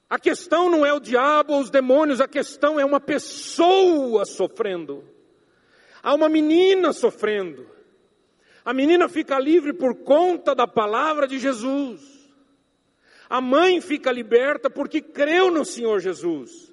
A 0.08 0.18
questão 0.18 0.70
não 0.70 0.86
é 0.86 0.92
o 0.92 1.00
diabo 1.00 1.52
ou 1.52 1.60
os 1.60 1.70
demônios, 1.70 2.20
a 2.20 2.28
questão 2.28 2.78
é 2.80 2.84
uma 2.84 3.00
pessoa 3.00 4.24
sofrendo. 4.24 5.04
Há 6.02 6.14
uma 6.14 6.28
menina 6.28 6.92
sofrendo. 6.92 7.66
A 8.64 8.72
menina 8.72 9.08
fica 9.08 9.38
livre 9.38 9.72
por 9.72 9.96
conta 9.96 10.54
da 10.54 10.66
palavra 10.66 11.26
de 11.26 11.38
Jesus. 11.38 12.00
A 13.28 13.40
mãe 13.40 13.80
fica 13.80 14.10
liberta 14.12 14.70
porque 14.70 15.00
creu 15.00 15.50
no 15.50 15.64
Senhor 15.64 16.00
Jesus. 16.00 16.65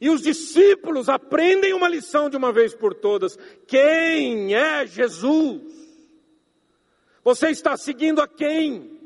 E 0.00 0.08
os 0.08 0.22
discípulos 0.22 1.08
aprendem 1.08 1.74
uma 1.74 1.88
lição 1.88 2.30
de 2.30 2.36
uma 2.36 2.52
vez 2.52 2.74
por 2.74 2.94
todas: 2.94 3.36
quem 3.66 4.54
é 4.54 4.86
Jesus? 4.86 5.62
Você 7.22 7.50
está 7.50 7.76
seguindo 7.76 8.20
a 8.20 8.26
quem? 8.26 8.98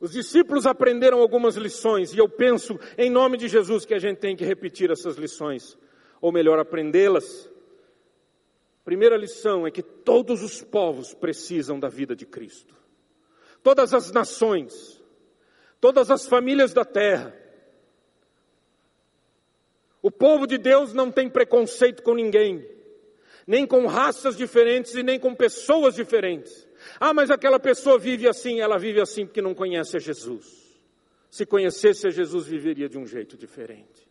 Os 0.00 0.10
discípulos 0.10 0.66
aprenderam 0.66 1.20
algumas 1.20 1.56
lições 1.56 2.12
e 2.12 2.18
eu 2.18 2.28
penso, 2.28 2.78
em 2.98 3.08
nome 3.08 3.36
de 3.36 3.46
Jesus, 3.46 3.84
que 3.84 3.94
a 3.94 3.98
gente 3.98 4.18
tem 4.18 4.34
que 4.34 4.44
repetir 4.44 4.90
essas 4.90 5.16
lições 5.16 5.78
ou 6.22 6.30
melhor, 6.30 6.60
aprendê-las. 6.60 7.50
Primeira 8.84 9.16
lição 9.16 9.66
é 9.66 9.70
que 9.72 9.82
todos 9.82 10.40
os 10.40 10.62
povos 10.62 11.12
precisam 11.12 11.80
da 11.80 11.88
vida 11.88 12.14
de 12.14 12.24
Cristo. 12.24 12.74
Todas 13.60 13.92
as 13.92 14.12
nações, 14.12 15.02
todas 15.80 16.10
as 16.10 16.26
famílias 16.26 16.72
da 16.72 16.84
terra. 16.84 17.36
O 20.02 20.10
povo 20.10 20.46
de 20.46 20.58
Deus 20.58 20.92
não 20.92 21.10
tem 21.12 21.30
preconceito 21.30 22.02
com 22.02 22.14
ninguém, 22.14 22.68
nem 23.46 23.64
com 23.64 23.86
raças 23.86 24.36
diferentes 24.36 24.94
e 24.94 25.02
nem 25.02 25.18
com 25.18 25.32
pessoas 25.32 25.94
diferentes. 25.94 26.68
Ah, 26.98 27.14
mas 27.14 27.30
aquela 27.30 27.60
pessoa 27.60 27.98
vive 27.98 28.28
assim, 28.28 28.60
ela 28.60 28.76
vive 28.78 29.00
assim 29.00 29.24
porque 29.24 29.40
não 29.40 29.54
conhece 29.54 29.96
a 29.96 30.00
Jesus. 30.00 30.60
Se 31.30 31.46
conhecesse 31.46 32.06
a 32.08 32.10
Jesus, 32.10 32.46
viveria 32.46 32.88
de 32.88 32.98
um 32.98 33.06
jeito 33.06 33.36
diferente. 33.36 34.10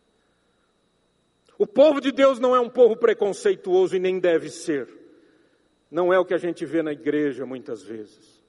O 1.58 1.68
povo 1.68 2.00
de 2.02 2.12
Deus 2.12 2.40
não 2.40 2.56
é 2.56 2.60
um 2.60 2.70
povo 2.70 2.96
preconceituoso 2.96 3.96
e 3.96 4.00
nem 4.00 4.18
deve 4.20 4.50
ser. 4.50 4.88
Não 5.92 6.12
é 6.12 6.18
o 6.18 6.26
que 6.26 6.34
a 6.34 6.38
gente 6.38 6.66
vê 6.66 6.82
na 6.82 6.94
igreja 6.94 7.46
muitas 7.46 7.84
vezes. 7.84 8.42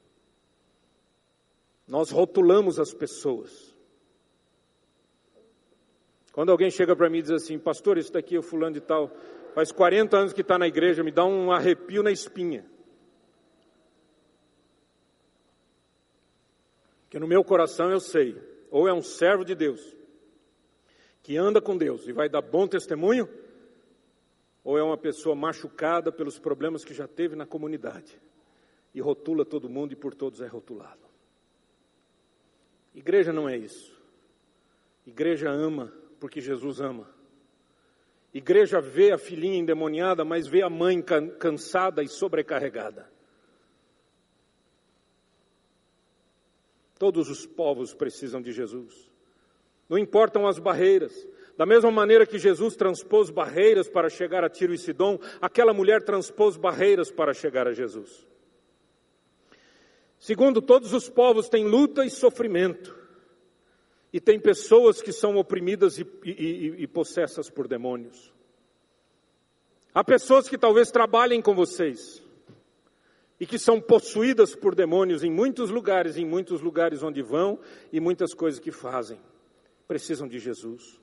Nós 1.86 2.10
rotulamos 2.10 2.78
as 2.78 2.94
pessoas. 2.94 3.71
Quando 6.32 6.50
alguém 6.50 6.70
chega 6.70 6.96
para 6.96 7.10
mim 7.10 7.18
e 7.18 7.22
diz 7.22 7.30
assim, 7.30 7.58
pastor, 7.58 7.98
isso 7.98 8.10
daqui 8.10 8.38
é 8.38 8.42
fulano 8.42 8.72
de 8.74 8.80
tal, 8.80 9.14
faz 9.54 9.70
40 9.70 10.16
anos 10.16 10.32
que 10.32 10.40
está 10.40 10.58
na 10.58 10.66
igreja, 10.66 11.04
me 11.04 11.12
dá 11.12 11.24
um 11.24 11.52
arrepio 11.52 12.02
na 12.02 12.10
espinha. 12.10 12.64
Que 17.10 17.18
no 17.18 17.28
meu 17.28 17.44
coração 17.44 17.90
eu 17.90 18.00
sei, 18.00 18.40
ou 18.70 18.88
é 18.88 18.94
um 18.94 19.02
servo 19.02 19.44
de 19.44 19.54
Deus, 19.54 19.94
que 21.22 21.36
anda 21.36 21.60
com 21.60 21.76
Deus 21.76 22.08
e 22.08 22.12
vai 22.12 22.30
dar 22.30 22.40
bom 22.40 22.66
testemunho? 22.66 23.28
Ou 24.64 24.78
é 24.78 24.82
uma 24.82 24.96
pessoa 24.96 25.36
machucada 25.36 26.10
pelos 26.10 26.38
problemas 26.38 26.82
que 26.82 26.94
já 26.94 27.06
teve 27.06 27.36
na 27.36 27.44
comunidade 27.44 28.18
e 28.94 29.00
rotula 29.00 29.44
todo 29.44 29.68
mundo 29.68 29.92
e 29.92 29.96
por 29.96 30.14
todos 30.14 30.40
é 30.40 30.46
rotulado? 30.46 31.02
Igreja 32.94 33.32
não 33.32 33.46
é 33.46 33.56
isso. 33.56 33.94
Igreja 35.06 35.50
ama 35.50 35.92
porque 36.22 36.40
Jesus 36.40 36.80
ama. 36.80 37.10
Igreja 38.32 38.80
vê 38.80 39.10
a 39.10 39.18
filhinha 39.18 39.58
endemoniada, 39.58 40.24
mas 40.24 40.46
vê 40.46 40.62
a 40.62 40.70
mãe 40.70 41.02
cansada 41.02 42.00
e 42.00 42.06
sobrecarregada. 42.06 43.10
Todos 46.96 47.28
os 47.28 47.44
povos 47.44 47.92
precisam 47.92 48.40
de 48.40 48.52
Jesus. 48.52 49.10
Não 49.88 49.98
importam 49.98 50.46
as 50.46 50.60
barreiras. 50.60 51.12
Da 51.58 51.66
mesma 51.66 51.90
maneira 51.90 52.24
que 52.24 52.38
Jesus 52.38 52.76
transpôs 52.76 53.28
barreiras 53.28 53.88
para 53.88 54.08
chegar 54.08 54.44
a 54.44 54.48
Tiro 54.48 54.72
e 54.72 54.78
Sidom, 54.78 55.18
aquela 55.40 55.74
mulher 55.74 56.04
transpôs 56.04 56.56
barreiras 56.56 57.10
para 57.10 57.34
chegar 57.34 57.66
a 57.66 57.72
Jesus. 57.72 58.24
Segundo, 60.20 60.62
todos 60.62 60.92
os 60.92 61.08
povos 61.08 61.48
têm 61.48 61.64
luta 61.64 62.04
e 62.04 62.10
sofrimento. 62.10 63.01
E 64.12 64.20
tem 64.20 64.38
pessoas 64.38 65.00
que 65.00 65.12
são 65.12 65.36
oprimidas 65.36 65.98
e, 65.98 66.06
e, 66.24 66.82
e 66.82 66.86
possessas 66.86 67.48
por 67.48 67.66
demônios. 67.66 68.32
Há 69.94 70.04
pessoas 70.04 70.48
que 70.48 70.58
talvez 70.58 70.90
trabalhem 70.90 71.40
com 71.40 71.54
vocês 71.54 72.22
e 73.40 73.46
que 73.46 73.58
são 73.58 73.80
possuídas 73.80 74.54
por 74.54 74.74
demônios 74.74 75.24
em 75.24 75.30
muitos 75.30 75.70
lugares, 75.70 76.16
em 76.16 76.26
muitos 76.26 76.60
lugares 76.60 77.02
onde 77.02 77.22
vão 77.22 77.58
e 77.92 78.00
muitas 78.00 78.34
coisas 78.34 78.60
que 78.60 78.70
fazem 78.70 79.18
precisam 79.92 80.26
de 80.26 80.38
Jesus. 80.38 80.98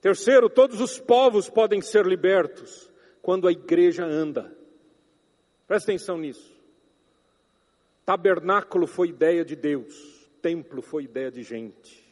Terceiro, 0.00 0.48
todos 0.48 0.80
os 0.80 0.98
povos 0.98 1.50
podem 1.50 1.82
ser 1.82 2.06
libertos 2.06 2.90
quando 3.20 3.46
a 3.46 3.52
igreja 3.52 4.02
anda. 4.02 4.50
Presta 5.68 5.90
atenção 5.90 6.16
nisso. 6.16 6.58
Tabernáculo 8.06 8.86
foi 8.86 9.08
ideia 9.08 9.44
de 9.44 9.54
Deus, 9.54 9.94
templo 10.40 10.82
foi 10.82 11.04
ideia 11.04 11.30
de 11.30 11.42
gente. 11.42 12.10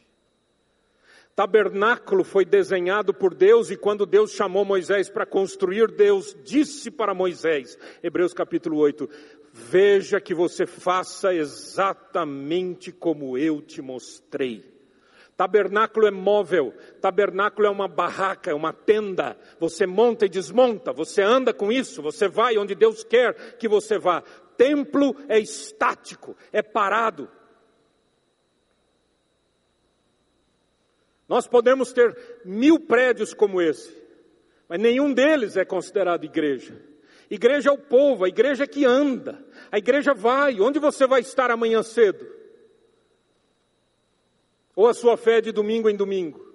Tabernáculo 1.38 2.24
foi 2.24 2.44
desenhado 2.44 3.14
por 3.14 3.32
Deus 3.32 3.70
e 3.70 3.76
quando 3.76 4.04
Deus 4.04 4.32
chamou 4.32 4.64
Moisés 4.64 5.08
para 5.08 5.24
construir, 5.24 5.88
Deus 5.88 6.36
disse 6.44 6.90
para 6.90 7.14
Moisés, 7.14 7.78
Hebreus 8.02 8.34
capítulo 8.34 8.76
8: 8.78 9.08
Veja 9.52 10.20
que 10.20 10.34
você 10.34 10.66
faça 10.66 11.32
exatamente 11.32 12.90
como 12.90 13.38
eu 13.38 13.62
te 13.62 13.80
mostrei. 13.80 14.64
Tabernáculo 15.36 16.08
é 16.08 16.10
móvel, 16.10 16.74
tabernáculo 17.00 17.68
é 17.68 17.70
uma 17.70 17.86
barraca, 17.86 18.50
é 18.50 18.54
uma 18.54 18.72
tenda. 18.72 19.38
Você 19.60 19.86
monta 19.86 20.26
e 20.26 20.28
desmonta, 20.28 20.92
você 20.92 21.22
anda 21.22 21.54
com 21.54 21.70
isso, 21.70 22.02
você 22.02 22.26
vai 22.26 22.58
onde 22.58 22.74
Deus 22.74 23.04
quer 23.04 23.56
que 23.56 23.68
você 23.68 23.96
vá. 23.96 24.24
Templo 24.56 25.14
é 25.28 25.38
estático, 25.38 26.36
é 26.52 26.60
parado. 26.60 27.30
Nós 31.28 31.46
podemos 31.46 31.92
ter 31.92 32.40
mil 32.44 32.80
prédios 32.80 33.34
como 33.34 33.60
esse, 33.60 33.94
mas 34.68 34.80
nenhum 34.80 35.12
deles 35.12 35.56
é 35.56 35.64
considerado 35.64 36.24
igreja. 36.24 36.74
Igreja 37.30 37.68
é 37.68 37.72
o 37.72 37.78
povo, 37.78 38.24
a 38.24 38.28
igreja 38.28 38.64
é 38.64 38.66
que 38.66 38.86
anda, 38.86 39.44
a 39.70 39.76
igreja 39.76 40.14
vai. 40.14 40.60
Onde 40.60 40.78
você 40.78 41.06
vai 41.06 41.20
estar 41.20 41.50
amanhã 41.50 41.82
cedo? 41.82 42.26
Ou 44.74 44.86
a 44.86 44.94
sua 44.94 45.16
fé 45.16 45.38
é 45.38 45.40
de 45.42 45.52
domingo 45.52 45.90
em 45.90 45.96
domingo? 45.96 46.47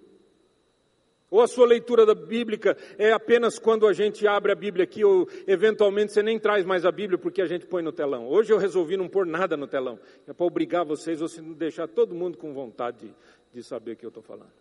Ou 1.33 1.41
a 1.41 1.47
sua 1.47 1.65
leitura 1.65 2.05
da 2.05 2.13
Bíblia 2.13 2.59
é 2.95 3.11
apenas 3.11 3.57
quando 3.57 3.87
a 3.87 3.91
gente 3.91 4.27
abre 4.27 4.51
a 4.51 4.55
Bíblia 4.55 4.83
aqui, 4.83 5.03
ou 5.03 5.27
eventualmente 5.47 6.13
você 6.13 6.21
nem 6.21 6.37
traz 6.37 6.63
mais 6.63 6.85
a 6.85 6.91
Bíblia 6.91 7.17
porque 7.17 7.41
a 7.41 7.47
gente 7.47 7.65
põe 7.65 7.81
no 7.81 7.91
telão. 7.91 8.27
Hoje 8.27 8.53
eu 8.53 8.57
resolvi 8.59 8.95
não 8.95 9.09
pôr 9.09 9.25
nada 9.25 9.57
no 9.57 9.65
telão. 9.65 9.99
É 10.27 10.31
para 10.31 10.45
obrigar 10.45 10.85
vocês, 10.85 11.23
ou 11.23 11.27
se 11.27 11.41
deixar 11.41 11.87
todo 11.87 12.13
mundo 12.13 12.37
com 12.37 12.53
vontade 12.53 13.07
de, 13.07 13.15
de 13.51 13.63
saber 13.63 13.93
o 13.93 13.95
que 13.95 14.05
eu 14.05 14.09
estou 14.09 14.21
falando. 14.21 14.51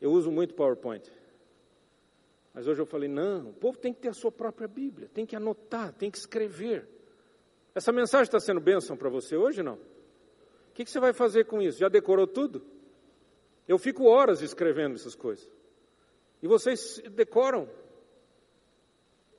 Eu 0.00 0.12
uso 0.12 0.30
muito 0.30 0.54
PowerPoint. 0.54 1.10
Mas 2.54 2.68
hoje 2.68 2.80
eu 2.80 2.86
falei: 2.86 3.08
não, 3.08 3.48
o 3.48 3.54
povo 3.54 3.76
tem 3.76 3.92
que 3.92 3.98
ter 3.98 4.10
a 4.10 4.14
sua 4.14 4.30
própria 4.30 4.68
Bíblia, 4.68 5.10
tem 5.12 5.26
que 5.26 5.34
anotar, 5.34 5.92
tem 5.94 6.12
que 6.12 6.18
escrever. 6.18 6.88
Essa 7.74 7.90
mensagem 7.90 8.22
está 8.22 8.38
sendo 8.38 8.60
bênção 8.60 8.96
para 8.96 9.08
você 9.08 9.36
hoje 9.36 9.64
não? 9.64 9.74
O 9.74 10.74
que, 10.74 10.84
que 10.84 10.90
você 10.92 11.00
vai 11.00 11.12
fazer 11.12 11.46
com 11.46 11.60
isso? 11.60 11.76
Já 11.76 11.88
decorou 11.88 12.28
tudo? 12.28 12.77
Eu 13.68 13.78
fico 13.78 14.04
horas 14.04 14.40
escrevendo 14.40 14.94
essas 14.94 15.14
coisas. 15.14 15.48
E 16.42 16.48
vocês 16.48 17.02
decoram. 17.12 17.68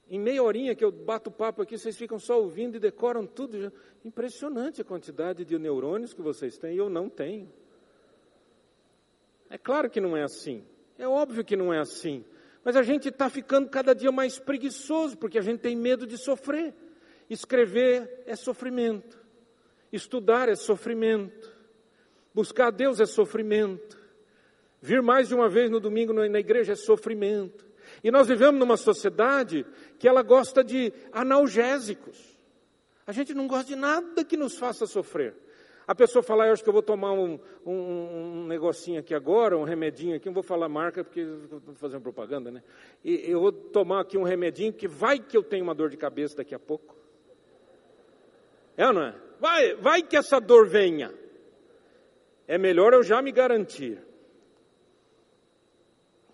Em 0.08 0.20
meia 0.20 0.42
horinha 0.42 0.76
que 0.76 0.84
eu 0.84 0.92
bato 0.92 1.30
papo 1.30 1.62
aqui, 1.62 1.78
vocês 1.78 1.98
ficam 1.98 2.18
só 2.20 2.40
ouvindo 2.40 2.78
e 2.78 2.80
decoram 2.80 3.26
tudo. 3.26 3.74
Impressionante 4.06 4.82
a 4.82 4.86
quantidade 4.86 5.44
de 5.44 5.58
neurônios 5.58 6.14
que 6.14 6.22
vocês 6.22 6.58
têm 6.58 6.76
e 6.76 6.78
eu 6.78 6.90
não 6.90 7.10
tenho. 7.10 7.52
É 9.50 9.58
claro 9.58 9.90
que 9.90 10.00
não 10.00 10.16
é 10.16 10.24
assim. 10.24 10.64
É 10.98 11.08
óbvio 11.08 11.44
que 11.44 11.56
não 11.56 11.74
é 11.74 11.80
assim. 11.80 12.24
Mas 12.64 12.76
a 12.76 12.84
gente 12.84 13.10
está 13.10 13.30
ficando 13.30 13.70
cada 13.70 13.94
dia 13.94 14.12
mais 14.12 14.38
preguiçoso, 14.38 15.18
porque 15.18 15.40
a 15.40 15.42
gente 15.42 15.60
tem 15.60 15.76
medo 15.76 16.06
de 16.06 16.18
sofrer. 16.18 16.74
Escrever 17.30 18.24
é 18.26 18.36
sofrimento. 18.36 19.18
Estudar 19.92 20.50
é 20.50 20.56
sofrimento. 20.56 21.56
Buscar 22.34 22.68
a 22.68 22.72
Deus 22.72 23.00
é 23.00 23.06
sofrimento. 23.06 23.99
Vir 24.82 25.02
mais 25.02 25.28
de 25.28 25.36
uma 25.36 25.50
vez 25.50 25.70
no 25.70 25.80
domingo 25.80 26.14
na 26.14 26.40
igreja 26.40 26.74
é 26.74 26.76
sofrimento. 26.76 27.68
E 28.04 28.12
nós 28.12 28.28
vivemos 28.28 28.60
numa 28.60 28.78
sociedade 28.78 29.66
que 29.98 30.08
ela 30.08 30.22
gosta 30.22 30.64
de 30.64 30.94
analgésicos. 31.12 32.38
A 33.06 33.12
gente 33.12 33.34
não 33.34 33.48
gosta 33.48 33.66
de 33.66 33.76
nada 33.76 34.24
que 34.24 34.38
nos 34.38 34.58
faça 34.58 34.86
sofrer. 34.86 35.36
A 35.88 35.96
pessoa 35.96 36.22
fala, 36.22 36.46
eu 36.46 36.54
acho 36.54 36.62
que 36.62 36.70
eu 36.70 36.74
vou 36.74 36.84
tomar 36.84 37.14
um, 37.14 37.40
um, 37.66 37.74
um, 37.74 38.48
negocinho 38.48 39.00
aqui 39.00 39.16
agora, 39.16 39.58
um 39.58 39.64
remedinho 39.64 40.16
aqui, 40.16 40.28
não 40.28 40.34
vou 40.36 40.44
falar 40.44 40.70
marca 40.70 41.04
porque 41.04 41.22
estou 41.22 41.74
fazendo 41.74 42.04
propaganda, 42.04 42.52
né? 42.52 42.62
E 43.04 43.24
eu 43.26 43.40
vou 43.42 43.52
tomar 43.52 44.02
aqui 44.02 44.16
um 44.16 44.22
remedinho 44.22 44.72
que 44.72 44.88
vai 44.88 45.18
que 45.18 45.36
eu 45.36 45.42
tenho 45.42 45.64
uma 45.64 45.74
dor 45.74 45.90
de 45.90 45.98
cabeça 45.98 46.38
daqui 46.38 46.54
a 46.54 46.60
pouco. 46.60 46.96
É 48.78 48.86
ou 48.86 48.94
não 48.94 49.02
é? 49.02 49.16
Vai, 49.40 49.76
vai 49.78 50.02
que 50.04 50.16
essa 50.16 50.40
dor 50.40 50.68
venha. 50.68 51.12
É 52.48 52.60
melhor 52.60 52.94
eu 52.94 53.02
já 53.02 53.20
me 53.20 53.32
garantir. 53.32 54.00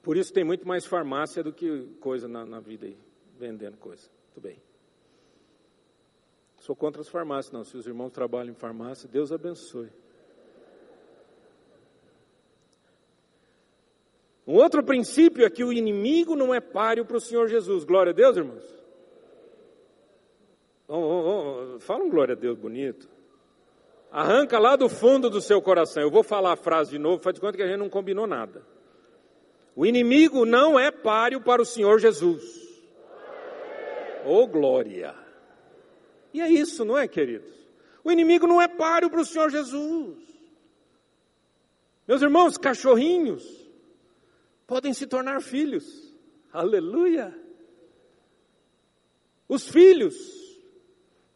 Por 0.06 0.18
isso 0.18 0.32
tem 0.32 0.44
muito 0.44 0.68
mais 0.68 0.86
farmácia 0.86 1.42
do 1.42 1.52
que 1.52 1.84
coisa 2.00 2.28
na, 2.28 2.46
na 2.46 2.60
vida 2.60 2.86
aí, 2.86 2.96
vendendo 3.40 3.76
coisa. 3.76 4.08
Muito 4.26 4.40
bem. 4.40 4.62
Sou 6.60 6.76
contra 6.76 7.02
as 7.02 7.10
farmácias, 7.10 7.52
não. 7.52 7.64
Se 7.64 7.76
os 7.76 7.88
irmãos 7.88 8.12
trabalham 8.12 8.52
em 8.52 8.56
farmácia, 8.56 9.10
Deus 9.10 9.32
abençoe. 9.32 9.90
Um 14.46 14.54
outro 14.54 14.84
princípio 14.84 15.44
é 15.44 15.50
que 15.50 15.64
o 15.64 15.74
inimigo 15.74 16.36
não 16.36 16.54
é 16.54 16.62
páreo 16.62 17.04
para 17.04 17.18
o 17.18 17.20
Senhor 17.20 17.48
Jesus. 17.48 17.84
Glória 17.84 18.12
a 18.12 18.14
Deus, 18.14 18.38
irmãos. 18.38 18.84
Oh, 20.88 21.00
oh, 21.00 21.76
oh, 21.78 21.80
fala 21.80 22.04
um 22.04 22.12
glória 22.12 22.34
a 22.34 22.38
Deus 22.38 22.60
bonito. 22.60 23.10
Arranca 24.12 24.60
lá 24.60 24.76
do 24.76 24.88
fundo 24.88 25.32
do 25.32 25.42
seu 25.42 25.60
coração. 25.64 26.04
Eu 26.04 26.12
vou 26.12 26.22
falar 26.22 26.54
a 26.54 26.58
frase 26.58 26.92
de 26.92 27.00
novo, 27.00 27.24
faz 27.24 27.34
de 27.34 27.42
conta 27.42 27.58
que 27.58 27.64
a 27.64 27.68
gente 27.68 27.80
não 27.80 27.90
combinou 27.90 28.28
nada. 28.28 28.75
O 29.76 29.86
inimigo 29.86 30.46
não 30.46 30.80
é 30.80 30.90
páreo 30.90 31.42
para 31.42 31.62
o 31.62 31.66
Senhor 31.66 32.00
Jesus. 32.00 32.44
Oh 34.26 34.48
glória! 34.48 35.14
E 36.34 36.42
é 36.42 36.50
isso, 36.50 36.86
não 36.86 36.98
é, 36.98 37.08
queridos? 37.08 37.54
O 38.04 38.12
inimigo 38.12 38.48
não 38.48 38.62
é 38.62 38.68
páreo 38.68 39.10
para 39.10 39.22
o 39.22 39.26
Senhor 39.26 39.50
Jesus. 39.50 40.18
Meus 42.08 42.22
irmãos, 42.22 42.58
cachorrinhos 42.58 43.44
podem 44.66 44.94
se 44.94 45.06
tornar 45.08 45.42
filhos. 45.42 46.14
Aleluia! 46.54 47.38
Os 49.48 49.68
filhos 49.68 50.16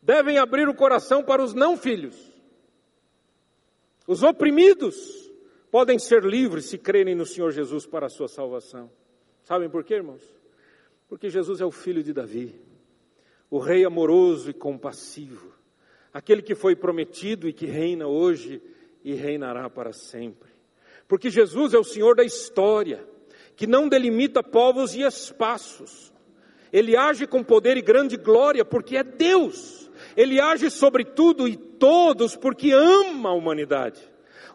devem 0.01 0.37
abrir 0.37 0.67
o 0.67 0.73
coração 0.73 1.23
para 1.23 1.43
os 1.43 1.53
não 1.53 1.77
filhos. 1.77 2.15
Os 4.07 4.23
oprimidos 4.23 5.28
podem 5.72 5.99
ser 5.99 6.24
livres 6.24 6.65
se 6.65 6.78
crerem 6.78 7.15
no 7.15 7.26
Senhor 7.26 7.51
Jesus 7.51 7.86
para 7.86 8.07
a 8.07 8.09
sua 8.09 8.28
salvação. 8.28 8.89
Sabem 9.43 9.70
por 9.70 9.84
quê, 9.84 9.95
irmãos? 9.95 10.24
Porque 11.07 11.30
Jesus 11.30 11.61
é 11.61 11.65
o 11.65 11.72
filho 11.72 12.03
de 12.03 12.13
Davi 12.13 12.70
o 13.49 13.57
Rei 13.57 13.84
amoroso 13.84 14.49
e 14.49 14.53
compassivo, 14.53 15.51
aquele 16.13 16.41
que 16.41 16.53
foi 16.53 16.76
prometido 16.76 17.47
e 17.47 17.53
que 17.53 17.65
reina 17.65 18.07
hoje 18.07 18.61
e 19.03 19.13
reinará 19.13 19.70
para 19.70 19.91
sempre. 19.91 20.49
Porque 21.07 21.30
Jesus 21.30 21.74
é 21.74 21.80
o 21.80 21.84
Senhor 21.84 22.15
da 22.15 22.24
história, 22.24 23.03
que 23.55 23.65
não 23.65 23.89
delimita 23.89 24.43
povos 24.43 24.93
e 24.93 25.01
espaços. 25.01 26.13
Ele 26.72 26.95
age 26.95 27.26
com 27.26 27.43
poder 27.43 27.78
e 27.78 27.82
grande 27.82 28.15
glória, 28.15 28.63
porque 28.63 28.95
é 28.95 29.03
Deus. 29.03 29.89
Ele 30.15 30.39
age 30.39 30.70
sobre 30.70 31.03
tudo 31.03 31.47
e 31.47 31.57
todos, 31.57 32.36
porque 32.36 32.72
ama 32.72 33.30
a 33.30 33.34
humanidade. 33.34 33.99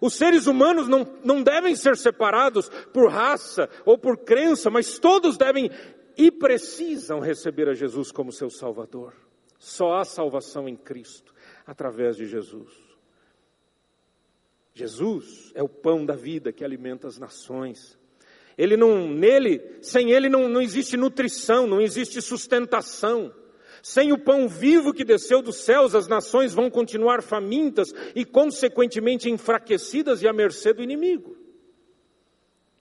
Os 0.00 0.14
seres 0.14 0.46
humanos 0.46 0.88
não, 0.88 1.06
não 1.24 1.42
devem 1.42 1.74
ser 1.76 1.96
separados 1.96 2.68
por 2.92 3.10
raça 3.10 3.68
ou 3.84 3.96
por 3.96 4.18
crença, 4.18 4.70
mas 4.70 4.98
todos 4.98 5.36
devem 5.36 5.70
e 6.16 6.30
precisam 6.30 7.20
receber 7.20 7.68
a 7.68 7.74
Jesus 7.74 8.12
como 8.12 8.32
seu 8.32 8.50
Salvador. 8.50 9.14
Só 9.58 9.94
há 9.94 10.04
salvação 10.04 10.68
em 10.68 10.76
Cristo, 10.76 11.34
através 11.66 12.16
de 12.16 12.26
Jesus. 12.26 12.70
Jesus 14.74 15.52
é 15.54 15.62
o 15.62 15.68
pão 15.68 16.04
da 16.04 16.14
vida 16.14 16.52
que 16.52 16.64
alimenta 16.64 17.06
as 17.06 17.18
nações. 17.18 17.98
Ele 18.58 18.76
não, 18.76 19.08
nele, 19.08 19.78
sem 19.80 20.10
ele 20.10 20.28
não, 20.28 20.48
não 20.48 20.60
existe 20.60 20.96
nutrição, 20.96 21.66
não 21.66 21.80
existe 21.80 22.20
sustentação. 22.20 23.32
Sem 23.84 24.12
o 24.12 24.18
pão 24.18 24.48
vivo 24.48 24.94
que 24.94 25.04
desceu 25.04 25.42
dos 25.42 25.56
céus, 25.56 25.94
as 25.94 26.08
nações 26.08 26.54
vão 26.54 26.70
continuar 26.70 27.22
famintas 27.22 27.92
e, 28.14 28.24
consequentemente, 28.24 29.28
enfraquecidas 29.28 30.22
e 30.22 30.26
à 30.26 30.32
mercê 30.32 30.72
do 30.72 30.82
inimigo. 30.82 31.36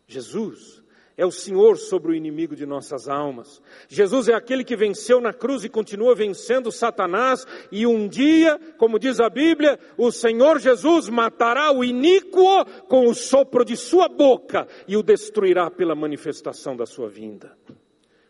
Jesus 0.07 0.81
é 1.17 1.25
o 1.25 1.31
Senhor 1.31 1.77
sobre 1.77 2.13
o 2.13 2.15
inimigo 2.15 2.55
de 2.55 2.65
nossas 2.65 3.09
almas. 3.09 3.61
Jesus 3.89 4.29
é 4.29 4.33
aquele 4.33 4.63
que 4.63 4.77
venceu 4.77 5.19
na 5.19 5.33
cruz 5.33 5.65
e 5.65 5.69
continua 5.69 6.15
vencendo 6.15 6.71
Satanás, 6.71 7.45
e 7.69 7.85
um 7.85 8.07
dia, 8.07 8.57
como 8.77 8.97
diz 8.97 9.19
a 9.19 9.29
Bíblia, 9.29 9.77
o 9.97 10.09
Senhor 10.09 10.57
Jesus 10.57 11.09
matará 11.09 11.69
o 11.73 11.83
iníquo 11.83 12.63
com 12.87 13.09
o 13.09 13.13
sopro 13.13 13.65
de 13.65 13.75
sua 13.75 14.07
boca 14.07 14.69
e 14.87 14.95
o 14.95 15.03
destruirá 15.03 15.69
pela 15.69 15.95
manifestação 15.95 16.77
da 16.77 16.85
sua 16.85 17.09
vinda. 17.09 17.57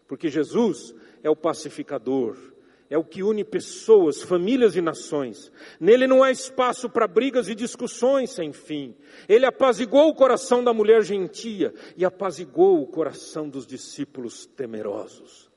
Porque 0.08 0.28
Jesus 0.28 0.96
é 1.22 1.30
o 1.30 1.36
pacificador, 1.36 2.53
é 2.94 2.98
o 2.98 3.04
que 3.04 3.24
une 3.24 3.44
pessoas, 3.44 4.22
famílias 4.22 4.76
e 4.76 4.82
nações. 4.82 5.52
Nele 5.80 6.06
não 6.06 6.22
há 6.22 6.30
espaço 6.30 6.88
para 6.88 7.08
brigas 7.08 7.50
e 7.50 7.56
discussões 7.56 8.30
sem 8.30 8.54
fim. 8.54 8.96
Ele 9.28 9.48
apaziguou 9.48 10.10
o 10.10 10.14
coração 10.14 10.64
da 10.64 10.72
mulher 10.72 11.02
gentia 11.02 11.74
e 11.98 12.06
apaziguou 12.06 12.84
o 12.84 12.86
coração 12.86 13.50
dos 13.50 13.66
discípulos 13.66 14.46
temerosos. 14.46 15.50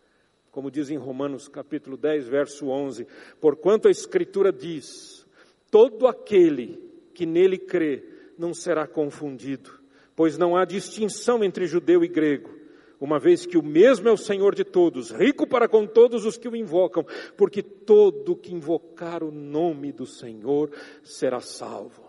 Como 0.50 0.70
diz 0.70 0.88
em 0.88 0.96
Romanos 0.96 1.46
capítulo 1.46 1.98
10, 1.98 2.26
verso 2.26 2.68
11: 2.68 3.06
Porquanto 3.38 3.86
a 3.86 3.90
Escritura 3.90 4.50
diz: 4.50 5.26
Todo 5.70 6.06
aquele 6.06 6.82
que 7.12 7.26
nele 7.26 7.58
crê 7.58 8.02
não 8.38 8.54
será 8.54 8.86
confundido, 8.86 9.78
pois 10.14 10.38
não 10.38 10.56
há 10.56 10.64
distinção 10.64 11.44
entre 11.44 11.66
judeu 11.66 12.02
e 12.02 12.08
grego 12.08 12.55
uma 13.00 13.18
vez 13.18 13.44
que 13.44 13.58
o 13.58 13.62
mesmo 13.62 14.08
é 14.08 14.12
o 14.12 14.16
Senhor 14.16 14.54
de 14.54 14.64
todos, 14.64 15.10
rico 15.10 15.46
para 15.46 15.68
com 15.68 15.86
todos 15.86 16.24
os 16.24 16.36
que 16.36 16.48
o 16.48 16.56
invocam, 16.56 17.04
porque 17.36 17.62
todo 17.62 18.36
que 18.36 18.54
invocar 18.54 19.22
o 19.22 19.30
nome 19.30 19.92
do 19.92 20.06
Senhor 20.06 20.70
será 21.02 21.40
salvo. 21.40 22.06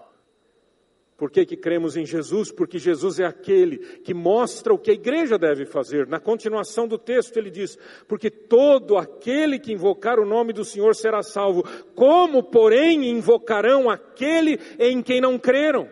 Por 1.17 1.31
que, 1.31 1.47
que 1.47 1.57
cremos 1.57 1.97
em 1.97 2.05
Jesus? 2.05 2.51
Porque 2.51 2.77
Jesus 2.77 3.19
é 3.19 3.25
aquele 3.25 3.79
que 3.79 4.13
mostra 4.13 4.71
o 4.71 4.77
que 4.77 4.91
a 4.91 4.93
igreja 4.93 5.35
deve 5.35 5.65
fazer. 5.65 6.05
Na 6.05 6.19
continuação 6.19 6.87
do 6.87 6.95
texto 6.95 7.37
ele 7.37 7.49
diz: 7.49 7.75
Porque 8.07 8.29
todo 8.29 8.97
aquele 8.97 9.57
que 9.57 9.73
invocar 9.73 10.19
o 10.19 10.27
nome 10.27 10.53
do 10.53 10.63
Senhor 10.63 10.95
será 10.95 11.23
salvo. 11.23 11.63
Como, 11.95 12.43
porém, 12.43 13.09
invocarão 13.09 13.89
aquele 13.89 14.59
em 14.77 15.01
quem 15.01 15.19
não 15.19 15.39
creram? 15.39 15.89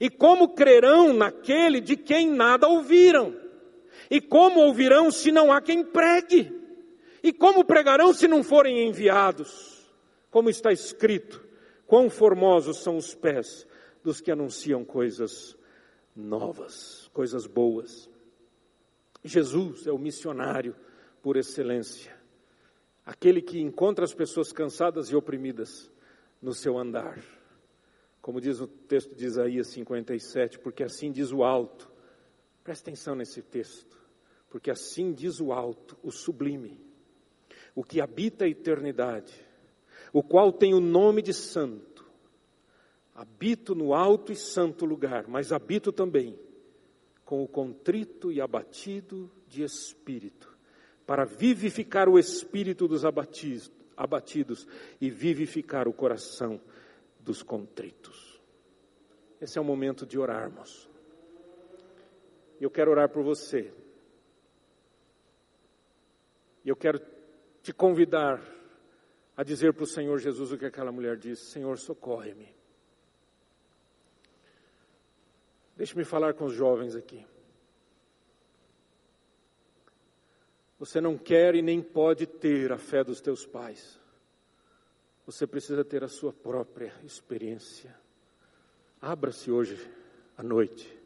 E 0.00 0.10
como 0.10 0.48
crerão 0.48 1.12
naquele 1.12 1.80
de 1.80 1.94
quem 1.94 2.28
nada 2.28 2.66
ouviram? 2.66 3.36
E 4.10 4.20
como 4.20 4.60
ouvirão 4.60 5.10
se 5.10 5.30
não 5.30 5.52
há 5.52 5.60
quem 5.60 5.84
pregue? 5.84 6.52
E 7.22 7.32
como 7.32 7.64
pregarão 7.64 8.12
se 8.12 8.26
não 8.26 8.42
forem 8.42 8.88
enviados? 8.88 9.88
Como 10.30 10.50
está 10.50 10.72
escrito: 10.72 11.46
quão 11.86 12.10
formosos 12.10 12.82
são 12.82 12.96
os 12.96 13.14
pés 13.14 13.66
dos 14.02 14.20
que 14.20 14.32
anunciam 14.32 14.84
coisas 14.84 15.56
novas, 16.16 17.08
coisas 17.12 17.46
boas. 17.46 18.10
Jesus 19.22 19.86
é 19.86 19.92
o 19.92 19.98
missionário 19.98 20.74
por 21.22 21.36
excelência, 21.36 22.16
aquele 23.04 23.42
que 23.42 23.60
encontra 23.60 24.04
as 24.04 24.14
pessoas 24.14 24.50
cansadas 24.50 25.10
e 25.10 25.16
oprimidas 25.16 25.90
no 26.40 26.54
seu 26.54 26.78
andar. 26.78 27.22
Como 28.22 28.40
diz 28.40 28.60
o 28.60 28.66
texto 28.66 29.14
de 29.14 29.26
Isaías 29.26 29.68
57, 29.68 30.58
porque 30.58 30.82
assim 30.82 31.10
diz 31.12 31.32
o 31.32 31.42
alto. 31.42 31.90
Presta 32.62 32.90
atenção 32.90 33.14
nesse 33.14 33.42
texto. 33.42 33.99
Porque 34.50 34.70
assim 34.70 35.12
diz 35.12 35.40
o 35.40 35.52
alto, 35.52 35.96
o 36.02 36.10
sublime, 36.10 36.78
o 37.74 37.84
que 37.84 38.00
habita 38.00 38.44
a 38.44 38.48
eternidade, 38.48 39.32
o 40.12 40.22
qual 40.22 40.52
tem 40.52 40.74
o 40.74 40.80
nome 40.80 41.22
de 41.22 41.32
santo. 41.32 42.04
Habito 43.14 43.74
no 43.74 43.94
alto 43.94 44.32
e 44.32 44.36
santo 44.36 44.84
lugar, 44.84 45.28
mas 45.28 45.52
habito 45.52 45.92
também 45.92 46.38
com 47.24 47.44
o 47.44 47.48
contrito 47.48 48.32
e 48.32 48.40
abatido 48.40 49.30
de 49.46 49.62
espírito, 49.62 50.52
para 51.06 51.24
vivificar 51.24 52.08
o 52.08 52.18
espírito 52.18 52.88
dos 52.88 53.04
abatidos, 53.04 54.66
e 55.00 55.08
vivificar 55.08 55.86
o 55.86 55.92
coração 55.92 56.60
dos 57.20 57.42
contritos. 57.42 58.40
Esse 59.40 59.58
é 59.58 59.60
o 59.60 59.64
momento 59.64 60.04
de 60.04 60.18
orarmos. 60.18 60.88
Eu 62.60 62.70
quero 62.70 62.90
orar 62.90 63.08
por 63.10 63.22
você. 63.22 63.72
E 66.64 66.68
eu 66.68 66.76
quero 66.76 67.00
te 67.62 67.72
convidar 67.72 68.40
a 69.36 69.42
dizer 69.42 69.72
para 69.72 69.84
o 69.84 69.86
Senhor 69.86 70.18
Jesus 70.18 70.52
o 70.52 70.58
que 70.58 70.66
aquela 70.66 70.92
mulher 70.92 71.16
disse: 71.16 71.46
Senhor, 71.46 71.78
socorre-me. 71.78 72.54
Deixe-me 75.76 76.04
falar 76.04 76.34
com 76.34 76.44
os 76.44 76.52
jovens 76.52 76.94
aqui. 76.94 77.26
Você 80.78 81.00
não 81.00 81.16
quer 81.16 81.54
e 81.54 81.62
nem 81.62 81.82
pode 81.82 82.26
ter 82.26 82.72
a 82.72 82.78
fé 82.78 83.02
dos 83.04 83.20
teus 83.20 83.46
pais. 83.46 83.98
Você 85.26 85.46
precisa 85.46 85.84
ter 85.84 86.02
a 86.02 86.08
sua 86.08 86.32
própria 86.32 86.94
experiência. 87.04 87.94
Abra-se 89.00 89.50
hoje 89.50 89.90
à 90.36 90.42
noite. 90.42 90.98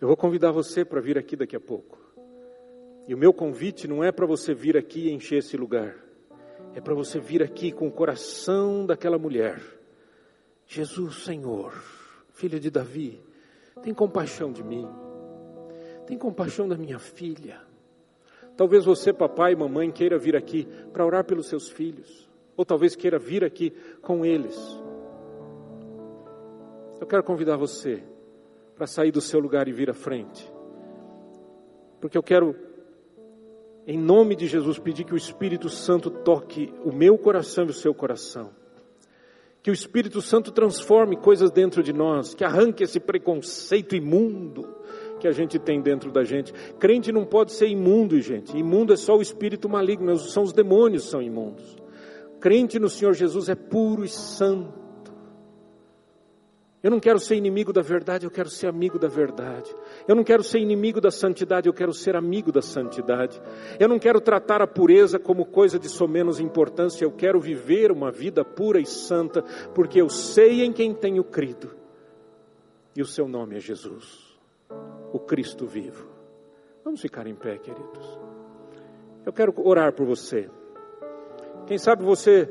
Eu 0.00 0.08
vou 0.08 0.16
convidar 0.16 0.50
você 0.50 0.84
para 0.84 1.00
vir 1.00 1.18
aqui 1.18 1.36
daqui 1.36 1.56
a 1.56 1.60
pouco. 1.60 1.98
E 3.08 3.14
o 3.14 3.18
meu 3.18 3.32
convite 3.32 3.88
não 3.88 4.04
é 4.04 4.12
para 4.12 4.26
você 4.26 4.52
vir 4.52 4.76
aqui 4.76 5.08
e 5.08 5.12
encher 5.12 5.38
esse 5.38 5.56
lugar. 5.56 5.96
É 6.74 6.80
para 6.80 6.94
você 6.94 7.18
vir 7.18 7.42
aqui 7.42 7.72
com 7.72 7.88
o 7.88 7.90
coração 7.90 8.84
daquela 8.84 9.18
mulher. 9.18 9.60
Jesus, 10.66 11.24
Senhor, 11.24 11.72
filha 12.28 12.60
de 12.60 12.70
Davi, 12.70 13.20
tem 13.82 13.94
compaixão 13.94 14.52
de 14.52 14.62
mim. 14.62 14.86
Tem 16.06 16.18
compaixão 16.18 16.68
da 16.68 16.76
minha 16.76 16.98
filha. 16.98 17.60
Talvez 18.56 18.84
você, 18.84 19.12
papai 19.12 19.52
e 19.52 19.56
mamãe, 19.56 19.90
queira 19.90 20.18
vir 20.18 20.36
aqui 20.36 20.68
para 20.92 21.06
orar 21.06 21.24
pelos 21.24 21.48
seus 21.48 21.70
filhos. 21.70 22.28
Ou 22.56 22.64
talvez 22.64 22.94
queira 22.94 23.18
vir 23.18 23.42
aqui 23.44 23.70
com 24.02 24.24
eles. 24.26 24.56
Eu 27.00 27.06
quero 27.06 27.22
convidar 27.22 27.56
você 27.56 28.02
para 28.74 28.86
sair 28.86 29.10
do 29.10 29.20
seu 29.20 29.40
lugar 29.40 29.66
e 29.66 29.72
vir 29.72 29.88
à 29.88 29.94
frente. 29.94 30.52
Porque 32.00 32.18
eu 32.18 32.22
quero, 32.22 32.54
em 33.88 33.98
nome 33.98 34.36
de 34.36 34.46
Jesus, 34.46 34.78
pedir 34.78 35.02
que 35.02 35.14
o 35.14 35.16
Espírito 35.16 35.68
Santo 35.68 36.10
toque 36.10 36.72
o 36.84 36.92
meu 36.92 37.18
coração 37.18 37.64
e 37.64 37.70
o 37.70 37.74
seu 37.74 37.92
coração 37.92 38.50
que 39.62 39.70
o 39.70 39.74
Espírito 39.74 40.22
Santo 40.22 40.50
transforme 40.50 41.16
coisas 41.16 41.50
dentro 41.50 41.82
de 41.82 41.92
nós, 41.92 42.32
que 42.32 42.42
arranque 42.42 42.84
esse 42.84 42.98
preconceito 42.98 43.94
imundo 43.94 44.66
que 45.20 45.28
a 45.28 45.30
gente 45.30 45.58
tem 45.58 45.80
dentro 45.80 46.10
da 46.10 46.24
gente. 46.24 46.54
Crente 46.78 47.12
não 47.12 47.26
pode 47.26 47.52
ser 47.52 47.68
imundo, 47.68 48.18
gente. 48.18 48.56
Imundo 48.56 48.94
é 48.94 48.96
só 48.96 49.16
o 49.16 49.20
espírito 49.20 49.68
maligno, 49.68 50.16
são 50.16 50.42
os 50.42 50.54
demônios 50.54 51.10
são 51.10 51.20
imundos. 51.20 51.76
Crente 52.40 52.78
no 52.78 52.88
Senhor 52.88 53.12
Jesus 53.12 53.50
é 53.50 53.54
puro 53.54 54.06
e 54.06 54.08
santo. 54.08 54.87
Eu 56.80 56.92
não 56.92 57.00
quero 57.00 57.18
ser 57.18 57.34
inimigo 57.34 57.72
da 57.72 57.82
verdade, 57.82 58.24
eu 58.24 58.30
quero 58.30 58.48
ser 58.48 58.68
amigo 58.68 58.98
da 58.98 59.08
verdade. 59.08 59.74
Eu 60.06 60.14
não 60.14 60.22
quero 60.22 60.44
ser 60.44 60.60
inimigo 60.60 61.00
da 61.00 61.10
santidade, 61.10 61.68
eu 61.68 61.74
quero 61.74 61.92
ser 61.92 62.14
amigo 62.14 62.52
da 62.52 62.62
santidade. 62.62 63.40
Eu 63.80 63.88
não 63.88 63.98
quero 63.98 64.20
tratar 64.20 64.62
a 64.62 64.66
pureza 64.66 65.18
como 65.18 65.44
coisa 65.44 65.78
de 65.78 65.88
somenos 65.88 66.38
importância, 66.38 67.04
eu 67.04 67.10
quero 67.10 67.40
viver 67.40 67.90
uma 67.90 68.12
vida 68.12 68.44
pura 68.44 68.80
e 68.80 68.86
santa, 68.86 69.42
porque 69.74 70.00
eu 70.00 70.08
sei 70.08 70.62
em 70.62 70.72
quem 70.72 70.94
tenho 70.94 71.24
crido. 71.24 71.74
E 72.94 73.02
o 73.02 73.06
seu 73.06 73.26
nome 73.26 73.56
é 73.56 73.60
Jesus, 73.60 74.38
o 75.12 75.18
Cristo 75.18 75.66
vivo. 75.66 76.08
Vamos 76.84 77.00
ficar 77.00 77.26
em 77.26 77.34
pé, 77.34 77.58
queridos. 77.58 78.18
Eu 79.26 79.32
quero 79.32 79.52
orar 79.58 79.92
por 79.92 80.06
você. 80.06 80.48
Quem 81.66 81.76
sabe 81.76 82.04
você 82.04 82.48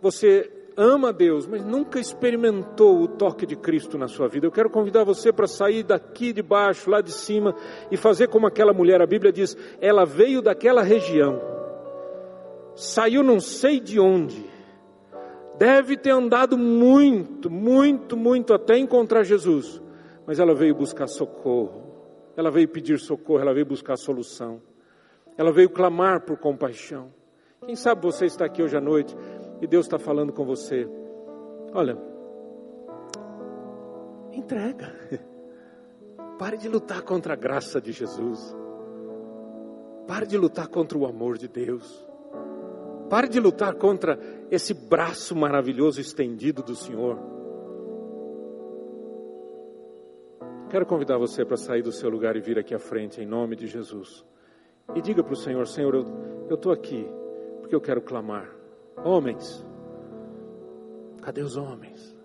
você 0.00 0.52
ama 0.76 1.12
Deus, 1.12 1.46
mas 1.46 1.64
nunca 1.64 1.98
experimentou 1.98 3.00
o 3.00 3.08
toque 3.08 3.46
de 3.46 3.56
Cristo 3.56 3.96
na 3.96 4.06
sua 4.06 4.28
vida. 4.28 4.46
Eu 4.46 4.52
quero 4.52 4.68
convidar 4.68 5.04
você 5.04 5.32
para 5.32 5.46
sair 5.46 5.82
daqui 5.82 6.32
de 6.32 6.42
baixo, 6.42 6.90
lá 6.90 7.00
de 7.00 7.12
cima, 7.12 7.54
e 7.90 7.96
fazer 7.96 8.28
como 8.28 8.46
aquela 8.46 8.74
mulher. 8.74 9.00
A 9.00 9.06
Bíblia 9.06 9.32
diz: 9.32 9.56
ela 9.80 10.04
veio 10.04 10.42
daquela 10.42 10.82
região, 10.82 11.40
saiu 12.74 13.22
não 13.22 13.40
sei 13.40 13.80
de 13.80 13.98
onde, 13.98 14.44
deve 15.58 15.96
ter 15.96 16.10
andado 16.10 16.58
muito, 16.58 17.50
muito, 17.50 18.16
muito 18.16 18.52
até 18.52 18.76
encontrar 18.76 19.22
Jesus, 19.22 19.80
mas 20.26 20.38
ela 20.38 20.54
veio 20.54 20.74
buscar 20.74 21.06
socorro, 21.06 21.82
ela 22.36 22.50
veio 22.50 22.68
pedir 22.68 22.98
socorro, 22.98 23.40
ela 23.40 23.54
veio 23.54 23.64
buscar 23.64 23.96
solução, 23.96 24.60
ela 25.38 25.50
veio 25.50 25.70
clamar 25.70 26.20
por 26.20 26.36
compaixão. 26.36 27.14
Quem 27.64 27.74
sabe 27.74 28.02
você 28.02 28.26
está 28.26 28.44
aqui 28.44 28.62
hoje 28.62 28.76
à 28.76 28.80
noite 28.80 29.16
e 29.60 29.66
Deus 29.66 29.86
está 29.86 29.98
falando 29.98 30.32
com 30.32 30.44
você: 30.44 30.88
olha, 31.72 31.96
entrega. 34.32 34.92
Pare 36.38 36.58
de 36.58 36.68
lutar 36.68 37.02
contra 37.02 37.32
a 37.32 37.36
graça 37.36 37.80
de 37.80 37.92
Jesus. 37.92 38.54
Pare 40.06 40.26
de 40.26 40.36
lutar 40.36 40.68
contra 40.68 40.96
o 40.96 41.06
amor 41.06 41.38
de 41.38 41.48
Deus. 41.48 42.06
Pare 43.08 43.28
de 43.28 43.40
lutar 43.40 43.74
contra 43.74 44.18
esse 44.50 44.74
braço 44.74 45.34
maravilhoso 45.34 46.00
estendido 46.00 46.62
do 46.62 46.74
Senhor. 46.74 47.18
Quero 50.68 50.84
convidar 50.84 51.16
você 51.16 51.44
para 51.44 51.56
sair 51.56 51.82
do 51.82 51.92
seu 51.92 52.10
lugar 52.10 52.36
e 52.36 52.40
vir 52.40 52.58
aqui 52.58 52.74
à 52.74 52.78
frente, 52.78 53.20
em 53.20 53.26
nome 53.26 53.56
de 53.56 53.66
Jesus. 53.66 54.24
E 54.94 55.00
diga 55.00 55.22
para 55.22 55.32
o 55.32 55.36
Senhor: 55.36 55.66
Senhor, 55.66 55.94
eu 56.48 56.54
estou 56.54 56.72
aqui 56.72 57.08
porque 57.60 57.74
eu 57.74 57.80
quero 57.80 58.02
clamar. 58.02 58.55
Homens, 59.04 59.64
cadê 61.22 61.42
os 61.42 61.56
homens? 61.56 62.16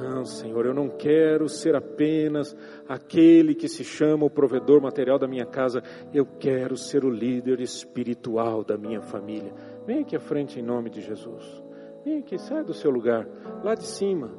Não, 0.00 0.24
Senhor, 0.24 0.64
eu 0.64 0.72
não 0.72 0.88
quero 0.88 1.48
ser 1.48 1.74
apenas 1.74 2.56
aquele 2.88 3.54
que 3.54 3.68
se 3.68 3.82
chama 3.82 4.24
o 4.24 4.30
provedor 4.30 4.80
material 4.80 5.18
da 5.18 5.26
minha 5.26 5.44
casa, 5.44 5.82
eu 6.14 6.24
quero 6.24 6.76
ser 6.76 7.04
o 7.04 7.10
líder 7.10 7.60
espiritual 7.60 8.62
da 8.62 8.76
minha 8.76 9.00
família. 9.00 9.52
Vem 9.84 10.00
aqui 10.00 10.14
à 10.14 10.20
frente 10.20 10.60
em 10.60 10.62
nome 10.62 10.88
de 10.88 11.00
Jesus. 11.00 11.62
Vem 12.04 12.18
aqui, 12.18 12.38
sai 12.38 12.62
do 12.62 12.72
seu 12.72 12.90
lugar, 12.90 13.26
lá 13.64 13.74
de 13.74 13.84
cima. 13.84 14.30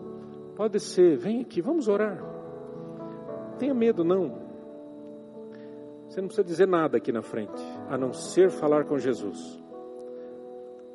Pode 0.55 0.73
descer, 0.73 1.17
vem 1.17 1.41
aqui, 1.41 1.61
vamos 1.61 1.87
orar. 1.87 2.23
Tenha 3.57 3.73
medo, 3.73 4.03
não. 4.05 4.47
Você 6.07 6.21
não 6.21 6.27
precisa 6.27 6.47
dizer 6.47 6.67
nada 6.67 6.97
aqui 6.97 7.11
na 7.11 7.21
frente, 7.21 7.61
a 7.89 7.97
não 7.97 8.13
ser 8.13 8.49
falar 8.49 8.85
com 8.85 8.97
Jesus. 8.97 9.61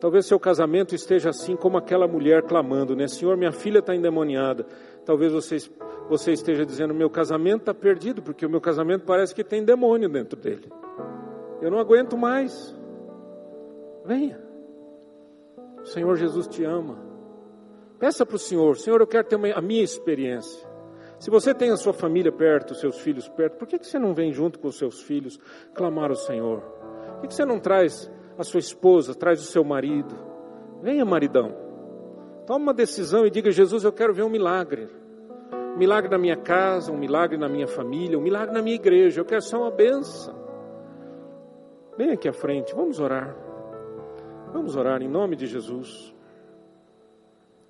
Talvez 0.04 0.26
seu 0.26 0.38
casamento 0.38 0.94
esteja 0.94 1.30
assim 1.30 1.56
como 1.56 1.78
aquela 1.78 2.06
mulher 2.06 2.42
clamando, 2.42 2.94
né? 2.94 3.08
Senhor, 3.08 3.38
minha 3.38 3.52
filha 3.52 3.78
está 3.78 3.96
endemoniada. 3.96 4.66
Talvez 5.02 5.32
você, 5.32 5.56
você 6.10 6.32
esteja 6.32 6.66
dizendo, 6.66 6.92
meu 6.92 7.08
casamento 7.08 7.60
está 7.60 7.72
perdido, 7.72 8.20
porque 8.20 8.44
o 8.44 8.50
meu 8.50 8.60
casamento 8.60 9.06
parece 9.06 9.34
que 9.34 9.42
tem 9.42 9.64
demônio 9.64 10.06
dentro 10.10 10.38
dele. 10.38 10.70
Eu 11.62 11.70
não 11.70 11.78
aguento 11.78 12.18
mais. 12.18 12.76
Venha. 14.04 14.38
O 15.80 15.86
Senhor 15.86 16.14
Jesus 16.16 16.48
te 16.48 16.62
ama. 16.62 16.98
Peça 17.98 18.26
para 18.26 18.36
o 18.36 18.38
Senhor, 18.38 18.76
Senhor, 18.76 19.00
eu 19.00 19.06
quero 19.06 19.26
ter 19.26 19.36
uma, 19.36 19.54
a 19.54 19.62
minha 19.62 19.82
experiência. 19.82 20.68
Se 21.18 21.30
você 21.30 21.54
tem 21.54 21.70
a 21.70 21.78
sua 21.78 21.94
família 21.94 22.30
perto, 22.30 22.74
seus 22.74 22.98
filhos 22.98 23.26
perto, 23.26 23.56
por 23.56 23.66
que, 23.66 23.78
que 23.78 23.86
você 23.86 23.98
não 23.98 24.12
vem 24.12 24.34
junto 24.34 24.58
com 24.58 24.68
os 24.68 24.76
seus 24.76 25.00
filhos 25.00 25.40
clamar 25.72 26.10
ao 26.10 26.16
Senhor? 26.16 26.60
Por 26.60 27.20
que, 27.22 27.28
que 27.28 27.34
você 27.34 27.46
não 27.46 27.58
traz 27.58 28.12
a 28.38 28.44
sua 28.44 28.60
esposa, 28.60 29.14
traz 29.14 29.40
o 29.40 29.44
seu 29.44 29.64
marido. 29.64 30.14
Venha, 30.82 31.04
maridão. 31.04 31.54
Toma 32.46 32.66
uma 32.66 32.74
decisão 32.74 33.26
e 33.26 33.30
diga: 33.30 33.50
Jesus, 33.50 33.84
eu 33.84 33.92
quero 33.92 34.14
ver 34.14 34.22
um 34.22 34.30
milagre. 34.30 34.88
Um 35.74 35.78
milagre 35.78 36.10
na 36.10 36.18
minha 36.18 36.36
casa, 36.36 36.92
um 36.92 36.96
milagre 36.96 37.36
na 37.36 37.48
minha 37.48 37.66
família, 37.66 38.18
um 38.18 38.22
milagre 38.22 38.54
na 38.54 38.62
minha 38.62 38.76
igreja. 38.76 39.20
Eu 39.20 39.24
quero 39.24 39.42
só 39.42 39.58
uma 39.58 39.70
benção. 39.70 40.34
Vem 41.96 42.10
aqui 42.10 42.28
à 42.28 42.32
frente, 42.32 42.74
vamos 42.74 43.00
orar. 43.00 43.34
Vamos 44.52 44.76
orar 44.76 45.02
em 45.02 45.08
nome 45.08 45.34
de 45.34 45.46
Jesus. 45.46 46.13